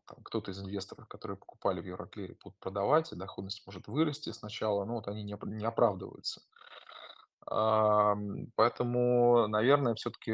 там 0.07 0.19
кто-то 0.23 0.51
из 0.51 0.61
инвесторов, 0.61 1.09
которые 1.09 1.39
покупали 1.39 1.81
в 1.81 1.87
Евроклире, 1.87 2.37
будут 2.43 2.59
продавать, 2.59 3.13
и 3.13 3.17
доходность 3.17 3.63
может 3.67 3.89
вырасти 3.89 4.31
сначала, 4.31 4.85
но 4.85 4.97
вот 4.97 5.09
они 5.09 5.23
не 5.23 5.65
оправдываются. 5.65 6.43
Поэтому, 7.47 9.47
наверное, 9.49 9.95
все-таки 9.95 10.33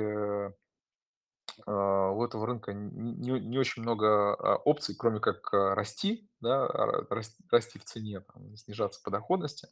а, 1.67 2.11
у 2.11 2.25
этого 2.25 2.47
рынка 2.47 2.73
не 2.73 3.41
не 3.41 3.59
очень 3.59 3.83
много, 3.83 4.35
а, 4.35 4.57
опций, 4.57 4.95
кроме 4.97 5.21
как, 5.21 5.53
а, 5.53 5.75
расти, 5.75 6.29
да, 6.41 6.67
рас 6.69 7.37
расти 7.51 7.79
в 7.79 7.85
цене, 7.85 8.21
там, 8.21 8.57
снижаться 8.57 9.01
по 9.03 9.11
доходности. 9.11 9.69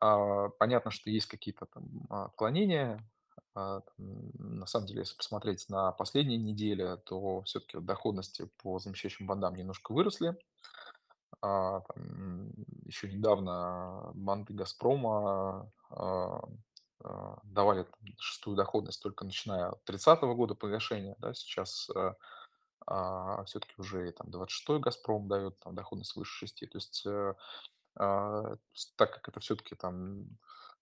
Понятно, 0.00 0.90
что 0.90 1.10
есть 1.10 1.26
какие-то 1.26 1.66
там 1.66 2.06
отклонения. 2.10 2.98
На 3.54 4.66
самом 4.66 4.86
деле, 4.86 5.00
если 5.00 5.16
посмотреть 5.16 5.68
на 5.68 5.92
последние 5.92 6.38
недели, 6.38 6.96
то 7.04 7.42
все-таки 7.42 7.78
доходности 7.78 8.48
по 8.62 8.78
замещающим 8.78 9.26
бандам 9.26 9.54
немножко 9.54 9.92
выросли. 9.92 10.36
А, 11.40 11.80
там, 11.80 12.52
еще 12.84 13.08
недавно 13.08 14.10
банды 14.14 14.52
«Газпрома», 14.52 15.70
а, 15.90 16.42
а, 17.04 17.38
давали 17.44 17.84
там 17.84 18.00
шестую 18.18 18.56
доходность 18.56 19.02
только 19.02 19.24
начиная 19.24 19.70
от 19.70 19.84
тридцатого 19.84 20.34
года 20.34 20.54
погашения, 20.54 21.16
да, 21.18 21.34
сейчас, 21.34 21.90
э, 21.94 22.14
а, 22.86 23.44
все-таки 23.44 23.74
уже 23.78 24.12
там 24.12 24.28
26-й 24.28 24.80
«Газпром» 24.80 25.28
дает 25.28 25.58
там 25.60 25.74
доходность 25.74 26.14
выше 26.16 26.46
шести. 26.46 26.66
То 26.66 26.78
есть, 26.78 27.04
э, 27.06 27.34
так 27.94 29.12
как 29.12 29.28
это 29.28 29.40
все-таки 29.40 29.74
там 29.74 30.26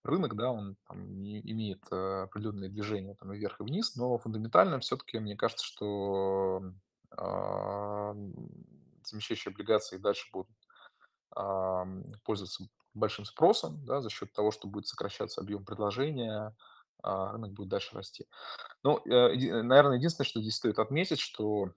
рынок, 0.05 0.36
да, 0.36 0.51
он 0.51 0.76
там 0.86 1.20
не 1.20 1.40
имеет, 1.40 1.82
э, 1.90 2.22
определенные 2.22 2.70
движения 2.70 3.14
там 3.14 3.32
и 3.32 3.36
вверх, 3.38 3.61
и 3.61 3.64
вниз, 3.64 3.96
но 3.96 4.18
фундаментально 4.18 4.80
все-таки 4.80 5.18
мне 5.18 5.36
кажется, 5.36 5.64
что, 5.64 6.62
замещающие 9.11 9.52
облигации 9.52 9.96
и 9.96 10.00
дальше 10.00 10.28
будут 10.32 10.48
пользоваться 12.24 12.64
большим 12.94 13.24
спросом, 13.24 13.84
да, 13.84 14.00
за 14.00 14.11
счет 14.11 14.32
того, 14.32 14.50
что 14.50 14.68
будет 14.68 14.88
сокращаться 14.88 15.40
объем 15.40 15.64
предложения, 15.64 16.54
а 17.02 17.32
рынок 17.32 17.52
будет 17.52 17.68
дальше 17.68 17.94
расти. 17.94 18.26
Ну, 18.82 18.98
э, 19.06 19.34
еди 19.34 19.50
наверное, 19.50 19.96
единственное, 19.96 20.26
что 20.26 20.40
здесь 20.40 20.56
стоит 20.56 20.78
отметить, 20.78 21.20
что, 21.20 21.72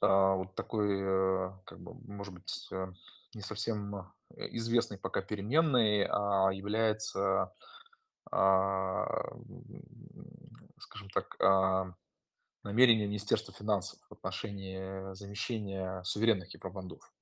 а, 0.00 0.34
вот 0.36 0.54
такой, 0.54 1.00
э, 1.00 1.52
как 1.64 1.80
бы, 1.80 1.94
может 2.12 2.34
быть, 2.34 2.68
э, 2.72 2.86
не 3.34 3.42
совсем, 3.42 3.94
э, 3.96 4.02
известной 4.52 4.98
пока 4.98 5.22
переменной, 5.22 6.06
а, 6.08 6.50
является, 6.52 7.52
а, 8.30 9.06
скажем 10.78 11.10
так, 11.10 11.36
намерение 12.62 13.06
Министерства 13.06 13.54
финансов 13.54 13.98
в 14.08 14.12
отношении 14.12 15.14
замещения 15.14 16.02
суверенных 16.02 16.52
евробондов. 16.54 17.12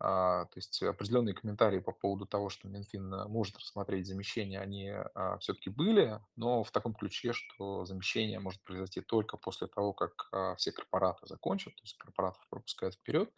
А, 0.00 0.44
то 0.46 0.58
есть 0.58 0.82
определенные 0.82 1.34
комментарии 1.34 1.78
по 1.78 1.92
поводу 1.92 2.26
того, 2.26 2.50
что 2.50 2.68
Минфин 2.68 3.14
э, 3.14 3.26
может 3.26 3.56
рассмотреть 3.56 4.06
замещение, 4.06 4.60
они 4.60 4.90
а, 4.90 5.38
все-таки 5.38 5.70
были, 5.70 6.20
но 6.36 6.64
в 6.64 6.70
таком 6.72 6.94
ключе, 6.94 7.32
что 7.32 7.84
замещение 7.84 8.40
может 8.40 8.62
произойти 8.64 9.00
только 9.00 9.36
после 9.36 9.68
того, 9.68 9.92
как 9.92 10.28
а, 10.32 10.56
все 10.56 10.72
корпораты 10.72 11.26
закончат, 11.26 11.74
то 11.76 11.82
есть 11.82 11.96
корпоратов 11.96 12.46
пропускают 12.50 12.96
вперед. 12.96 13.30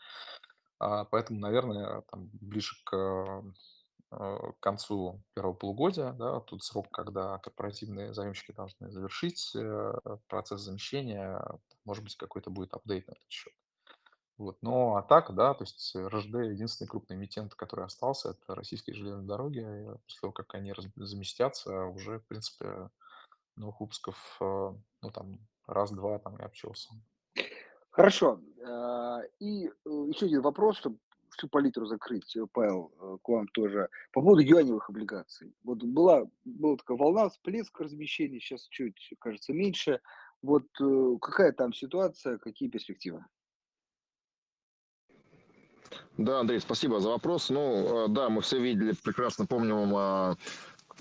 Поэтому, 0.79 1.41
наверное, 1.41 2.03
там 2.11 2.29
ближе 2.35 2.75
к 2.85 2.95
э, 2.95 3.43
к 4.11 4.55
концу 4.61 5.21
первого 5.35 5.55
полугодия, 5.55 6.13
да, 6.13 6.41
тут 6.41 6.63
срок, 6.63 6.91
когда 6.91 7.39
корпоративные 7.39 8.15
заемщики 8.15 8.53
должны 8.53 8.91
завершить 8.91 9.53
э, 9.57 9.95
процесс 10.29 10.61
замещения, 10.61 11.45
может 11.85 12.05
быть, 12.05 12.17
какой-то 12.17 12.51
будет 12.51 12.73
апдейт 12.73 13.07
на 13.09 13.13
этот 13.13 13.29
счет. 13.29 13.53
Вот. 14.39 14.59
Ну, 14.61 14.97
а 14.97 15.03
так, 15.03 15.35
да, 15.35 15.55
то 15.55 15.65
есть 15.65 15.97
э, 15.97 16.07
РЖД 16.07 16.35
единственный 16.53 16.89
крупный 16.89 17.17
эмитент, 17.17 17.55
который 17.55 17.87
остался, 17.87 18.31
это 18.31 18.55
российские 18.55 18.95
железные 18.95 19.27
дороги. 19.27 19.63
После 20.05 20.21
того, 20.21 20.33
как 20.33 20.55
они 20.55 20.75
заместятся, 20.97 21.87
уже, 21.87 22.21
в 22.21 22.27
принципе, 22.27 22.91
новых 23.57 23.81
выпусков, 23.81 24.37
э, 24.41 24.75
ну, 25.03 25.11
там, 25.11 25.39
раз-два 25.67 26.19
там 26.19 26.37
и 26.37 26.43
обчелся. 26.43 26.91
Хорошо. 27.91 28.41
И 29.41 29.69
э, 29.69 29.71
еще 29.85 30.27
один 30.27 30.43
вопрос, 30.43 30.77
чтобы 30.77 30.99
всю 31.31 31.49
палитру 31.49 31.87
закрыть, 31.87 32.37
э, 32.37 32.47
Павел, 32.53 32.93
э, 33.01 33.19
к 33.23 33.29
вам 33.29 33.49
тоже. 33.49 33.89
По 34.13 34.23
поводу 34.23 34.43
юаневых 34.43 34.89
облигаций. 34.89 35.55
Вот 35.65 35.83
была, 35.83 36.27
была 36.45 36.77
такая 36.77 36.97
волна, 36.97 37.29
всплеск 37.29 37.79
размещений, 37.81 38.41
сейчас 38.41 38.67
чуть, 38.69 39.15
кажется, 39.19 39.53
меньше. 39.53 40.01
Вот 40.43 40.67
э, 40.81 41.17
какая 41.21 41.53
там 41.53 41.73
ситуация, 41.73 42.39
какие 42.39 42.69
перспективы? 42.69 43.25
Да, 46.17 46.41
Андрей, 46.41 46.61
спасибо 46.61 47.01
за 47.01 47.11
вопрос. 47.11 47.51
Ну, 47.51 48.09
да, 48.09 48.29
мы 48.29 48.41
все 48.41 48.59
видели, 48.59 48.95
прекрасно 49.05 49.47
помним, 49.47 50.37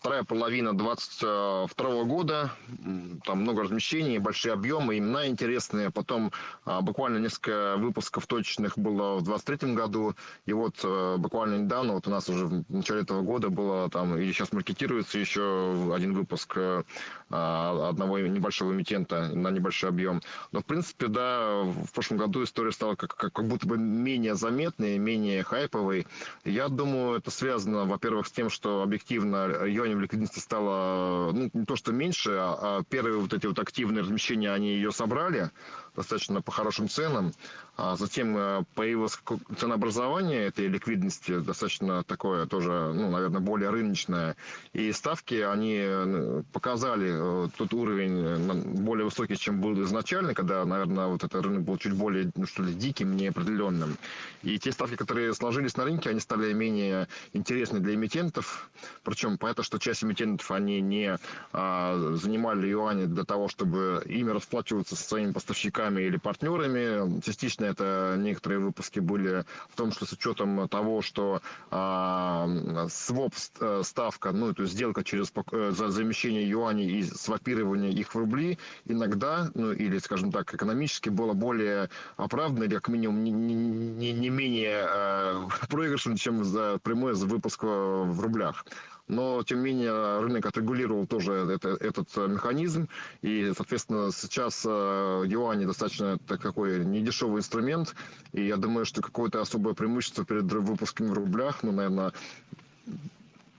вторая 0.05 0.23
половина 0.23 0.77
22 0.77 2.03
года, 2.03 2.51
м, 2.85 3.19
там 3.25 3.41
много 3.41 3.63
размещений, 3.63 4.19
большие 4.19 4.53
объемы, 4.53 4.99
имена 4.99 5.25
интересные. 5.25 5.89
Потом 5.89 6.31
а, 6.63 6.81
буквально 6.81 7.17
несколько 7.17 7.75
выпусков 7.77 8.27
точных 8.27 8.77
было 8.77 9.15
в 9.15 9.23
23 9.23 9.73
году. 9.73 10.13
И 10.45 10.53
вот 10.53 10.75
э, 10.83 11.15
буквально 11.17 11.63
недавно, 11.63 11.93
вот 11.93 12.05
у 12.07 12.11
нас 12.11 12.29
уже 12.29 12.45
в 12.45 12.63
начале 12.69 13.01
этого 13.01 13.23
года 13.23 13.49
было 13.49 13.89
там, 13.89 14.15
или 14.15 14.31
сейчас 14.31 14.53
маркетируется 14.53 15.17
еще 15.17 15.91
один 15.95 16.13
выпуск 16.13 16.53
э, 16.55 16.83
а, 17.31 17.89
одного 17.89 18.19
небольшого 18.19 18.73
эмитента 18.73 19.29
на 19.33 19.49
небольшой 19.49 19.89
объем. 19.89 20.21
Но, 20.51 20.61
в 20.61 20.65
принципе, 20.65 21.07
да, 21.07 21.63
в 21.63 21.91
прошлом 21.91 22.19
году 22.19 22.43
история 22.43 22.71
стала 22.71 22.93
как, 22.93 23.15
как, 23.15 23.47
будто 23.47 23.67
бы 23.67 23.79
менее 23.79 24.35
заметной, 24.35 24.99
менее 24.99 25.41
хайповой. 25.41 26.05
Я 26.43 26.67
думаю, 26.67 27.17
это 27.17 27.31
связано, 27.31 27.85
во-первых, 27.85 28.27
с 28.27 28.31
тем, 28.31 28.51
что 28.51 28.83
объективно 28.83 29.65
юанем 29.95 30.01
ликвидности 30.01 30.39
стало, 30.39 31.31
ну, 31.31 31.49
не 31.53 31.65
то 31.65 31.75
что 31.75 31.91
меньше, 31.91 32.31
а, 32.31 32.57
а 32.79 32.83
первые 32.83 33.17
вот 33.17 33.33
эти 33.33 33.45
вот 33.45 33.59
активные 33.59 34.01
размещения, 34.03 34.51
они 34.51 34.69
ее 34.69 34.91
собрали 34.91 35.51
достаточно 35.95 36.41
по 36.41 36.51
хорошим 36.51 36.89
ценам. 36.89 37.33
А 37.77 37.95
затем 37.97 38.37
э, 38.37 38.63
появилось 38.73 39.19
ценообразование 39.57 40.45
этой 40.45 40.67
ликвидности, 40.67 41.39
достаточно 41.39 42.03
такое 42.03 42.45
тоже, 42.45 42.93
ну, 42.93 43.11
наверное, 43.11 43.41
более 43.41 43.69
рыночное. 43.69 44.37
И 44.71 44.91
ставки, 44.93 45.35
они 45.35 45.79
э, 45.81 46.43
показали 46.53 47.11
э, 47.11 47.49
тот 47.57 47.73
уровень 47.73 48.45
более 48.81 49.05
высокий, 49.05 49.35
чем 49.35 49.59
был 49.59 49.83
изначально, 49.83 50.33
когда, 50.33 50.63
наверное, 50.63 51.07
вот 51.07 51.23
этот 51.23 51.43
рынок 51.43 51.63
был 51.63 51.77
чуть 51.77 51.93
более, 51.93 52.31
ну, 52.35 52.45
что 52.45 52.63
ли, 52.63 52.73
диким, 52.73 53.17
неопределенным. 53.17 53.97
И 54.43 54.57
те 54.57 54.71
ставки, 54.71 54.95
которые 54.95 55.33
сложились 55.33 55.75
на 55.75 55.83
рынке, 55.83 56.09
они 56.09 56.21
стали 56.21 56.53
менее 56.53 57.07
интересны 57.33 57.79
для 57.79 57.95
эмитентов. 57.95 58.69
Причем 59.03 59.37
понятно, 59.37 59.63
что 59.63 59.79
часть 59.79 60.03
эмитентов, 60.03 60.49
они 60.51 60.79
не 60.79 61.17
а, 61.51 62.15
занимали 62.15 62.67
юани 62.67 63.05
для 63.05 63.25
того, 63.25 63.49
чтобы 63.49 64.01
ими 64.05 64.31
расплачиваться 64.31 64.95
со 64.95 65.03
своими 65.03 65.31
поставщиками 65.31 65.84
или 65.93 66.17
партнерами. 66.17 67.21
Частично 67.21 67.65
это 67.65 68.15
некоторые 68.17 68.59
выпуски 68.59 68.99
были 68.99 69.45
в 69.69 69.75
том, 69.75 69.91
что 69.91 70.05
с 70.05 70.11
учетом 70.11 70.67
того, 70.69 71.01
что 71.01 71.41
а, 71.71 72.47
своп 72.89 73.33
э, 73.59 73.81
ставка, 73.83 74.31
ну, 74.31 74.53
то 74.53 74.63
есть 74.63 74.73
сделка 74.73 75.03
через 75.03 75.31
э, 75.51 75.71
за 75.71 75.89
замещение 75.89 76.47
юаней 76.47 76.99
и 76.99 77.03
свапирование 77.03 77.91
их 77.91 78.13
в 78.13 78.17
рубли, 78.17 78.57
иногда, 78.85 79.49
ну, 79.53 79.71
или, 79.71 79.97
скажем 79.99 80.31
так, 80.31 80.53
экономически 80.53 81.09
было 81.09 81.33
более 81.33 81.89
оправданно, 82.17 82.63
или 82.65 82.75
как 82.75 82.89
минимум 82.89 83.23
не, 83.23 83.31
не, 83.31 84.13
не 84.13 84.29
менее 84.29 84.85
э, 84.87 85.47
проигрышным, 85.69 86.15
чем 86.15 86.43
за 86.43 86.79
прямой 86.83 87.13
выпуск 87.13 87.63
в 87.63 88.19
рублях 88.19 88.65
но 89.07 89.43
тем 89.43 89.59
не 89.59 89.65
менее 89.65 90.19
рынок 90.19 90.45
отрегулировал 90.45 91.05
тоже 91.05 91.33
это, 91.33 91.69
этот 91.69 92.09
э, 92.17 92.27
механизм, 92.27 92.87
и, 93.21 93.51
соответственно, 93.55 94.11
сейчас 94.11 94.63
э, 94.65 95.23
юань 95.27 95.65
достаточно 95.65 96.17
такой 96.17 96.85
недешевый 96.85 97.39
инструмент, 97.39 97.95
и 98.33 98.45
я 98.45 98.57
думаю, 98.57 98.85
что 98.85 99.01
какое-то 99.01 99.41
особое 99.41 99.73
преимущество 99.73 100.25
перед 100.25 100.51
выпусками 100.51 101.07
в 101.07 101.13
рублях, 101.13 101.63
ну, 101.63 101.71
наверное, 101.71 102.13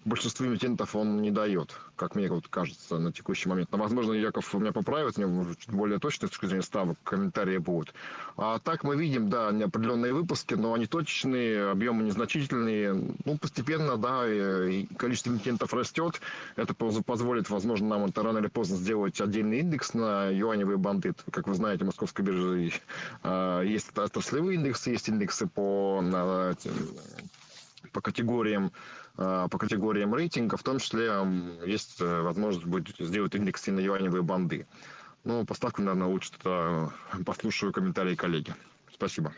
большинству 0.07 0.47
эмитентов 0.47 0.95
он 0.95 1.21
не 1.21 1.31
дает, 1.31 1.77
как 1.97 2.15
мне 2.15 2.29
вот 2.29 2.49
кажется 2.49 2.99
на 2.99 3.13
текущий 3.13 3.49
момент. 3.49 3.71
Но, 3.73 3.79
возможно, 3.79 4.13
Яков 4.13 4.53
меня 4.55 4.73
поправит, 4.73 5.19
у 5.19 5.21
него 5.21 5.55
чуть 5.55 5.71
более 5.71 5.99
точные 5.99 6.29
с 6.29 6.31
точки 6.31 6.47
зрения 6.47 6.63
ставок, 6.63 6.97
комментарии 7.03 7.59
будут. 7.59 7.93
А 8.37 8.59
так 8.59 8.85
мы 8.85 8.97
видим, 8.97 9.29
да, 9.29 9.51
неопределенные 9.51 10.13
выпуски, 10.13 10.55
но 10.55 10.75
они 10.75 10.87
точечные, 10.87 11.71
объемы 11.71 12.05
незначительные. 12.05 12.95
Ну, 13.25 13.39
постепенно, 13.39 13.97
да, 13.97 14.23
количество 14.97 15.31
эмитентов 15.31 15.75
растет. 15.75 16.21
Это 16.55 16.75
позволит, 16.75 17.51
возможно, 17.51 17.89
нам 17.89 18.05
это 18.07 18.23
рано 18.23 18.39
или 18.39 18.49
поздно 18.49 18.77
сделать 18.77 19.21
отдельный 19.21 19.61
индекс 19.61 19.95
на 19.95 20.29
юаневые 20.29 20.79
банды. 20.79 21.15
Как 21.31 21.49
вы 21.49 21.55
знаете, 21.55 21.85
Московской 21.85 22.25
бирже 22.25 22.71
э, 23.23 23.63
есть 23.67 23.97
отраслевые 23.97 24.57
индексы, 24.57 24.91
есть 24.91 25.09
индексы 25.09 25.47
по, 25.47 26.03
по 27.93 28.01
категориям 28.01 28.73
по 29.17 29.59
категориям 29.59 30.15
рейтинга, 30.15 30.57
в 30.57 30.63
том 30.63 30.79
числе 30.79 31.11
есть 31.65 32.01
э, 32.01 32.21
возможность 32.23 32.67
будет 32.67 32.97
сделать 32.99 33.35
индексы 33.35 33.73
на 33.73 33.81
юаневые 33.81 34.23
банды. 34.23 34.67
Ну, 35.25 35.45
поставку, 35.45 35.83
наверное, 35.83 36.09
лучше 36.09 36.33
тогда 36.33 36.93
послушаю 37.25 37.73
комментарии 37.73 38.15
коллеги. 38.15 38.55
Спасибо. 38.93 39.33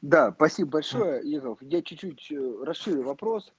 Да, 0.00 0.32
спасибо 0.32 0.70
большое, 0.70 1.28
Егов. 1.28 1.58
Я 1.60 1.82
чуть-чуть 1.82 2.30
э, 2.32 2.64
расширю 2.64 3.02
вопрос, 3.02 3.52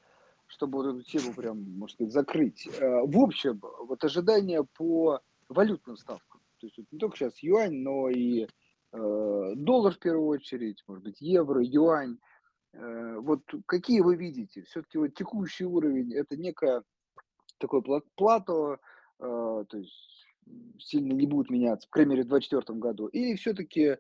чтобы 0.48 0.80
вот 0.80 0.96
эту 0.96 1.04
тему 1.04 1.34
прям, 1.34 1.62
может 1.78 1.98
быть, 1.98 2.12
закрыть. 2.12 2.68
В 2.80 3.20
общем, 3.20 3.62
вот 3.62 4.04
ожидания 4.04 4.64
по 4.64 5.20
валютным 5.50 5.98
ставкам. 5.98 6.42
То 6.60 6.68
есть 6.68 6.78
вот 6.78 6.88
не 6.92 7.00
только 7.00 7.18
сейчас 7.18 7.40
юань, 7.40 7.76
но 7.76 8.10
и 8.10 8.48
э, 8.94 9.54
доллар 9.56 9.94
в 9.94 10.00
первую 10.00 10.28
очередь, 10.28 10.84
может 10.88 11.04
быть, 11.04 11.20
евро, 11.20 11.62
юань. 11.64 12.18
Э, 12.74 13.18
вот 13.20 13.42
какие 13.66 14.02
вы 14.02 14.16
видите? 14.16 14.64
Все-таки 14.64 14.98
вот 14.98 15.14
текущий 15.14 15.66
уровень 15.66 16.14
это 16.14 16.38
некое 16.38 16.84
такое 17.58 17.82
плато, 18.16 18.80
э, 19.20 19.66
то 19.70 19.78
есть 19.78 20.28
сильно 20.80 21.14
не 21.14 21.28
будет 21.28 21.50
меняться, 21.50 21.88
по 21.88 21.94
крайней 21.94 22.12
мере, 22.12 22.24
в 22.24 22.28
2024 22.28 22.80
году. 22.80 23.08
И 23.08 23.36
все-таки 23.36 23.98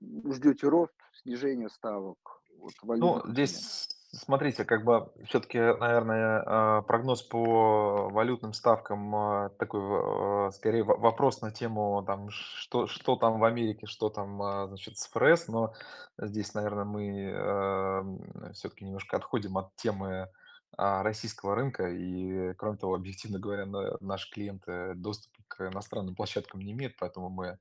ждете 0.00 0.68
рост, 0.68 0.94
снижение 1.22 1.68
ставок? 1.68 2.18
Вот, 2.58 2.72
ну, 2.82 3.20
здесь 3.26 3.93
Смотрите, 4.16 4.64
как 4.64 4.84
бы 4.84 5.10
все-таки, 5.26 5.58
наверное, 5.58 6.42
а, 6.46 6.82
прогноз 6.82 7.22
по 7.22 8.08
валютным 8.10 8.52
ставкам 8.52 9.14
а, 9.14 9.48
такой, 9.58 9.80
а, 9.82 10.50
скорее 10.52 10.84
вопрос 10.84 11.40
на 11.40 11.50
тему, 11.50 12.02
там, 12.06 12.30
что, 12.30 12.86
что 12.86 13.16
там 13.16 13.40
в 13.40 13.44
Америке, 13.44 13.86
что 13.86 14.10
там, 14.10 14.36
значит, 14.68 14.98
с 14.98 15.08
ФРС, 15.08 15.48
но 15.48 15.74
здесь, 16.18 16.54
наверное, 16.54 16.84
мы 16.84 18.52
все-таки 18.54 18.84
немножко 18.84 19.16
отходим 19.16 19.58
от 19.58 19.74
темы 19.76 20.28
российского 20.76 21.54
рынка, 21.54 21.88
и, 21.88 22.52
кроме 22.54 22.76
того, 22.76 22.94
объективно 22.94 23.38
говоря, 23.38 23.66
наши 24.00 24.30
клиенты 24.30 24.94
доступ 24.94 25.32
к 25.48 25.68
иностранным 25.68 26.14
площадкам 26.16 26.60
не 26.60 26.72
имеют, 26.72 26.96
поэтому 26.98 27.28
мы 27.30 27.58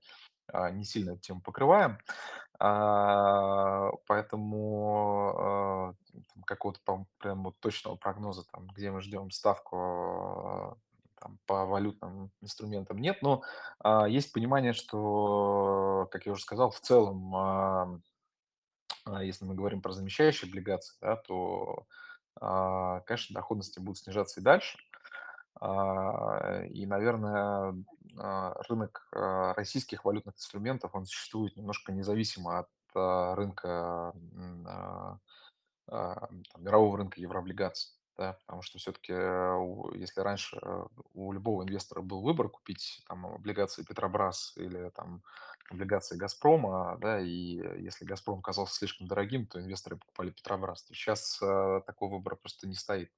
не 0.72 0.84
сильно 0.86 1.12
эту 1.12 1.22
тему 1.22 1.41
покрываем. 1.41 1.98
А, 2.60 3.91
поэтому, 4.08 5.96
э, 5.98 6.44
какого-то 6.46 7.06
прям 7.18 7.44
вот 7.44 7.60
точного 7.60 7.96
прогноза, 7.96 8.44
там, 8.52 8.68
где 8.68 8.91
мы 8.91 9.02
ждем 9.02 9.32
ставку, 9.32 10.78
там, 11.20 11.39
по 11.46 11.66
валютным 11.66 12.32
инструментам 12.41 12.98
нет, 12.98 13.22
но 13.22 13.44
а, 13.80 14.08
есть 14.08 14.32
понимание, 14.34 14.74
что, 14.74 16.08
как 16.12 16.26
я 16.26 16.34
уже 16.34 16.41
сказал, 16.44 16.70
в 16.70 16.80
целом, 16.80 17.36
а, 17.36 18.00
а, 19.06 19.24
если 19.24 19.46
мы 19.46 19.56
говорим 19.56 19.82
про 19.82 19.91
замещающие 19.91 20.50
облигации, 20.50 20.96
да, 21.02 21.16
то, 21.16 21.86
а, 22.39 23.02
конечно, 23.02 23.34
доходности 23.34 23.80
будут 23.80 24.00
снижаться 24.00 24.39
и 24.39 24.44
дальше. 24.44 24.78
А, 24.93 24.93
И, 25.64 26.86
наверное, 26.86 27.74
а, 28.18 28.53
рынок 28.70 29.07
а, 29.11 29.53
российских 29.53 30.05
валютных 30.05 30.36
инструментов, 30.36 30.93
он 30.93 31.05
существует 31.05 31.55
немножко 31.57 31.91
независимо 31.91 32.59
от 32.59 32.70
а, 32.93 33.36
рынка 33.36 34.14
а, 34.66 35.18
а, 35.88 36.28
там, 36.28 36.64
мирового 36.64 36.97
рынка 36.97 37.20
еврооблигаций, 37.20 37.91
да, 38.18 38.34
потому 38.45 38.61
что 38.61 38.78
все-таки, 38.78 39.14
если 39.97 40.22
раньше 40.22 40.59
э, 40.61 40.86
у 41.14 41.32
любого 41.34 41.64
инвестора 41.64 42.01
был 42.01 42.22
выбор 42.22 42.47
купить 42.49 43.01
там 43.07 43.26
облигации 43.26 43.84
Петробрас 43.84 44.53
или 44.55 44.89
там 44.91 45.24
облигации 45.72 46.16
Газпрома, 46.16 46.97
да, 47.01 47.20
и 47.20 47.82
если 47.82 48.05
Газпром 48.05 48.41
казался 48.41 48.76
слишком 48.76 49.07
дорогим, 49.07 49.47
то 49.47 49.59
инвесторы 49.59 49.97
покупали 49.97 50.30
Петробрас. 50.30 50.84
То 50.84 50.93
сейчас 50.93 51.39
э, 51.41 51.82
такого 51.88 52.18
выбора 52.18 52.36
просто 52.36 52.68
не 52.68 52.76
стоит. 52.76 53.11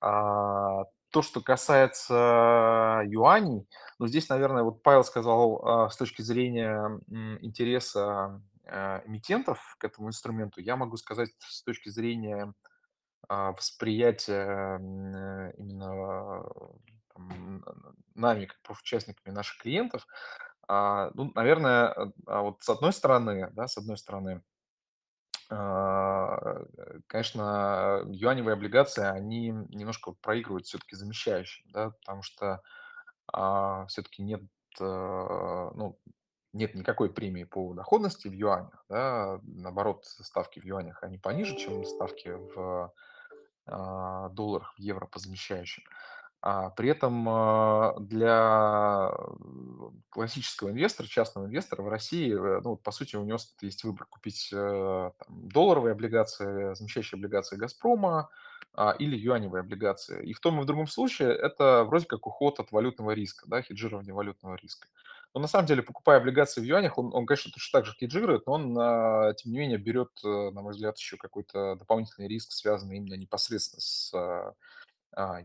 А, 0.00 0.84
то, 1.14 1.22
что 1.22 1.40
касается 1.40 3.02
юаней, 3.06 3.68
ну, 4.00 4.08
здесь, 4.08 4.28
наверное, 4.28 4.64
вот 4.64 4.82
Павел 4.82 5.04
сказал, 5.04 5.64
а, 5.64 5.88
с 5.88 5.96
точки 5.96 6.22
зрения 6.22 7.00
интереса 7.40 8.42
а, 8.66 9.00
эмитентов 9.06 9.76
к 9.78 9.84
этому 9.84 10.08
инструменту, 10.08 10.60
я 10.60 10.74
могу 10.74 10.96
сказать 10.96 11.30
с 11.38 11.62
точки 11.62 11.88
зрения 11.88 12.52
а, 13.28 13.52
восприятия 13.52 14.80
э, 14.80 15.52
именно 15.56 16.42
нами, 18.16 18.46
как 18.46 18.60
профучастниками 18.62 19.32
наших 19.32 19.62
клиентов, 19.62 20.08
а, 20.66 21.12
ну, 21.14 21.30
наверное, 21.36 21.94
э, 21.94 22.10
вот 22.26 22.60
с 22.60 22.68
одной 22.68 22.92
стороны, 22.92 23.50
да, 23.52 23.68
с 23.68 23.78
одной 23.78 23.98
стороны, 23.98 24.30
э, 24.30 24.53
конечно, 27.06 28.02
юаневые 28.06 28.54
облигации, 28.54 29.04
они 29.04 29.48
немножко 29.48 30.12
проигрывают 30.12 30.66
все-таки 30.66 30.96
замещающим, 30.96 31.70
да, 31.70 31.90
потому 31.90 32.22
что 32.22 32.60
все-таки 33.88 34.22
нет, 34.22 34.42
э, 34.80 34.84
ну, 34.84 35.98
нет 36.52 36.74
никакой 36.74 37.12
премии 37.12 37.44
по 37.44 37.74
доходности 37.74 38.28
в 38.28 38.32
юанях, 38.32 38.84
да, 38.88 39.40
наоборот, 39.42 40.04
ставки 40.04 40.60
в 40.60 40.64
юанях, 40.64 41.02
они 41.02 41.18
пониже, 41.18 41.56
чем 41.56 41.84
ставки 41.84 42.28
в 42.28 42.92
а, 43.66 44.28
долларах, 44.30 44.74
в 44.76 44.78
евро 44.78 45.06
по 45.06 45.18
замещающим. 45.18 45.84
А, 45.84 46.13
при 46.76 46.90
этом 46.90 47.26
а, 47.26 47.94
для 47.98 49.10
э, 49.10 49.34
классического 50.10 50.68
инвестора, 50.68 51.06
частного 51.06 51.46
инвестора 51.46 51.80
в 51.80 51.88
России, 51.88 52.34
э, 52.34 52.60
ну, 52.62 52.76
по 52.76 52.92
сути, 52.92 53.16
у 53.16 53.24
него 53.24 53.38
есть 53.62 53.82
выбор 53.82 54.04
купить 54.04 54.50
э, 54.52 55.10
там, 55.18 55.48
долларовые 55.48 55.92
облигации, 55.92 56.74
замещающие 56.74 57.16
облигации 57.16 57.56
«Газпрома» 57.56 58.28
а, 58.74 58.90
или 58.98 59.16
юаневые 59.16 59.60
облигации. 59.60 60.22
И 60.22 60.34
в 60.34 60.40
том 60.40 60.60
и 60.60 60.62
в 60.62 60.66
другом 60.66 60.86
случае 60.86 61.32
это 61.32 61.82
вроде 61.84 62.04
как 62.04 62.26
уход 62.26 62.60
от 62.60 62.72
валютного 62.72 63.12
риска, 63.12 63.46
да, 63.48 63.62
хеджирование 63.62 64.12
валютного 64.12 64.56
риска. 64.56 64.86
Но 65.32 65.40
на 65.40 65.48
самом 65.48 65.66
деле, 65.66 65.82
покупая 65.82 66.18
облигации 66.18 66.60
в 66.60 66.64
юанях, 66.64 66.98
он, 66.98 67.10
он 67.14 67.24
конечно, 67.24 67.50
точно 67.52 67.78
так 67.78 67.86
же 67.86 67.94
хеджирует, 67.94 68.46
но 68.46 68.52
он, 68.52 68.76
а, 68.78 69.32
тем 69.32 69.50
не 69.50 69.58
менее, 69.58 69.78
берет, 69.78 70.10
э, 70.22 70.50
на 70.50 70.60
мой 70.60 70.72
взгляд, 70.72 70.98
еще 70.98 71.16
какой-то 71.16 71.74
дополнительный 71.76 72.28
риск, 72.28 72.52
связанный 72.52 72.98
именно 72.98 73.14
непосредственно 73.14 73.80
с 73.80 74.12
а, 74.14 74.18
а, 74.18 74.54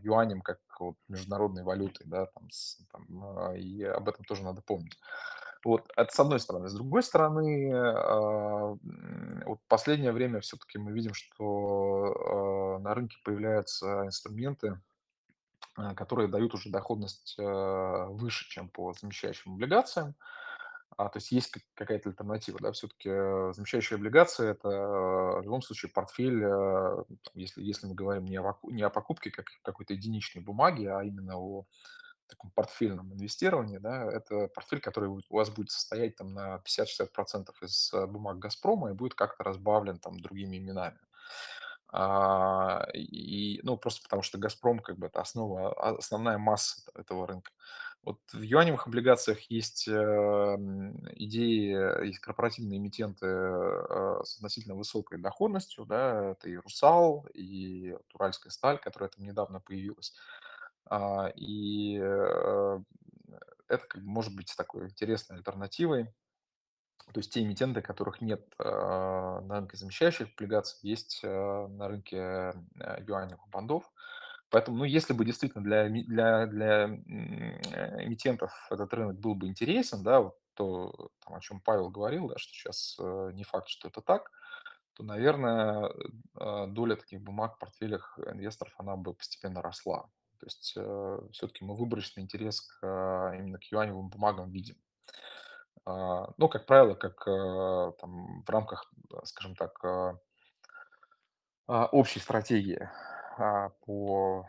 юанем 0.02 0.40
как 0.40 0.58
вот 0.78 0.96
международной 1.08 1.62
валютой, 1.62 2.06
да, 2.06 2.26
там, 2.26 2.50
с, 2.50 2.78
там, 2.92 3.06
а, 3.24 3.54
и 3.54 3.82
об 3.82 4.08
этом 4.08 4.24
тоже 4.24 4.42
надо 4.42 4.62
помнить. 4.62 4.98
Вот, 5.62 5.90
это 5.96 6.12
с 6.12 6.18
одной 6.18 6.40
стороны. 6.40 6.68
С 6.68 6.74
другой 6.74 7.02
стороны, 7.02 7.70
а, 7.74 8.76
вот 9.46 9.58
последнее 9.68 10.12
время 10.12 10.40
все-таки 10.40 10.78
мы 10.78 10.92
видим, 10.92 11.12
что 11.14 12.76
а, 12.76 12.78
на 12.78 12.94
рынке 12.94 13.18
появляются 13.24 14.06
инструменты, 14.06 14.80
а, 15.76 15.94
которые 15.94 16.28
дают 16.28 16.54
уже 16.54 16.70
доходность 16.70 17.36
а, 17.38 18.06
выше, 18.06 18.48
чем 18.48 18.68
по 18.68 18.92
замещающим 18.92 19.54
облигациям. 19.54 20.14
А, 21.00 21.08
то 21.08 21.16
есть 21.16 21.32
есть 21.32 21.50
как- 21.50 21.62
какая-то 21.72 22.10
альтернатива, 22.10 22.58
да, 22.60 22.72
все-таки 22.72 23.08
замещающие 23.54 23.96
облигации– 23.96 24.50
это 24.50 24.68
э, 24.68 25.40
в 25.40 25.42
любом 25.44 25.62
случае 25.62 25.90
портфель, 25.90 26.42
э, 26.44 27.04
если, 27.32 27.62
если 27.62 27.86
мы 27.86 27.94
говорим 27.94 28.26
не 28.26 28.38
о, 28.38 28.58
не 28.64 28.82
о 28.82 28.90
покупке 28.90 29.30
как, 29.30 29.46
какой-то 29.62 29.94
единичной 29.94 30.42
бумаги, 30.42 30.84
а 30.84 31.02
именно 31.02 31.38
о 31.38 31.64
таком 32.26 32.50
портфельном 32.50 33.14
инвестировании, 33.14 33.78
да, 33.78 34.12
это 34.12 34.48
портфель, 34.48 34.80
который 34.80 35.08
у 35.08 35.22
вас 35.30 35.48
будет 35.48 35.70
состоять 35.70 36.16
там 36.16 36.34
на 36.34 36.60
50-60% 36.66 37.48
из 37.62 37.94
э, 37.94 38.06
бумаг 38.06 38.38
«Газпрома» 38.38 38.90
и 38.90 38.94
будет 38.94 39.14
как-то 39.14 39.42
разбавлен 39.42 39.98
там 39.98 40.20
другими 40.20 40.58
именами. 40.58 40.98
А, 41.92 42.86
и, 42.94 43.58
ну, 43.62 43.76
просто 43.76 44.02
потому 44.02 44.22
что 44.22 44.38
«Газпром» 44.38 44.80
как 44.80 44.98
бы 44.98 45.06
это 45.06 45.22
основа, 45.22 45.72
а, 45.72 45.96
основная 45.96 46.36
масса 46.36 46.82
этого 46.94 47.26
рынка. 47.26 47.50
Вот 48.02 48.18
в 48.32 48.40
юаневых 48.40 48.86
облигациях 48.86 49.42
есть 49.50 49.86
э, 49.86 49.92
идеи, 51.16 52.00
э, 52.02 52.06
есть 52.06 52.18
корпоративные 52.20 52.78
эмитенты 52.78 53.26
э, 53.26 54.20
с 54.24 54.36
относительно 54.36 54.74
высокой 54.74 55.18
доходностью, 55.18 55.84
да, 55.84 56.30
это 56.30 56.48
и 56.48 56.56
«Русал», 56.56 57.26
и 57.34 57.94
«Уральская 58.14 58.50
сталь», 58.50 58.78
которая 58.78 59.10
там 59.10 59.24
недавно 59.26 59.60
появилась. 59.60 60.14
А, 60.86 61.30
И 61.36 61.94
это 63.68 63.86
как 63.86 64.02
бы 64.02 64.08
может 64.08 64.34
быть 64.34 64.54
такой 64.56 64.86
интересной 64.88 65.36
альтернативой. 65.36 66.06
То 67.12 67.18
есть 67.18 67.32
те 67.32 67.42
эмитенты, 67.42 67.82
которых 67.82 68.20
нет 68.20 68.52
на 68.58 69.40
рынке 69.48 69.76
замещающих 69.76 70.28
облигаций, 70.34 70.78
есть 70.82 71.22
на 71.22 71.88
рынке 71.88 72.52
юаневых 73.06 73.48
бандов. 73.48 73.90
Поэтому, 74.50 74.78
ну, 74.78 74.84
если 74.84 75.12
бы 75.12 75.24
действительно 75.24 75.62
для, 75.62 75.88
для, 75.88 76.46
для 76.46 76.88
э, 76.88 78.04
эмитентов 78.04 78.52
этот 78.68 78.92
рынок 78.92 79.18
был 79.18 79.36
бы 79.36 79.46
интересен, 79.46 80.02
да, 80.02 80.20
вот 80.20 80.38
то, 80.54 81.10
там, 81.24 81.36
о 81.36 81.40
чем 81.40 81.60
Павел 81.60 81.88
говорил, 81.88 82.28
да, 82.28 82.34
что 82.36 82.52
сейчас 82.52 82.96
э, 82.98 83.30
не 83.34 83.44
факт, 83.44 83.68
что 83.68 83.88
это 83.88 84.00
так, 84.00 84.30
то, 84.94 85.04
наверное, 85.04 85.92
э, 86.38 86.66
доля 86.66 86.96
таких 86.96 87.22
бумаг 87.22 87.54
в 87.54 87.58
портфелях 87.60 88.18
инвесторов, 88.26 88.74
она 88.78 88.96
бы 88.96 89.14
постепенно 89.14 89.62
росла. 89.62 90.10
То 90.40 90.46
есть 90.46 90.74
все-таки 91.32 91.64
мы 91.64 91.76
выборочный 91.76 92.22
интерес 92.22 92.62
к, 92.62 93.32
именно 93.36 93.58
к 93.58 93.64
юаневым 93.64 94.08
бумагам 94.08 94.50
видим. 94.50 94.76
А, 95.84 96.32
Ну, 96.38 96.48
как 96.48 96.64
правило, 96.64 96.94
как 96.94 97.22
там, 98.00 98.42
в 98.42 98.48
рамках, 98.48 98.90
скажем 99.24 99.54
так, 99.54 99.84
а, 99.84 100.16
общей 101.92 102.20
стратегии 102.20 102.88
по 103.36 104.48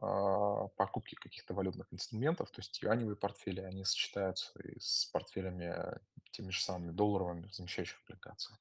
а, 0.00 0.68
покупке 0.76 1.16
каких-то 1.16 1.54
валютных 1.54 1.92
инструментов, 1.92 2.50
то 2.50 2.60
есть 2.60 2.82
юаневые 2.82 3.16
портфели, 3.16 3.60
они 3.60 3.84
сочетаются 3.84 4.52
и 4.62 4.78
с 4.78 5.06
портфелями 5.12 5.74
э, 5.76 5.98
теми 6.30 6.50
же 6.50 6.62
самыми 6.62 6.92
долларовыми 6.92 7.46
в 7.46 7.54
замещающих 7.54 8.00
облигациях. 8.06 8.58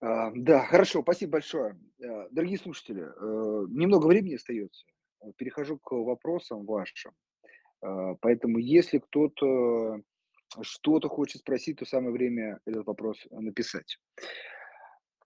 А, 0.00 0.30
Да, 0.34 0.64
хорошо, 0.66 1.02
спасибо 1.02 1.32
большое. 1.32 1.78
Э, 1.98 2.28
Дорогие 2.30 2.58
слушатели, 2.58 3.02
э, 3.02 3.66
немного 3.70 4.06
времени 4.06 4.34
остается. 4.34 4.84
Перехожу 5.36 5.78
к 5.78 5.92
вопросам 5.92 6.64
вашим. 6.64 7.12
А, 7.80 8.14
Поэтому, 8.20 8.58
если 8.58 8.98
кто-то 8.98 10.00
что-то 10.60 11.08
хочет 11.08 11.40
спросить, 11.40 11.78
то 11.78 11.86
самое 11.86 12.12
время 12.12 12.60
этот 12.66 12.86
вопрос 12.86 13.26
написать. 13.30 13.98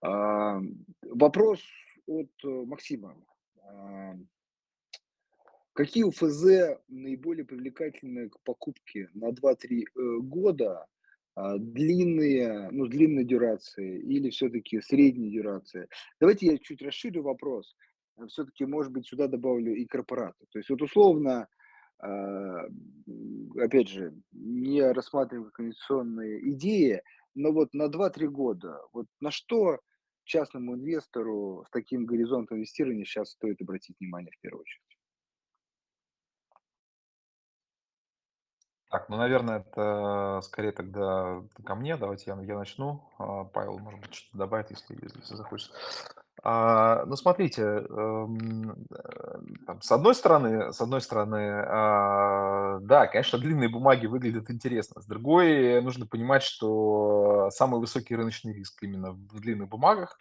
А, 0.01 0.59
Вопрос 1.03 1.61
от 2.07 2.31
э, 2.43 2.47
Максима. 2.47 3.15
А, 3.63 4.15
Какие 5.73 6.05
УФЗ 6.05 6.79
наиболее 6.87 7.45
привлекательны 7.45 8.29
к 8.29 8.39
покупке 8.41 9.09
на 9.13 9.29
2-3 9.29 9.83
э, 9.83 10.17
года? 10.21 10.87
А, 11.35 11.57
Длинные, 11.59 12.69
ну, 12.71 12.87
длинной 12.87 13.25
дюрации 13.25 13.99
или 13.99 14.31
все-таки 14.31 14.81
средней 14.81 15.29
дюрации? 15.29 15.87
Давайте 16.19 16.47
я 16.47 16.57
чуть 16.57 16.81
расширю 16.81 17.21
вопрос. 17.21 17.75
Все-таки, 18.27 18.65
может 18.65 18.91
быть, 18.91 19.05
сюда 19.05 19.27
добавлю 19.27 19.75
и 19.75 19.85
корпораты. 19.85 20.47
То 20.51 20.57
есть 20.57 20.69
вот 20.71 20.81
условно, 20.81 21.47
а, 21.99 22.65
опять 23.59 23.89
же, 23.89 24.15
не 24.31 24.81
рассматриваем 24.81 25.51
как 25.51 25.59
инвестиционные 25.59 26.49
идеи, 26.53 27.03
но 27.35 27.51
вот 27.51 27.73
на 27.73 27.87
2-3 27.87 28.27
года, 28.29 28.81
вот 28.93 29.05
на 29.19 29.29
что 29.29 29.79
частному 30.27 30.75
инвестору 30.75 31.63
с 31.67 31.71
таким 31.71 32.05
горизонтом 32.05 32.57
инвестирования 32.57 33.05
сейчас 33.05 33.31
стоит 33.31 33.61
обратить 33.61 33.97
внимание 33.99 34.31
в 34.31 34.41
первую 34.41 34.61
очередь? 34.61 34.83
Так, 38.89 39.09
ну, 39.09 39.17
наверное, 39.17 39.59
это 39.59 40.39
скорее 40.43 40.71
тогда 40.71 41.43
ко 41.65 41.75
мне. 41.75 41.97
Давайте 41.97 42.31
я, 42.31 42.41
я 42.41 42.57
начну. 42.57 43.09
А, 43.17 43.43
Павел, 43.43 43.79
может 43.79 43.99
быть, 43.99 44.13
что-то 44.13 44.37
добавить, 44.37 44.71
если, 44.71 44.97
если 45.01 45.35
захочет. 45.35 45.71
А, 46.49 47.03
ну, 47.05 47.17
смотрите, 47.17 47.61
эм, 47.61 48.87
э, 48.89 49.39
с 49.81 49.91
одной 49.91 50.15
стороны, 50.15 50.71
с 50.71 50.79
одной 50.79 51.01
стороны, 51.01 51.61
а, 51.67 52.79
да, 52.79 53.07
конечно, 53.07 53.37
длинные 53.37 53.67
бумаги 53.67 54.05
выглядят 54.05 54.49
интересно. 54.49 55.01
С 55.01 55.05
другой, 55.07 55.81
нужно 55.81 56.05
понимать, 56.05 56.43
что 56.43 57.49
самый 57.51 57.81
высокий 57.81 58.15
рыночный 58.15 58.53
риск 58.53 58.81
именно 58.81 59.11
в 59.11 59.41
длинных 59.41 59.67
бумагах. 59.67 60.17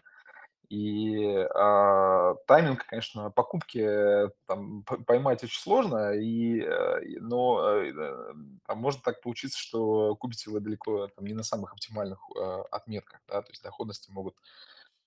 И 0.68 1.46
а, 1.54 2.34
тайминг, 2.48 2.84
конечно, 2.86 3.30
покупки 3.30 3.78
э, 3.78 4.30
там 4.46 4.82
поймать 4.82 5.44
очень 5.44 5.60
сложно, 5.60 6.12
и, 6.12 6.60
э, 6.60 7.20
но 7.20 7.70
э, 7.70 7.92
э, 7.96 8.34
там 8.66 8.78
может 8.78 9.00
так 9.04 9.20
получиться, 9.20 9.60
что 9.60 10.16
купите 10.16 10.50
вы 10.50 10.58
далеко 10.58 11.06
там, 11.06 11.24
не 11.24 11.34
на 11.34 11.44
самых 11.44 11.72
оптимальных 11.72 12.18
э, 12.36 12.62
отметках, 12.72 13.20
да, 13.28 13.42
то 13.42 13.52
есть 13.52 13.62
доходности 13.62 14.10
могут 14.10 14.34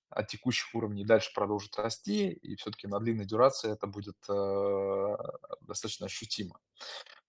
от 0.10 0.28
текущих 0.28 0.74
уровней 0.74 1.06
дальше 1.06 1.32
продолжит 1.34 1.78
расти, 1.78 2.30
и 2.32 2.56
все-таки 2.56 2.88
на 2.88 3.00
длинной 3.00 3.26
дюрации 3.26 3.72
это 3.72 3.88
будет 3.88 4.18
э, 4.30 5.18
достаточно 5.62 6.08
ощутимо. 6.08 6.60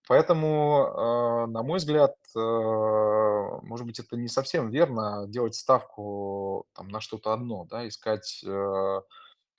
Поэтому, 0.07 1.45
э, 1.47 1.51
на 1.51 1.63
мой 1.63 1.77
взгляд, 1.77 2.15
э, 2.35 2.39
может 2.39 3.85
быть, 3.85 3.99
это 3.99 4.17
не 4.17 4.27
совсем 4.27 4.69
верно 4.69 5.25
делать 5.27 5.55
ставку 5.55 6.65
там, 6.73 6.89
на 6.89 6.99
что-то 7.01 7.33
одно, 7.33 7.65
да, 7.65 7.87
искать 7.87 8.43
э, 8.45 9.01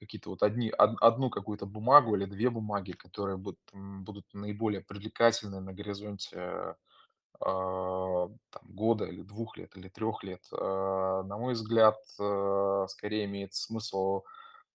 какие-то 0.00 0.30
вот 0.30 0.42
одни, 0.42 0.70
од- 0.70 1.00
одну 1.00 1.30
какую-то 1.30 1.64
бумагу 1.66 2.16
или 2.16 2.24
две 2.24 2.50
бумаги, 2.50 2.92
которые 2.92 3.36
будут, 3.36 3.60
будут 3.72 4.26
наиболее 4.34 4.82
привлекательны 4.82 5.60
на 5.60 5.72
горизонте 5.72 6.76
там, 7.40 8.62
года 8.64 9.04
или 9.06 9.22
двух 9.22 9.56
лет 9.56 9.76
или 9.76 9.88
трех 9.88 10.22
лет. 10.22 10.42
А, 10.52 11.22
На 11.24 11.36
мой 11.38 11.54
взгляд, 11.54 11.96
э, 12.20 12.86
скорее 12.88 13.24
имеет 13.26 13.54
смысл 13.54 14.22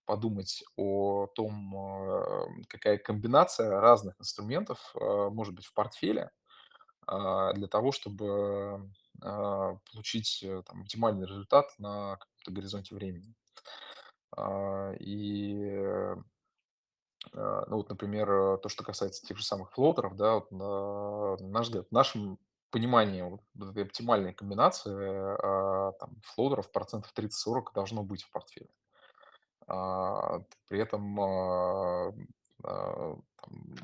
подумать 0.06 0.64
о 0.78 1.28
том, 1.36 1.76
а, 1.78 2.48
какая 2.70 2.98
комбинация 2.98 3.82
разных 3.82 4.20
инструментов 4.22 4.94
а, 4.96 5.30
может 5.30 5.56
быть 5.56 5.66
в 5.66 5.74
портфеле 5.74 6.32
а, 7.08 7.54
для 7.54 7.68
того, 7.68 7.92
чтобы 7.92 8.92
а, 9.22 9.78
получить 9.92 10.44
э, 10.44 10.62
там, 10.68 10.82
оптимальный 10.84 11.28
результат 11.28 11.68
на 11.80 12.18
каком-то 12.18 12.52
горизонте 12.52 12.96
времени. 12.96 13.34
А, 14.36 14.94
И 15.00 15.56
э, 15.64 16.16
а, 17.34 17.66
Ну 17.68 17.78
вот, 17.78 17.90
например, 17.90 18.58
то, 18.60 18.70
что 18.70 18.84
касается 18.84 19.26
тех 19.26 19.38
же 19.38 19.44
самых 19.44 19.72
флоутеров, 19.72 20.16
да, 20.16 20.36
вот 20.36 20.52
на 20.52 21.38
на 21.38 21.48
наш 21.50 21.68
взгляд, 21.68 21.88
в 21.90 21.92
нашем 21.94 22.40
понимании 22.72 23.22
вот 23.22 23.42
этой 23.70 23.84
оптимальной 23.84 24.34
комбинации, 24.34 24.94
а, 24.94 25.94
там, 25.94 26.16
флоутеров 26.24 26.72
процентов 26.72 27.12
30-40 27.14 27.72
должно 27.74 28.04
быть 28.04 28.24
в 28.24 28.32
портфеле. 28.32 28.70
А, 29.68 30.40
при 30.68 30.80
этом, 30.80 31.20
а, 31.20 32.12
там, 32.64 33.76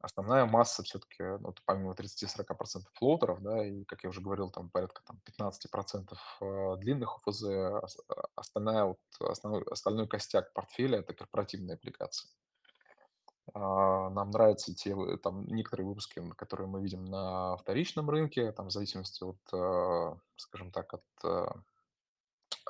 основная 0.00 0.46
масса 0.46 0.82
все-таки, 0.82 1.22
ну, 1.40 1.54
помимо 1.66 1.94
30-40% 1.94 2.90
флоутеров, 2.94 3.42
да, 3.42 3.66
и, 3.66 3.84
как 3.84 4.04
я 4.04 4.10
уже 4.10 4.20
говорил, 4.20 4.50
там 4.50 4.70
порядка 4.70 5.02
там, 5.06 5.20
15% 5.24 6.18
а, 6.40 6.76
длинных 6.76 7.18
ОФЗ, 7.18 7.44
ос- 7.82 7.98
остальная, 8.36 8.84
вот, 8.84 8.98
основной, 9.20 9.62
остальной 9.70 10.08
костяк 10.08 10.52
портфеля– 10.52 11.00
это 11.00 11.14
корпоративные 11.14 11.76
облигации. 11.76 12.28
А, 13.54 14.10
Нам 14.10 14.30
нравятся 14.30 14.74
те, 14.74 14.94
там 15.22 15.46
некоторые 15.46 15.86
выпуски, 15.86 16.22
которые 16.36 16.66
мы 16.66 16.82
видим 16.82 17.04
на 17.04 17.56
вторичном 17.56 18.10
рынке, 18.10 18.52
там 18.52 18.68
в 18.68 18.70
зависимости 18.70 19.24
от, 19.24 19.38
э, 19.52 20.16
скажем 20.36 20.70
так, 20.70 20.94
от 20.94 21.04
э, 21.24 21.46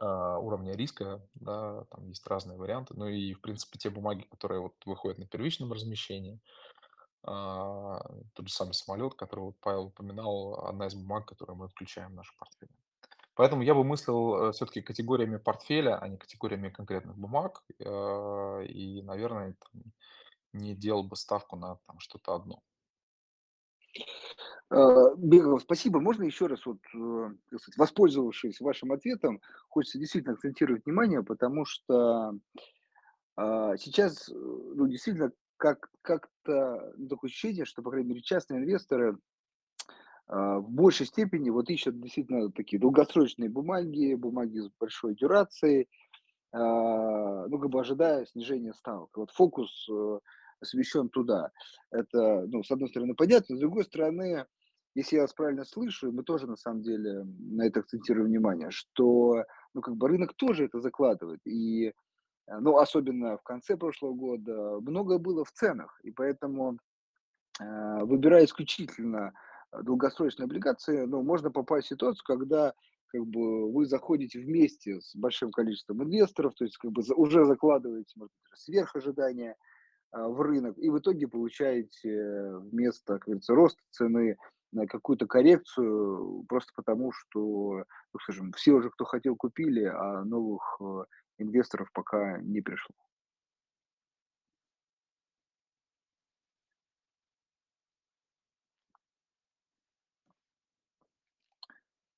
а, 0.01 0.39
уровня 0.39 0.74
риска, 0.74 1.20
да, 1.35 1.85
там 1.91 2.07
есть 2.09 2.26
разные 2.26 2.59
варианты. 2.59 2.95
Ну 2.97 3.09
и, 3.09 3.35
в 3.35 3.41
принципе, 3.41 3.79
те 3.79 3.91
бумаги, 3.91 4.22
которые 4.31 4.61
вот 4.61 4.74
выходят 4.85 5.18
на 5.18 5.26
первичном 5.26 5.72
размещении, 5.72 6.39
а, 7.24 8.01
тот 8.35 8.49
же 8.49 8.55
самый 8.55 8.74
самолет, 8.74 9.14
который 9.14 9.41
вот 9.41 9.57
Павел 9.61 9.87
упоминал, 9.87 10.66
одна 10.66 10.87
из 10.87 10.95
бумаг, 10.95 11.26
которую 11.26 11.57
мы 11.57 11.68
включаем 11.68 12.12
в 12.12 12.14
наш 12.14 12.35
портфель. 12.37 12.70
Поэтому 13.35 13.62
я 13.62 13.74
бы 13.74 13.85
мыслил 13.85 14.51
все-таки 14.53 14.83
категориями 14.83 15.37
портфеля, 15.37 15.97
а 15.97 16.09
не 16.09 16.16
категориями 16.16 16.70
конкретных 16.70 17.16
бумаг. 17.16 17.62
э, 17.79 18.64
И, 18.66 19.03
наверное, 19.03 19.55
там 19.72 19.83
не 20.53 20.75
делал 20.75 21.05
бы 21.05 21.17
ставку 21.17 21.57
на 21.57 21.77
там 21.87 21.99
что-то 21.99 22.35
одно. 22.35 22.63
Э, 24.71 25.15
Бегов, 25.17 25.63
спасибо. 25.63 26.01
Можно 26.01 26.25
еще 26.25 26.47
раз, 26.47 26.67
вот, 26.67 26.79
э, 26.95 27.31
воспользовавшись 27.77 28.61
вашим 28.61 28.93
ответом, 28.93 29.41
хочется 29.69 29.99
действительно 29.99 30.35
акцентировать 30.35 30.85
внимание, 30.85 31.23
потому 31.23 31.65
что 31.65 32.35
а, 33.41 33.77
сейчас, 33.77 34.29
э, 34.29 34.33
ну, 34.35 34.89
действительно, 34.89 35.31
как, 35.59 35.91
как-то 36.03 36.93
ну, 36.97 37.09
такое 37.09 37.29
ощущение, 37.29 37.65
что, 37.65 37.83
по 37.83 37.91
крайней 37.91 38.09
мере, 38.09 38.21
частные 38.21 38.61
инвесторы 38.61 39.17
а, 40.27 40.59
в 40.59 40.69
большей 40.69 41.07
степени 41.07 41.49
вот 41.51 41.71
ищут 41.71 42.01
действительно 42.01 42.51
такие 42.51 42.81
долгосрочные 42.81 43.49
бумаги, 43.49 44.15
бумаги 44.15 44.59
с 44.59 44.71
большой 44.81 45.15
дюрацией, 45.15 45.83
а, 45.83 46.08
ну, 46.53 47.59
как 47.59 47.71
бы 47.71 47.81
ожидая 47.81 48.25
снижения 48.27 48.73
ставок. 48.73 49.11
Вот 49.17 49.31
фокус 49.31 49.87
э, 49.91 50.19
смещен 50.63 51.09
туда. 51.09 51.51
Это, 51.91 52.47
ну, 52.47 52.63
с 52.63 52.71
одной 52.71 52.89
стороны, 52.89 53.15
понятно, 53.15 53.57
с 53.57 53.61
другой 53.61 53.85
стороны, 53.85 54.47
если 54.95 55.17
я 55.17 55.23
вас 55.23 55.33
правильно 55.33 55.65
слышу, 55.65 56.11
мы 56.13 56.23
тоже 56.23 56.47
на 56.47 56.57
самом 56.57 56.83
деле 56.83 57.25
на 57.39 57.67
это 57.67 57.81
акцентируем 57.81 58.29
внимание, 58.29 58.71
что, 58.71 59.45
ну, 59.75 59.81
как 59.81 59.97
бы 59.97 60.09
рынок 60.09 60.35
тоже 60.35 60.65
это 60.65 60.81
закладывает. 60.81 61.41
И, 61.47 61.89
э, 61.89 61.93
ну, 62.61 62.79
особенно 62.79 63.37
в 63.37 63.43
конце 63.43 63.77
прошлого 63.77 64.15
года, 64.15 64.81
многое 64.81 65.19
было 65.19 65.45
в 65.45 65.53
ценах. 65.53 66.01
И 66.03 66.11
поэтому 66.11 66.79
э, 67.61 68.05
выбирая 68.05 68.45
исключительно 68.45 69.33
долгосрочные 69.83 70.47
облигации, 70.47 71.05
ну, 71.05 71.23
можно 71.23 71.51
попасть 71.51 71.87
в 71.87 71.91
ситуацию, 71.91 72.25
когда 72.25 72.75
как 73.09 73.27
бы 73.27 73.73
вы 73.73 73.87
заходите 73.87 74.41
вместе 74.41 75.01
с 75.01 75.15
большим 75.15 75.51
количеством 75.51 76.03
инвесторов, 76.05 76.55
то 76.55 76.65
есть 76.65 76.77
как 76.77 76.93
бы 76.93 77.03
уже 77.17 77.45
закладываете, 77.45 78.13
может 78.17 78.33
быть, 78.33 78.59
сверхожидания 78.59 79.57
а, 80.11 80.29
в 80.29 80.41
рынок, 80.41 80.79
и 80.79 80.89
в 80.91 80.99
итоге 80.99 81.29
получаете 81.29 82.57
вместо, 82.59 83.15
как 83.15 83.27
говорится, 83.27 83.55
роста 83.55 83.83
цены 83.91 84.37
какую-то 84.89 85.27
коррекцию, 85.27 86.45
просто 86.49 86.73
потому 86.77 87.11
что, 87.13 87.85
ну, 88.13 88.21
скажем, 88.21 88.53
все 88.53 88.73
уже, 88.73 88.91
кто 88.91 89.05
хотел, 89.07 89.35
купили, 89.35 89.85
а 89.85 90.25
новых 90.25 90.79
э, 90.81 91.05
инвесторов 91.39 91.91
пока 91.93 92.39
не 92.43 92.61
пришло. 92.61 92.95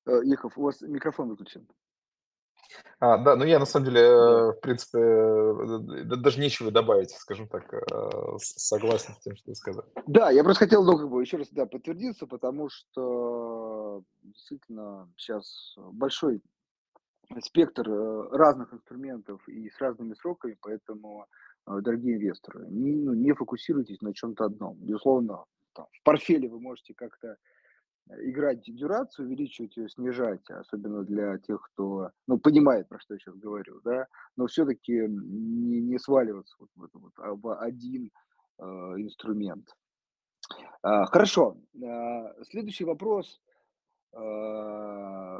Яков, 0.23 0.57
у 0.57 0.63
вас 0.63 0.81
микрофон 0.81 1.29
выключен. 1.29 1.67
А, 2.99 3.17
да, 3.17 3.35
ну 3.35 3.45
я 3.45 3.59
на 3.59 3.65
самом 3.65 3.85
деле, 3.87 4.01
э, 4.01 4.51
в 4.51 4.59
принципе, 4.61 4.99
э, 4.99 6.03
да- 6.05 6.15
даже 6.17 6.39
нечего 6.39 6.71
добавить, 6.71 7.11
скажем 7.11 7.47
так, 7.47 7.73
э, 7.73 8.37
согласен 8.37 9.13
с 9.15 9.19
тем, 9.21 9.35
что 9.35 9.45
ты 9.47 9.55
сказал. 9.55 9.85
Да, 10.05 10.29
я 10.29 10.43
просто 10.43 10.65
хотел, 10.65 10.83
ну, 10.83 10.97
как 10.97 11.09
бы 11.09 11.21
еще 11.21 11.37
раз, 11.37 11.49
да, 11.51 11.65
подтвердиться, 11.65 12.27
потому 12.27 12.69
что 12.69 14.03
действительно 14.21 15.09
сейчас 15.17 15.75
большой 15.77 16.41
спектр 17.41 17.89
э, 17.89 18.27
разных 18.31 18.73
инструментов 18.73 19.41
и 19.47 19.69
с 19.69 19.79
разными 19.79 20.13
сроками, 20.13 20.57
поэтому, 20.61 21.25
э, 21.67 21.79
дорогие 21.81 22.17
инвесторы, 22.17 22.67
не, 22.69 22.93
ну, 22.93 23.13
не 23.13 23.33
фокусируйтесь 23.33 24.01
на 24.01 24.13
чем-то 24.13 24.45
одном. 24.45 24.75
Безусловно, 24.75 25.45
там, 25.73 25.87
в 25.91 26.03
портфеле 26.03 26.49
вы 26.49 26.59
можете 26.59 26.93
как-то 26.93 27.27
э, 27.27 27.35
играть 28.19 28.63
дюрацию, 28.63 29.27
увеличивать 29.27 29.77
ее, 29.77 29.89
снижать, 29.89 30.49
особенно 30.49 31.03
для 31.03 31.37
тех, 31.39 31.61
кто, 31.61 32.11
ну, 32.27 32.37
понимает, 32.39 32.87
про 32.87 32.99
что 32.99 33.13
я 33.13 33.19
сейчас 33.19 33.35
говорю, 33.35 33.79
да, 33.83 34.07
но 34.35 34.47
все-таки 34.47 34.93
не, 35.07 35.81
не 35.81 35.99
сваливаться 35.99 36.55
вот 36.59 36.69
в, 36.75 36.83
это 36.83 36.99
вот, 36.99 37.13
а, 37.17 37.33
в 37.33 37.55
один 37.59 38.11
э, 38.59 38.63
инструмент. 38.63 39.67
А, 40.81 41.05
Хорошо. 41.05 41.57
А, 41.83 42.43
Следующий 42.43 42.85
вопрос 42.85 43.41
а, 44.13 45.39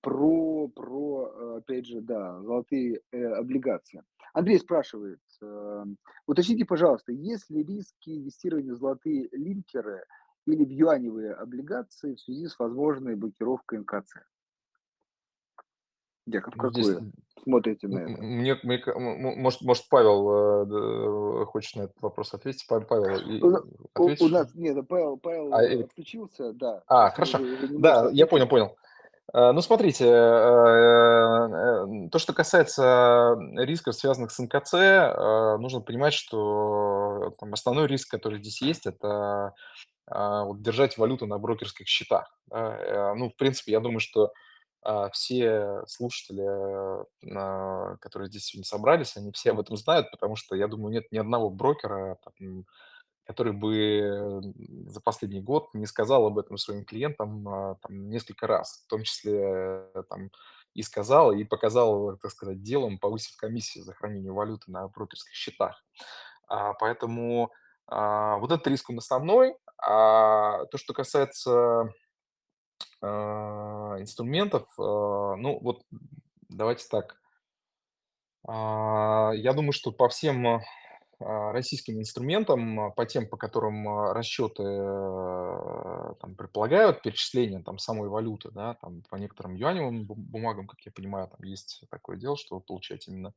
про, 0.00 0.68
про, 0.68 1.56
опять 1.56 1.86
же, 1.86 2.00
да, 2.00 2.40
золотые 2.40 3.00
э, 3.10 3.24
облигации. 3.24 4.02
Андрей 4.32 4.58
спрашивает, 4.58 5.20
э, 5.42 5.84
уточните, 6.26 6.64
пожалуйста, 6.64 7.12
есть 7.12 7.50
ли 7.50 7.62
риски 7.62 8.16
инвестирования 8.16 8.72
в 8.72 8.78
золотые 8.78 9.28
линкеры 9.32 10.04
или 10.46 10.64
в 10.64 10.70
юаневые 10.70 11.34
облигации 11.34 12.14
в 12.14 12.20
связи 12.20 12.46
с 12.48 12.58
возможной 12.58 13.14
блокировкой 13.16 13.78
НКЦ? 13.80 14.14
Яков, 16.26 16.54
Ну, 16.56 16.62
как 16.62 16.70
здесь 16.72 16.86
вы 16.86 17.12
смотрите 17.42 17.88
на 17.88 17.98
это? 17.98 18.08
мне, 18.22 18.56
мне 18.62 18.82
может, 18.96 19.62
может, 19.62 19.88
Павел 19.88 20.62
э, 20.62 20.66
д- 20.66 21.44
хочет 21.46 21.76
на 21.76 21.82
этот 21.82 22.00
вопрос 22.00 22.32
ответить. 22.32 22.64
Па- 22.68 22.80
Павел, 22.80 23.16
и- 23.28 23.42
У, 23.42 23.48
у- 24.04 24.24
у 24.24 24.28
нас, 24.28 24.54
нет, 24.54 24.86
Павел, 24.88 25.16
Павел 25.16 25.52
А, 25.52 25.62
э, 25.64 25.82
отключился, 25.82 26.52
да, 26.52 26.82
а, 26.86 27.10
хорошо. 27.10 27.38
Да, 27.78 28.08
я 28.12 28.26
понял, 28.28 28.46
понял. 28.48 28.76
Э, 29.34 29.50
Ну, 29.52 29.60
смотрите, 29.62 30.04
э, 30.04 30.08
э, 30.10 32.08
то, 32.10 32.18
что 32.20 32.32
касается 32.32 33.36
рисков, 33.56 33.96
связанных 33.96 34.30
с 34.30 34.38
МКЦ, 34.38 34.74
э, 34.74 35.56
нужно 35.58 35.80
понимать, 35.80 36.12
что 36.14 37.32
там 37.40 37.52
основной 37.52 37.88
риск, 37.88 38.10
который 38.10 38.38
здесь 38.38 38.62
есть, 38.62 38.86
это 38.86 39.54
вот 40.08 40.62
держать 40.62 40.98
валюту 40.98 41.26
на 41.26 41.38
брокерских 41.38 41.86
счетах. 41.86 42.36
Э, 42.50 43.14
ну, 43.14 43.30
в 43.30 43.36
принципе, 43.36 43.72
я 43.72 43.80
думаю, 43.80 44.00
что 44.00 44.32
а, 44.84 45.10
все 45.10 45.84
слушатели, 45.86 46.44
а, 47.36 47.96
которые 47.98 48.28
здесь 48.28 48.46
сегодня 48.46 48.64
собрались, 48.64 49.16
они 49.16 49.30
все 49.30 49.52
об 49.52 49.60
этом 49.60 49.76
знают, 49.76 50.10
потому 50.10 50.34
что, 50.34 50.56
я 50.56 50.66
думаю, 50.66 50.92
нет 50.92 51.04
ни 51.12 51.18
одного 51.18 51.50
брокера, 51.50 52.18
который 53.24 53.52
бы 53.52 54.40
за 54.88 55.00
последний 55.00 55.40
год 55.40 55.72
не 55.72 55.86
сказал 55.86 56.26
об 56.26 56.38
этом 56.38 56.58
своим 56.58 56.84
клиентам 56.84 57.48
а, 57.48 57.76
там, 57.76 58.08
несколько 58.08 58.48
раз, 58.48 58.82
в 58.84 58.90
том 58.90 59.04
числе 59.04 59.40
э, 59.94 60.02
там, 60.10 60.30
и 60.74 60.82
сказал, 60.82 61.32
и 61.32 61.44
показал, 61.44 62.16
так 62.16 62.32
сказать, 62.32 62.62
делом, 62.62 62.98
повысив 62.98 63.36
комиссию 63.36 63.84
за 63.84 63.94
хранение 63.94 64.32
валюты 64.32 64.70
на 64.72 64.88
брокерских 64.88 65.34
счетах. 65.34 65.84
А, 66.48 66.72
поэтому 66.74 67.52
а, 67.86 68.38
вот 68.38 68.50
этот 68.50 68.66
риск 68.66 68.90
он 68.90 68.98
основной. 68.98 69.54
А 69.84 70.64
то, 70.66 70.78
что 70.78 70.94
касается 70.94 71.92
а, 73.00 73.96
инструментов, 73.98 74.68
а, 74.78 75.34
ну 75.36 75.58
вот 75.60 75.82
давайте 76.48 76.86
так. 76.88 77.16
А, 78.46 79.32
я 79.34 79.52
думаю, 79.52 79.72
что 79.72 79.90
по 79.92 80.08
всем 80.08 80.62
российским 81.24 82.00
инструментам, 82.00 82.92
по 82.94 83.06
тем, 83.06 83.28
по 83.28 83.36
которым 83.36 84.10
расчеты 84.10 84.64
э, 84.64 86.14
там, 86.20 86.34
предполагают 86.34 87.00
перечисление 87.00 87.62
там, 87.62 87.78
самой 87.78 88.08
валюты, 88.08 88.50
да, 88.50 88.74
там, 88.74 89.02
по 89.08 89.14
некоторым 89.14 89.54
юаневым 89.54 90.04
бумагам, 90.04 90.66
как 90.66 90.80
я 90.80 90.90
понимаю, 90.90 91.28
там 91.28 91.40
есть 91.44 91.84
такое 91.90 92.16
дело, 92.16 92.36
что 92.36 92.56
вы 92.56 92.60
получаете 92.60 93.12
именно 93.12 93.34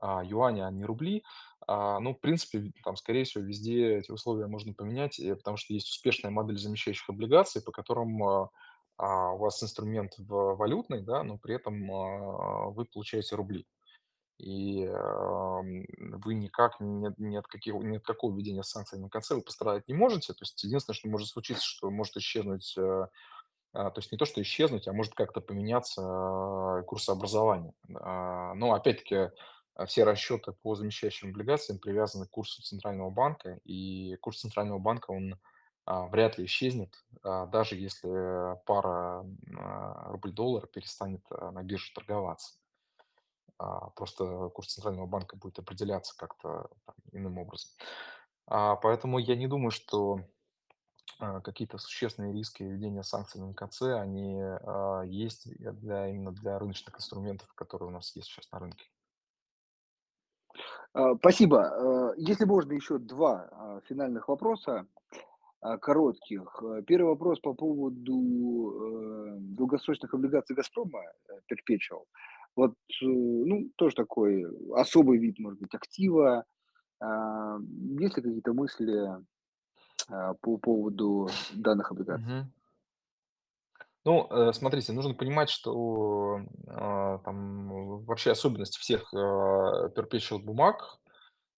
юани, 0.00 0.60
а 0.60 0.70
не 0.70 0.84
рубли. 0.84 1.24
А, 1.66 1.98
ну, 2.00 2.14
в 2.14 2.20
принципе, 2.20 2.72
там, 2.84 2.96
скорее 2.96 3.24
всего, 3.24 3.44
везде 3.44 3.98
эти 3.98 4.10
условия 4.10 4.46
можно 4.46 4.72
поменять, 4.72 5.18
э, 5.18 5.34
потому 5.34 5.56
что 5.56 5.74
есть 5.74 5.88
успешная 5.88 6.30
модель 6.30 6.58
замещающих 6.58 7.08
облигаций, 7.10 7.62
по 7.62 7.72
которым 7.72 8.22
а, 8.22 8.50
а, 8.98 9.32
у 9.32 9.38
вас 9.38 9.62
инструмент 9.62 10.14
в 10.18 10.54
валютный, 10.54 11.02
да, 11.02 11.22
но 11.22 11.38
при 11.38 11.56
этом 11.56 11.90
а, 11.92 12.68
вы 12.70 12.84
получаете 12.84 13.34
рубли 13.36 13.66
и 14.38 14.84
ам, 14.86 15.84
вы 15.98 16.34
никак 16.34 16.78
ни, 16.80 17.10
ни, 17.18 17.36
от 17.36 17.46
каких, 17.46 17.74
ни 17.74 17.96
от 17.96 18.04
какого 18.04 18.36
введения 18.36 18.62
санкций 18.62 18.98
на 18.98 19.08
конце 19.08 19.34
вы 19.34 19.40
пострадать 19.40 19.88
не 19.88 19.94
можете. 19.94 20.32
То 20.34 20.42
есть 20.42 20.62
единственное, 20.62 20.94
что 20.94 21.08
может 21.08 21.28
случиться, 21.28 21.64
что 21.64 21.90
может 21.90 22.16
исчезнуть, 22.16 22.74
э, 22.76 23.06
а, 23.72 23.90
то 23.90 23.98
есть 23.98 24.12
не 24.12 24.18
то, 24.18 24.26
что 24.26 24.42
исчезнуть, 24.42 24.88
а 24.88 24.92
может 24.92 25.14
как-то 25.14 25.40
поменяться 25.40 26.02
а, 26.04 26.82
курсообразование. 26.82 27.72
Но 27.88 28.74
опять-таки 28.74 29.30
все 29.86 30.04
расчеты 30.04 30.52
по 30.52 30.74
замещающим 30.74 31.30
облигациям 31.30 31.78
привязаны 31.78 32.26
к 32.26 32.30
курсу 32.30 32.62
Центрального 32.62 33.10
банка, 33.10 33.60
и 33.64 34.16
курс 34.22 34.40
Центрального 34.40 34.78
банка, 34.78 35.10
он 35.10 35.38
а, 35.84 36.06
вряд 36.06 36.38
ли 36.38 36.46
исчезнет, 36.46 36.94
а, 37.22 37.46
даже 37.46 37.76
если 37.76 38.56
пара 38.64 39.24
а, 39.58 40.10
рубль-доллар 40.10 40.66
перестанет 40.66 41.22
а, 41.30 41.50
на 41.50 41.62
бирже 41.62 41.92
торговаться 41.92 42.54
а, 43.58 43.90
просто 43.90 44.48
курс 44.50 44.74
центрального 44.74 45.06
банка 45.06 45.36
будет 45.36 45.58
определяться 45.58 46.16
как-то 46.16 46.68
иным 47.12 47.38
образом. 47.38 47.70
А, 48.46 48.76
поэтому 48.76 49.18
я 49.18 49.36
не 49.36 49.46
думаю, 49.46 49.70
что 49.70 50.20
а, 51.18 51.40
какие-то 51.40 51.78
существенные 51.78 52.32
риски 52.32 52.62
введения 52.62 53.02
санкций 53.02 53.40
на 53.40 53.48
НКЦ, 53.50 53.82
они 53.82 54.40
а, 54.40 55.02
есть 55.02 55.48
для, 55.58 56.08
именно 56.08 56.32
для 56.32 56.58
рыночных 56.58 56.96
инструментов, 56.96 57.52
которые 57.54 57.88
у 57.88 57.92
нас 57.92 58.14
есть 58.14 58.28
сейчас 58.28 58.50
на 58.52 58.58
рынке. 58.58 58.86
А, 60.92 61.14
Спасибо. 61.16 61.58
Э, 61.58 62.14
Если 62.16 62.44
можно, 62.44 62.72
еще 62.72 62.98
два 62.98 63.48
а, 63.50 63.80
финальных 63.88 64.28
вопроса 64.28 64.86
а, 65.60 65.78
коротких. 65.78 66.62
Э, 66.62 66.82
Первый 66.86 67.08
вопрос 67.08 67.40
по 67.40 67.54
поводу 67.54 68.12
э, 68.14 69.36
долгосрочных 69.56 70.14
облигаций 70.14 70.54
«Газпрома» 70.56 71.00
э, 71.28 71.32
Perpetual. 71.50 72.04
Вот, 72.54 72.72
э, 72.72 73.04
ну, 73.04 73.70
тоже 73.76 73.94
такой 73.96 74.46
особый 74.74 75.18
вид, 75.18 75.38
может 75.38 75.60
быть, 75.60 75.74
актива. 75.74 76.44
А, 77.00 77.58
Есть 78.00 78.16
ли 78.16 78.22
какие-то 78.22 78.52
мысли 78.52 79.24
по 80.40 80.56
поводу 80.58 81.28
данных 81.54 81.90
облигаций? 81.90 82.24
Ну, 84.06 84.28
э, 84.30 84.52
смотрите, 84.52 84.92
нужно 84.92 85.14
понимать, 85.14 85.50
что 85.50 86.38
а, 86.68 87.18
там 87.18 88.04
вообще 88.04 88.30
особенность 88.30 88.76
всех 88.76 89.12
а, 89.12 89.88
perpetual 89.88 90.38
бумаг, 90.38 91.00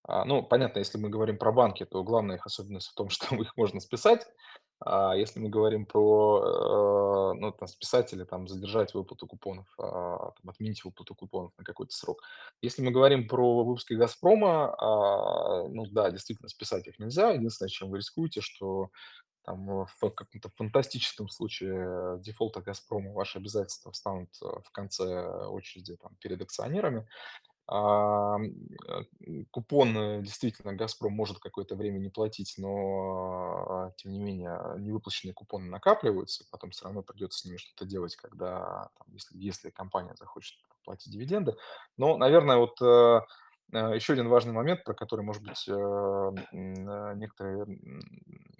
а, 0.04 0.24
ну, 0.24 0.42
понятно, 0.42 0.78
если 0.78 0.96
мы 0.96 1.10
говорим 1.10 1.36
про 1.36 1.52
банки, 1.52 1.84
то 1.84 2.02
главная 2.02 2.36
их 2.36 2.46
особенность 2.46 2.88
в 2.88 2.94
том, 2.94 3.10
что 3.10 3.36
их 3.36 3.54
можно 3.58 3.80
списать. 3.80 4.26
А 4.80 5.14
если 5.14 5.40
мы 5.40 5.50
говорим 5.50 5.84
про, 5.84 7.34
э, 7.34 7.38
ну, 7.38 7.52
там, 7.52 7.68
списать 7.68 8.14
или 8.14 8.24
там 8.24 8.48
задержать 8.48 8.94
выплату 8.94 9.26
купонов, 9.26 9.66
там, 9.76 10.48
отменить 10.48 10.82
выплату 10.84 11.14
купонов 11.14 11.52
на 11.58 11.64
какой-то 11.64 11.94
срок. 11.94 12.22
Если 12.62 12.80
мы 12.80 12.92
говорим 12.92 13.28
про 13.28 13.62
выпуски 13.62 13.92
«Газпрома», 13.92 14.74
ну 15.68 15.84
да, 15.90 16.10
действительно, 16.10 16.48
списать 16.48 16.86
их 16.86 16.98
нельзя. 16.98 17.32
Единственное, 17.32 17.68
чем 17.68 17.90
вы 17.90 17.98
рискуете, 17.98 18.40
что 18.40 18.90
там 19.48 19.70
э, 19.70 19.86
в 19.86 20.10
каком-то 20.10 20.50
фантастическом 20.56 21.28
случае 21.28 22.20
дефолта 22.20 22.60
«Газпрома» 22.60 23.12
ваши 23.12 23.38
обязательства 23.38 23.92
встанут 23.92 24.28
э, 24.42 24.46
в 24.62 24.70
конце 24.72 25.46
очереди 25.46 25.96
там, 25.96 26.14
перед 26.20 26.42
акционерами. 26.42 27.08
А, 27.66 28.36
э, 28.38 29.44
купон 29.50 30.22
действительно 30.22 30.74
«Газпром» 30.74 31.14
может 31.14 31.38
какое-то 31.38 31.76
время 31.76 31.98
не 31.98 32.10
платить, 32.10 32.54
но 32.58 33.92
тем 33.96 34.12
не 34.12 34.20
менее 34.20 34.60
невыплаченные 34.78 35.34
купоны 35.34 35.70
накапливаются, 35.70 36.44
потом 36.50 36.70
все 36.70 36.84
равно 36.84 37.02
придется 37.02 37.40
с 37.40 37.44
ними 37.46 37.56
что-то 37.56 37.86
делать, 37.86 38.16
когда, 38.16 38.90
там, 38.98 39.06
если, 39.14 39.38
если 39.38 39.70
компания 39.70 40.14
захочет 40.16 40.58
платить 40.84 41.12
дивиденды. 41.12 41.56
Но, 41.96 42.18
наверное, 42.18 42.56
вот 42.58 42.80
э, 42.82 42.84
э, 42.86 43.20
еще 43.72 44.14
один 44.14 44.28
важный 44.28 44.52
момент, 44.52 44.84
про 44.84 44.94
который, 44.94 45.24
может 45.24 45.42
быть, 45.42 45.68
э, 45.68 46.30
некоторые 46.52 47.66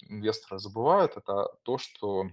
инвесторы 0.09 0.59
забывают, 0.59 1.17
это 1.17 1.49
то, 1.63 1.79
что 1.79 2.29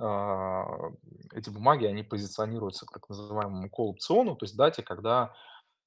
а, 0.00 0.92
эти 1.34 1.50
бумаги, 1.50 1.86
они 1.86 2.02
позиционируются 2.04 2.86
к 2.86 2.92
так 2.92 3.08
называемому 3.08 3.68
колл-опциону, 3.68 4.36
то 4.36 4.44
есть 4.44 4.56
дате, 4.56 4.82
когда 4.82 5.34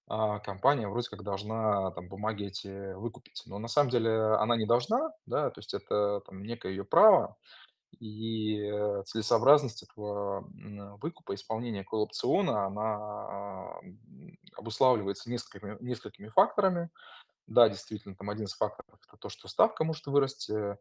а, 0.08 0.40
компания 0.40 0.88
вроде 0.88 1.10
как 1.10 1.24
должна 1.24 1.92
там 1.92 2.10
бумаги 2.10 2.48
эти 2.48 2.94
выкупить. 2.94 3.44
Но 3.46 3.58
на 3.60 3.70
самом 3.70 3.90
деле 3.90 4.12
она 4.36 4.58
не 4.58 4.66
должна, 4.66 5.12
да, 5.26 5.50
то 5.50 5.60
есть 5.60 5.74
это 5.74 6.22
там 6.26 6.44
некое 6.44 6.72
ее 6.72 6.84
право, 6.84 7.38
и 8.00 8.60
э, 8.62 9.04
целесообразность 9.06 9.84
этого 9.84 10.48
выкупа, 11.02 11.36
исполнения 11.36 11.84
колл-опциона, 11.84 12.66
она 12.66 13.80
обуславливается 14.56 15.30
несколькими, 15.30 15.78
несколькими 15.82 16.28
факторами. 16.30 16.90
Да, 17.48 17.70
действительно, 17.70 18.16
там 18.16 18.30
один 18.30 18.46
из 18.46 18.54
факторов– 18.54 19.00
это 19.08 19.18
то, 19.18 19.30
что 19.30 19.48
ставка 19.48 19.84
может 19.84 20.06
вырасти, 20.08 20.78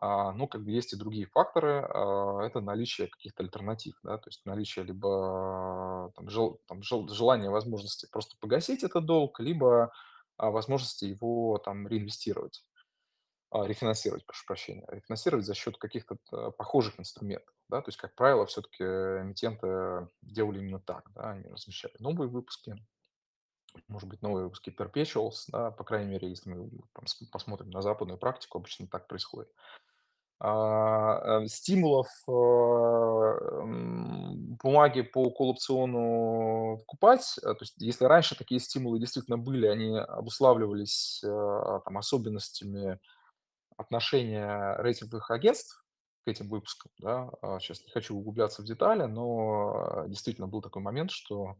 а, 0.00 0.32
ну, 0.32 0.46
как 0.48 0.64
бы 0.64 0.70
есть 0.70 0.92
и 0.92 0.96
другие 0.96 1.26
факторы. 1.26 1.84
а, 1.88 2.40
Это 2.42 2.60
наличие 2.60 3.08
каких-то 3.08 3.42
альтернатив, 3.42 3.98
да, 4.02 4.18
то 4.18 4.28
есть 4.28 4.44
наличие 4.46 4.84
либо 4.84 6.12
там, 6.16 6.28
жел- 6.28 6.60
там, 6.66 6.82
жел- 6.82 7.08
желания, 7.08 7.50
возможности 7.50 8.08
просто 8.10 8.36
погасить 8.40 8.84
этот 8.84 9.04
долг, 9.06 9.40
либо 9.40 9.92
а, 10.36 10.50
возможности 10.50 11.04
его 11.06 11.58
там 11.58 11.86
реинвестировать, 11.88 12.64
рефинансировать, 13.54 14.24
прошу 14.24 14.46
прощения, 14.46 14.84
рефинансировать 14.88 15.44
за 15.44 15.54
счет 15.54 15.76
каких-то 15.76 16.16
э, 16.32 16.50
похожих 16.56 16.98
инструментов, 16.98 17.54
да, 17.68 17.82
то 17.82 17.88
есть, 17.88 17.98
как 17.98 18.14
правило, 18.14 18.46
все-таки 18.46 18.82
эмитенты 18.82 20.08
делали 20.22 20.60
именно 20.60 20.80
так, 20.80 21.10
да, 21.14 21.30
они 21.32 21.44
размещали 21.48 21.94
новые 21.98 22.28
выпуски, 22.28 22.76
может 23.88 24.08
быть, 24.08 24.22
новые 24.22 24.44
выпуски 24.44 24.70
perpetuals, 24.70 25.44
да, 25.48 25.70
по 25.70 25.84
крайней 25.84 26.10
мере, 26.10 26.28
если 26.28 26.50
мы 26.50 26.70
там 26.94 27.04
посмотрим 27.30 27.70
на 27.70 27.82
западную 27.82 28.18
практику, 28.18 28.58
обычно 28.58 28.86
так 28.86 29.06
происходит. 29.06 29.50
А, 30.44 31.42
э, 31.42 31.46
стимулов 31.46 32.08
э, 32.26 32.32
бумаги 34.62 35.02
по 35.02 35.30
коллапциону 35.30 36.78
покупать, 36.78 37.38
то 37.42 37.56
есть 37.60 37.74
если 37.76 38.06
раньше 38.06 38.36
такие 38.36 38.60
стимулы 38.60 38.98
действительно 38.98 39.38
были, 39.38 39.66
они 39.66 39.96
обуславливались 39.98 41.20
там, 41.22 41.98
особенностями 41.98 42.98
отношения 43.82 44.76
рейтинговых 44.78 45.30
агентств 45.30 45.84
к 46.24 46.28
этим 46.28 46.48
выпускам, 46.48 46.90
да, 46.98 47.30
а, 47.42 47.58
сейчас 47.60 47.84
не 47.84 47.90
хочу 47.90 48.16
углубляться 48.16 48.62
в 48.62 48.64
детали, 48.64 49.04
но 49.04 50.04
э, 50.04 50.08
действительно 50.08 50.46
был 50.46 50.62
такой 50.62 50.80
момент, 50.80 51.10
что 51.10 51.56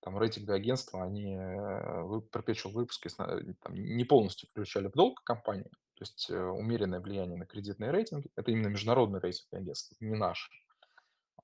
там 0.00 0.18
рейтинговые 0.18 0.58
агентства, 0.58 1.04
они 1.04 1.36
э, 1.36 2.20
perpetual 2.32 2.72
выпуски 2.72 3.08
сна- 3.08 3.38
э, 3.40 3.54
там, 3.62 3.74
не 3.74 4.04
полностью 4.04 4.48
включали 4.48 4.88
в 4.88 4.92
долг 4.92 5.22
компании, 5.22 5.70
то 5.94 6.02
есть 6.02 6.28
э, 6.30 6.36
умеренное 6.36 7.00
влияние 7.00 7.38
на 7.38 7.46
кредитные 7.46 7.92
рейтинги. 7.92 8.28
Это 8.34 8.50
именно 8.50 8.68
международные 8.68 9.20
рейтинговые 9.20 9.62
агентства, 9.62 9.96
не 10.00 10.16
наши. 10.16 10.50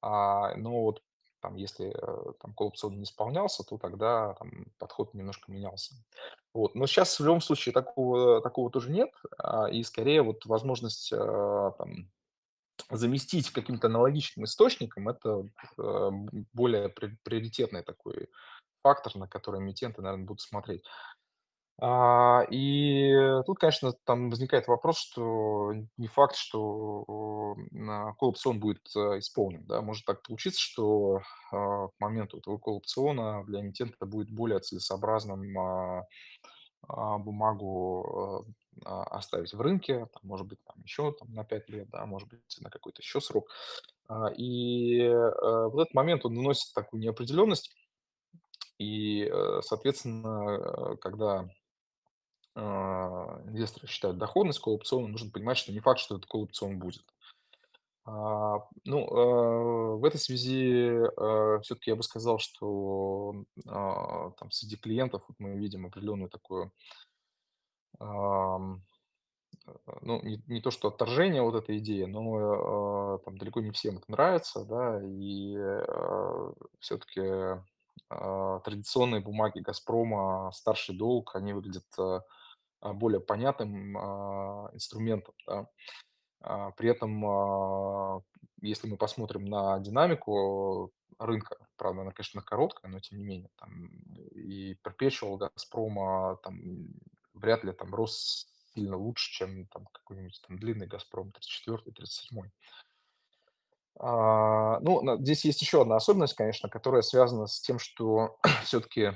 А, 0.01 0.57
но 0.57 0.83
вот 0.83 1.03
там, 1.41 1.57
если 1.57 1.89
э, 1.89 2.33
там 2.41 2.55
опцион 2.57 2.97
не 2.97 3.05
исполнялся, 3.05 3.63
то 3.63 3.79
тогда 3.79 4.35
там 4.35 4.67
подход 4.79 5.15
немножко 5.15 5.51
менялся. 5.51 5.95
Вот. 6.53 6.75
Но 6.75 6.87
сейчас 6.87 7.19
в 7.19 7.25
любом 7.25 7.41
случае 7.41 7.73
такого, 7.73 8.41
такого 8.41 8.71
тоже 8.71 8.91
нет, 8.91 9.11
а, 9.39 9.67
и 9.67 9.83
скорее 9.83 10.23
вот 10.23 10.45
возможность 10.47 11.13
а, 11.13 11.73
там, 11.79 12.11
заместить 12.91 13.51
каким-то 13.51 13.89
аналогичным 13.89 14.45
источником, 14.45 15.09
это 15.09 15.49
э, 15.79 16.11
более 16.53 16.89
приоритетный 16.89 17.83
такой 17.83 18.29
фактор, 18.83 19.17
на 19.17 19.29
который 19.29 19.61
эмитенты, 19.61 20.03
наверное, 20.03 20.27
будут 20.27 20.41
смотреть. 20.41 20.85
А, 21.81 22.43
и 22.51 23.15
тут, 23.47 23.59
конечно, 23.59 23.93
там 24.05 24.31
возникает 24.31 24.67
вопрос, 24.67 24.99
что 24.99 25.73
не 25.97 26.09
факт, 26.09 26.35
что 26.35 27.55
на 27.71 28.17
call 28.21 28.31
опцион 28.31 28.59
будет 28.59 28.83
э, 28.97 29.21
исполнен. 29.21 29.65
Да? 29.65 29.81
Может 29.81 30.05
так 30.05 30.23
получиться, 30.25 30.61
что 30.61 31.21
а, 31.53 31.87
к 31.87 31.93
моменту 32.01 32.39
этого 32.39 32.57
call 32.57 32.79
опциона 32.79 33.45
для 33.45 33.61
эмитента 33.61 34.07
будет 34.07 34.29
более 34.29 34.59
целесообразным 34.59 35.57
а, 35.57 37.19
бумагу 37.19 38.45
э, 38.85 38.89
оставить 38.89 39.53
в 39.53 39.61
рынке, 39.61 40.07
там, 40.13 40.23
может 40.23 40.49
быть, 40.49 40.59
там 40.65 40.83
еще 40.83 41.13
там, 41.13 41.33
на 41.33 41.45
5 41.45 41.69
лет, 41.69 41.91
да, 41.91 42.07
может 42.07 42.29
быть, 42.29 42.41
на 42.61 42.71
какой-то 42.71 43.03
еще 43.03 43.21
срок. 43.21 43.51
И 44.37 44.99
э, 45.01 45.69
вот 45.69 45.81
этот 45.81 45.95
момент, 45.95 46.25
он 46.25 46.35
наносит 46.35 46.75
такую 46.75 47.01
неопределенность. 47.01 47.73
И, 48.79 49.29
соответственно, 49.63 50.97
когда 51.01 51.41
а, 51.41 51.49
инвесторы 52.59 53.87
считают 53.87 54.19
доходность 54.19 54.61
опциона, 54.65 55.09
нужно 55.09 55.31
понимать, 55.31 55.59
что 55.59 55.73
не 55.73 55.81
факт, 55.81 56.01
что 56.01 56.17
этот 56.17 56.29
call 56.31 56.43
опцион 56.43 56.79
будет. 56.79 57.05
А, 58.05 58.67
ну, 58.85 59.07
а, 59.07 59.97
в 59.97 60.05
этой 60.05 60.19
связи 60.19 60.99
все-таки 61.63 61.91
я 61.91 61.97
бы 61.97 62.03
сказал, 62.03 62.39
что 62.39 63.45
там 63.65 64.51
среди 64.51 64.77
клиентов 64.77 65.25
вот 65.29 65.37
мы 65.39 65.57
видим 65.57 65.87
определенную 65.87 66.31
такую, 66.31 66.73
ну, 68.01 68.81
не, 70.23 70.43
не 70.47 70.61
то 70.63 70.71
что 70.71 70.89
отторжение 70.89 71.43
вот 71.43 71.55
этой 71.55 71.79
идеи, 71.79 72.05
но 72.05 73.19
там 73.25 73.37
далеко 73.37 73.61
не 73.61 73.73
всем 73.73 73.99
это 73.99 74.11
нравится, 74.11 74.65
да, 74.65 75.01
и 75.05 75.55
все-таки 76.81 77.61
традиционные 78.09 79.21
бумаги 79.21 79.61
Газпрома, 79.61 80.51
старший 80.55 80.97
долг, 80.97 81.37
они 81.37 81.53
выглядят 81.53 81.85
а, 81.99 82.23
более 82.81 83.21
понятным 83.21 83.97
а, 83.97 84.71
инструментом. 84.73 85.35
Да. 85.47 85.69
А, 86.41 86.71
при 86.73 86.91
этом, 86.91 88.23
если 88.61 88.89
мы 88.89 88.97
посмотрим 88.97 89.45
на 89.45 89.79
динамику 89.81 90.93
рынка, 91.19 91.57
правда, 91.77 92.03
она, 92.03 92.13
конечно, 92.13 92.43
короткая, 92.43 92.91
но 92.91 93.01
тем 93.01 93.19
не 93.19 93.25
менее, 93.25 93.51
там 93.57 93.89
и 94.33 94.77
Perpetual 94.85 95.37
Газпрома 95.37 96.39
там 96.43 96.89
вряд 97.35 97.65
ли 97.65 97.73
там 97.73 97.95
рос 97.95 98.47
сильно 98.75 98.97
лучше, 98.97 99.33
чем 99.33 99.67
там 99.67 99.87
какой-нибудь 99.93 100.41
там 100.47 100.59
длинный 100.59 100.87
Газпром 100.87 101.33
34 101.33 101.93
37 101.93 102.51
а, 104.01 104.79
ну, 104.81 105.19
здесь 105.21 105.45
есть 105.45 105.61
еще 105.61 105.83
одна 105.83 105.97
особенность, 105.97 106.35
конечно, 106.35 106.69
которая 106.69 107.03
связана 107.03 107.47
с 107.47 107.61
тем, 107.61 107.81
что 107.81 108.39
все-таки 108.63 109.13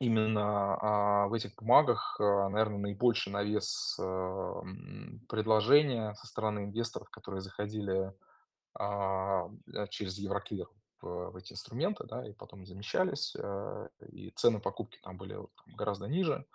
именно 0.00 0.76
а, 0.80 1.28
в 1.28 1.34
этих 1.34 1.54
бумагах, 1.54 2.16
а, 2.18 2.48
наверное, 2.48 2.78
наибольший 2.78 3.32
навес 3.32 3.96
а, 4.00 4.62
предложения 5.28 6.14
со 6.14 6.26
стороны 6.26 6.64
инвесторов, 6.64 7.10
которые 7.10 7.42
заходили 7.42 8.12
а, 8.74 9.48
э, 9.72 9.86
через 9.88 10.18
Евроклир 10.18 10.68
в, 11.02 11.36
эти 11.36 11.52
инструменты, 11.52 12.04
да, 12.04 12.26
и 12.26 12.32
потом 12.32 12.66
замещались, 12.66 13.36
а, 13.36 13.88
и 14.10 14.30
цены 14.30 14.60
покупки 14.60 14.98
там 15.02 15.16
были 15.16 15.38
гораздо 15.66 16.06
ниже. 16.06 16.46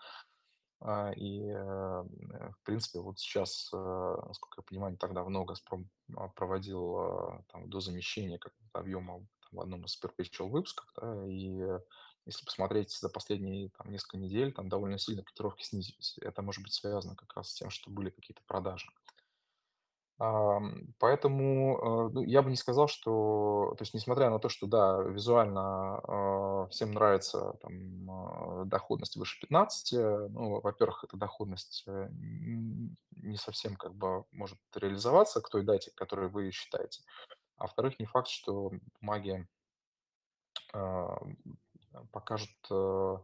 И, 1.16 1.41
э, 1.41 2.04
в 2.04 2.64
принципе, 2.64 3.00
вот 3.00 3.18
сейчас, 3.18 3.72
э, 3.74 4.18
насколько 4.28 4.62
я 4.62 4.64
понимаю, 4.64 4.98
так 4.98 5.14
давно 5.14 5.46
«Газпром» 5.46 5.89
проводил 6.36 7.43
там, 7.52 7.70
до 7.70 7.80
замещения 7.80 8.38
какого-то 8.38 8.80
объема 8.80 9.20
там, 9.20 9.50
в 9.52 9.62
одном 9.62 9.86
из 9.86 10.00
perpetual 10.00 10.50
выпусков, 10.50 10.86
да, 10.98 11.26
и 11.28 11.80
если 12.26 12.45
посмотреть 12.45 12.91
за 12.91 13.09
последние 13.09 13.69
там, 13.78 13.91
несколько 13.91 14.17
недель, 14.17 14.51
там 14.53 14.69
довольно 14.69 14.97
сильно 14.97 15.23
котировки 15.23 15.63
снизились. 15.63 16.17
Это 16.21 16.41
может 16.41 16.63
быть 16.63 16.73
связано 16.73 17.15
как 17.15 17.36
раз 17.36 17.51
с 17.51 17.53
тем, 17.53 17.69
что 17.69 17.91
были 17.91 18.09
какие-то 18.09 18.41
продажи. 18.47 18.88
Поэтому 20.17 21.78
э, 21.78 22.13
ну, 22.13 22.23
я 22.23 22.41
бы 22.41 22.49
не 22.49 22.55
сказал, 22.55 22.88
что, 22.88 23.76
то 23.78 23.82
есть, 23.82 23.93
несмотря 23.93 24.30
на 24.30 24.39
то, 24.39 24.47
что, 24.47 24.65
да, 24.65 25.01
визуально 25.01 25.99
э, 26.07 26.67
всем 26.71 26.93
нравится 26.93 27.57
там, 27.61 28.61
э, 28.61 28.65
доходность 28.65 29.17
выше 29.17 29.41
15, 29.41 29.91
ну, 30.32 30.61
во-первых, 30.61 31.03
эта 31.03 31.17
доходность 31.17 31.86
не 31.86 33.36
совсем 33.36 33.76
как 33.76 33.93
бы 33.93 34.23
может 34.32 34.57
реализоваться 34.73 35.41
к 35.41 35.49
той 35.49 35.63
дате, 35.63 35.91
которую 35.95 36.30
вы 36.30 36.49
считаете. 36.51 37.03
А 37.57 37.63
во-вторых, 37.63 37.99
не 37.99 38.05
факт, 38.05 38.30
что 38.30 38.71
бумаги 39.01 39.45
покажут, 42.12 42.50
э, 42.70 43.18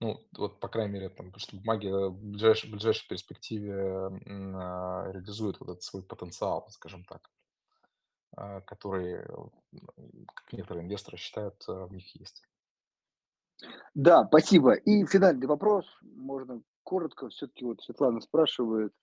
ну, 0.00 0.24
вот, 0.36 0.60
по 0.60 0.68
крайней 0.68 0.92
мере, 0.92 1.08
там, 1.08 1.32
что 1.36 1.56
бумаги 1.56 1.88
в 1.88 2.12
ближайшей, 2.12 2.68
в 2.68 2.72
ближайшей 2.72 3.08
перспективе 3.08 4.10
а, 4.54 5.10
реализуют 5.10 5.58
вот 5.58 5.70
этот 5.70 5.82
свой 5.82 6.04
потенциал, 6.04 6.68
скажем 6.70 7.04
так, 7.04 7.30
а, 8.36 8.60
который, 8.60 9.24
как 10.34 10.52
некоторые 10.52 10.84
инвесторы 10.84 11.16
считают, 11.16 11.64
э, 11.68 11.72
в 11.72 11.92
них 11.92 12.14
есть. 12.14 12.42
Да, 13.94 14.24
спасибо. 14.26 14.74
И 14.74 15.04
финальный 15.06 15.48
вопрос, 15.48 15.84
можно 16.02 16.62
коротко, 16.84 17.28
все-таки 17.28 17.64
вот 17.64 17.82
Светлана 17.82 18.20
спрашивает, 18.20 18.94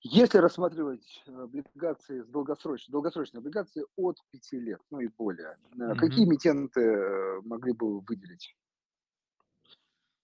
если 0.00 0.38
рассматривать 0.38 1.22
э, 1.26 1.42
облигации 1.42 2.22
с 2.22 2.26
долгосрочной, 2.26 2.92
долгосрочные 2.92 3.40
облигации 3.40 3.84
от 3.96 4.16
5 4.30 4.52
лет, 4.52 4.80
ну 4.90 5.00
и 5.00 5.08
более, 5.08 5.56
mm-hmm. 5.76 5.96
какие 5.96 6.24
эмитенты 6.24 6.80
э, 6.80 7.40
могли 7.44 7.72
бы 7.72 8.00
выделить? 8.00 8.54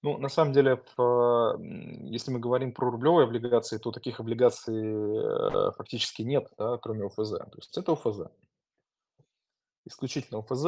Ну, 0.02 0.18
на 0.18 0.28
самом 0.28 0.52
деле, 0.52 0.82
если 2.10 2.30
мы 2.30 2.38
говорим 2.38 2.72
про 2.72 2.90
рублевые 2.90 3.24
облигации, 3.24 3.78
то 3.78 3.90
таких 3.90 4.20
облигаций 4.20 5.72
фактически 5.78 6.20
нет, 6.20 6.46
да, 6.58 6.76
кроме 6.76 7.06
ОФЗ. 7.06 7.30
То 7.30 7.56
есть 7.56 7.78
это 7.78 7.92
ОФЗ 7.92 8.28
исключительно 9.84 10.40
ОФЗ. 10.40 10.66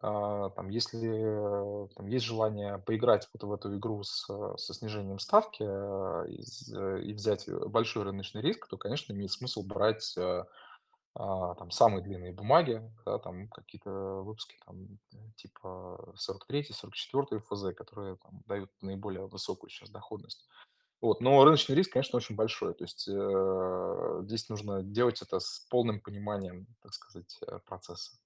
А, 0.00 0.50
там, 0.50 0.68
если 0.68 1.88
там 1.94 2.06
есть 2.06 2.24
желание 2.24 2.78
поиграть 2.78 3.28
вот 3.32 3.42
в 3.42 3.52
эту 3.52 3.76
игру 3.76 4.02
с, 4.02 4.26
со 4.56 4.74
снижением 4.74 5.18
ставки 5.18 5.62
а, 5.62 6.24
и, 6.24 6.42
и 7.08 7.12
взять 7.12 7.48
большой 7.48 8.04
рыночный 8.04 8.42
риск, 8.42 8.66
то, 8.68 8.76
конечно, 8.76 9.12
имеет 9.12 9.30
смысл 9.30 9.62
брать 9.62 10.16
а, 11.14 11.54
там 11.56 11.70
самые 11.70 12.02
длинные 12.02 12.32
бумаги, 12.32 12.80
да, 13.04 13.18
там 13.18 13.48
какие-то 13.48 13.90
выпуски 14.22 14.56
там 14.64 14.98
типа 15.36 16.14
43-44 16.28 17.40
ФЗ, 17.40 17.74
которые 17.76 18.16
там, 18.16 18.42
дают 18.46 18.70
наиболее 18.80 19.26
высокую 19.26 19.70
сейчас 19.70 19.90
доходность. 19.90 20.48
Вот. 21.00 21.20
Но 21.20 21.44
рыночный 21.44 21.76
риск, 21.76 21.92
конечно, 21.92 22.16
очень 22.16 22.34
большой. 22.34 22.74
То 22.74 22.84
есть 22.84 23.08
э, 23.08 24.20
здесь 24.24 24.48
нужно 24.48 24.82
делать 24.82 25.22
это 25.22 25.38
с 25.38 25.66
полным 25.70 26.00
пониманием, 26.00 26.66
так 26.82 26.92
сказать, 26.92 27.38
э, 27.46 27.58
процесса. 27.66 28.16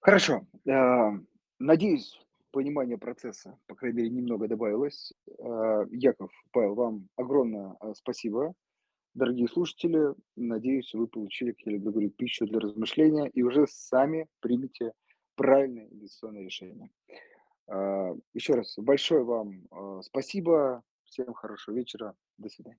Хорошо. 0.00 0.46
Э, 0.66 1.10
надеюсь, 1.58 2.18
понимание 2.52 2.96
процесса, 2.96 3.58
по 3.66 3.74
крайней 3.74 3.98
мере, 3.98 4.10
немного 4.10 4.48
добавилось. 4.48 5.12
Э, 5.38 5.84
Яков, 5.90 6.30
Павел, 6.52 6.74
вам 6.74 7.08
огромное 7.16 7.76
э, 7.82 7.92
спасибо. 7.94 8.54
Дорогие 9.12 9.48
слушатели, 9.48 10.14
надеюсь, 10.36 10.94
вы 10.94 11.06
получили, 11.06 11.52
как 11.52 11.66
я 11.66 11.72
люблю 11.72 11.90
говорить, 11.92 12.16
пищу 12.16 12.46
для 12.46 12.60
размышления 12.60 13.28
и 13.28 13.42
уже 13.42 13.66
сами 13.66 14.26
примете 14.40 14.92
правильное 15.34 15.88
инвестиционное 15.88 16.44
решение. 16.44 16.90
Еще 18.34 18.54
раз 18.54 18.74
большое 18.78 19.24
вам 19.24 19.66
спасибо. 20.02 20.84
Всем 21.04 21.32
хорошего 21.34 21.74
вечера. 21.74 22.14
До 22.38 22.48
свидания. 22.48 22.78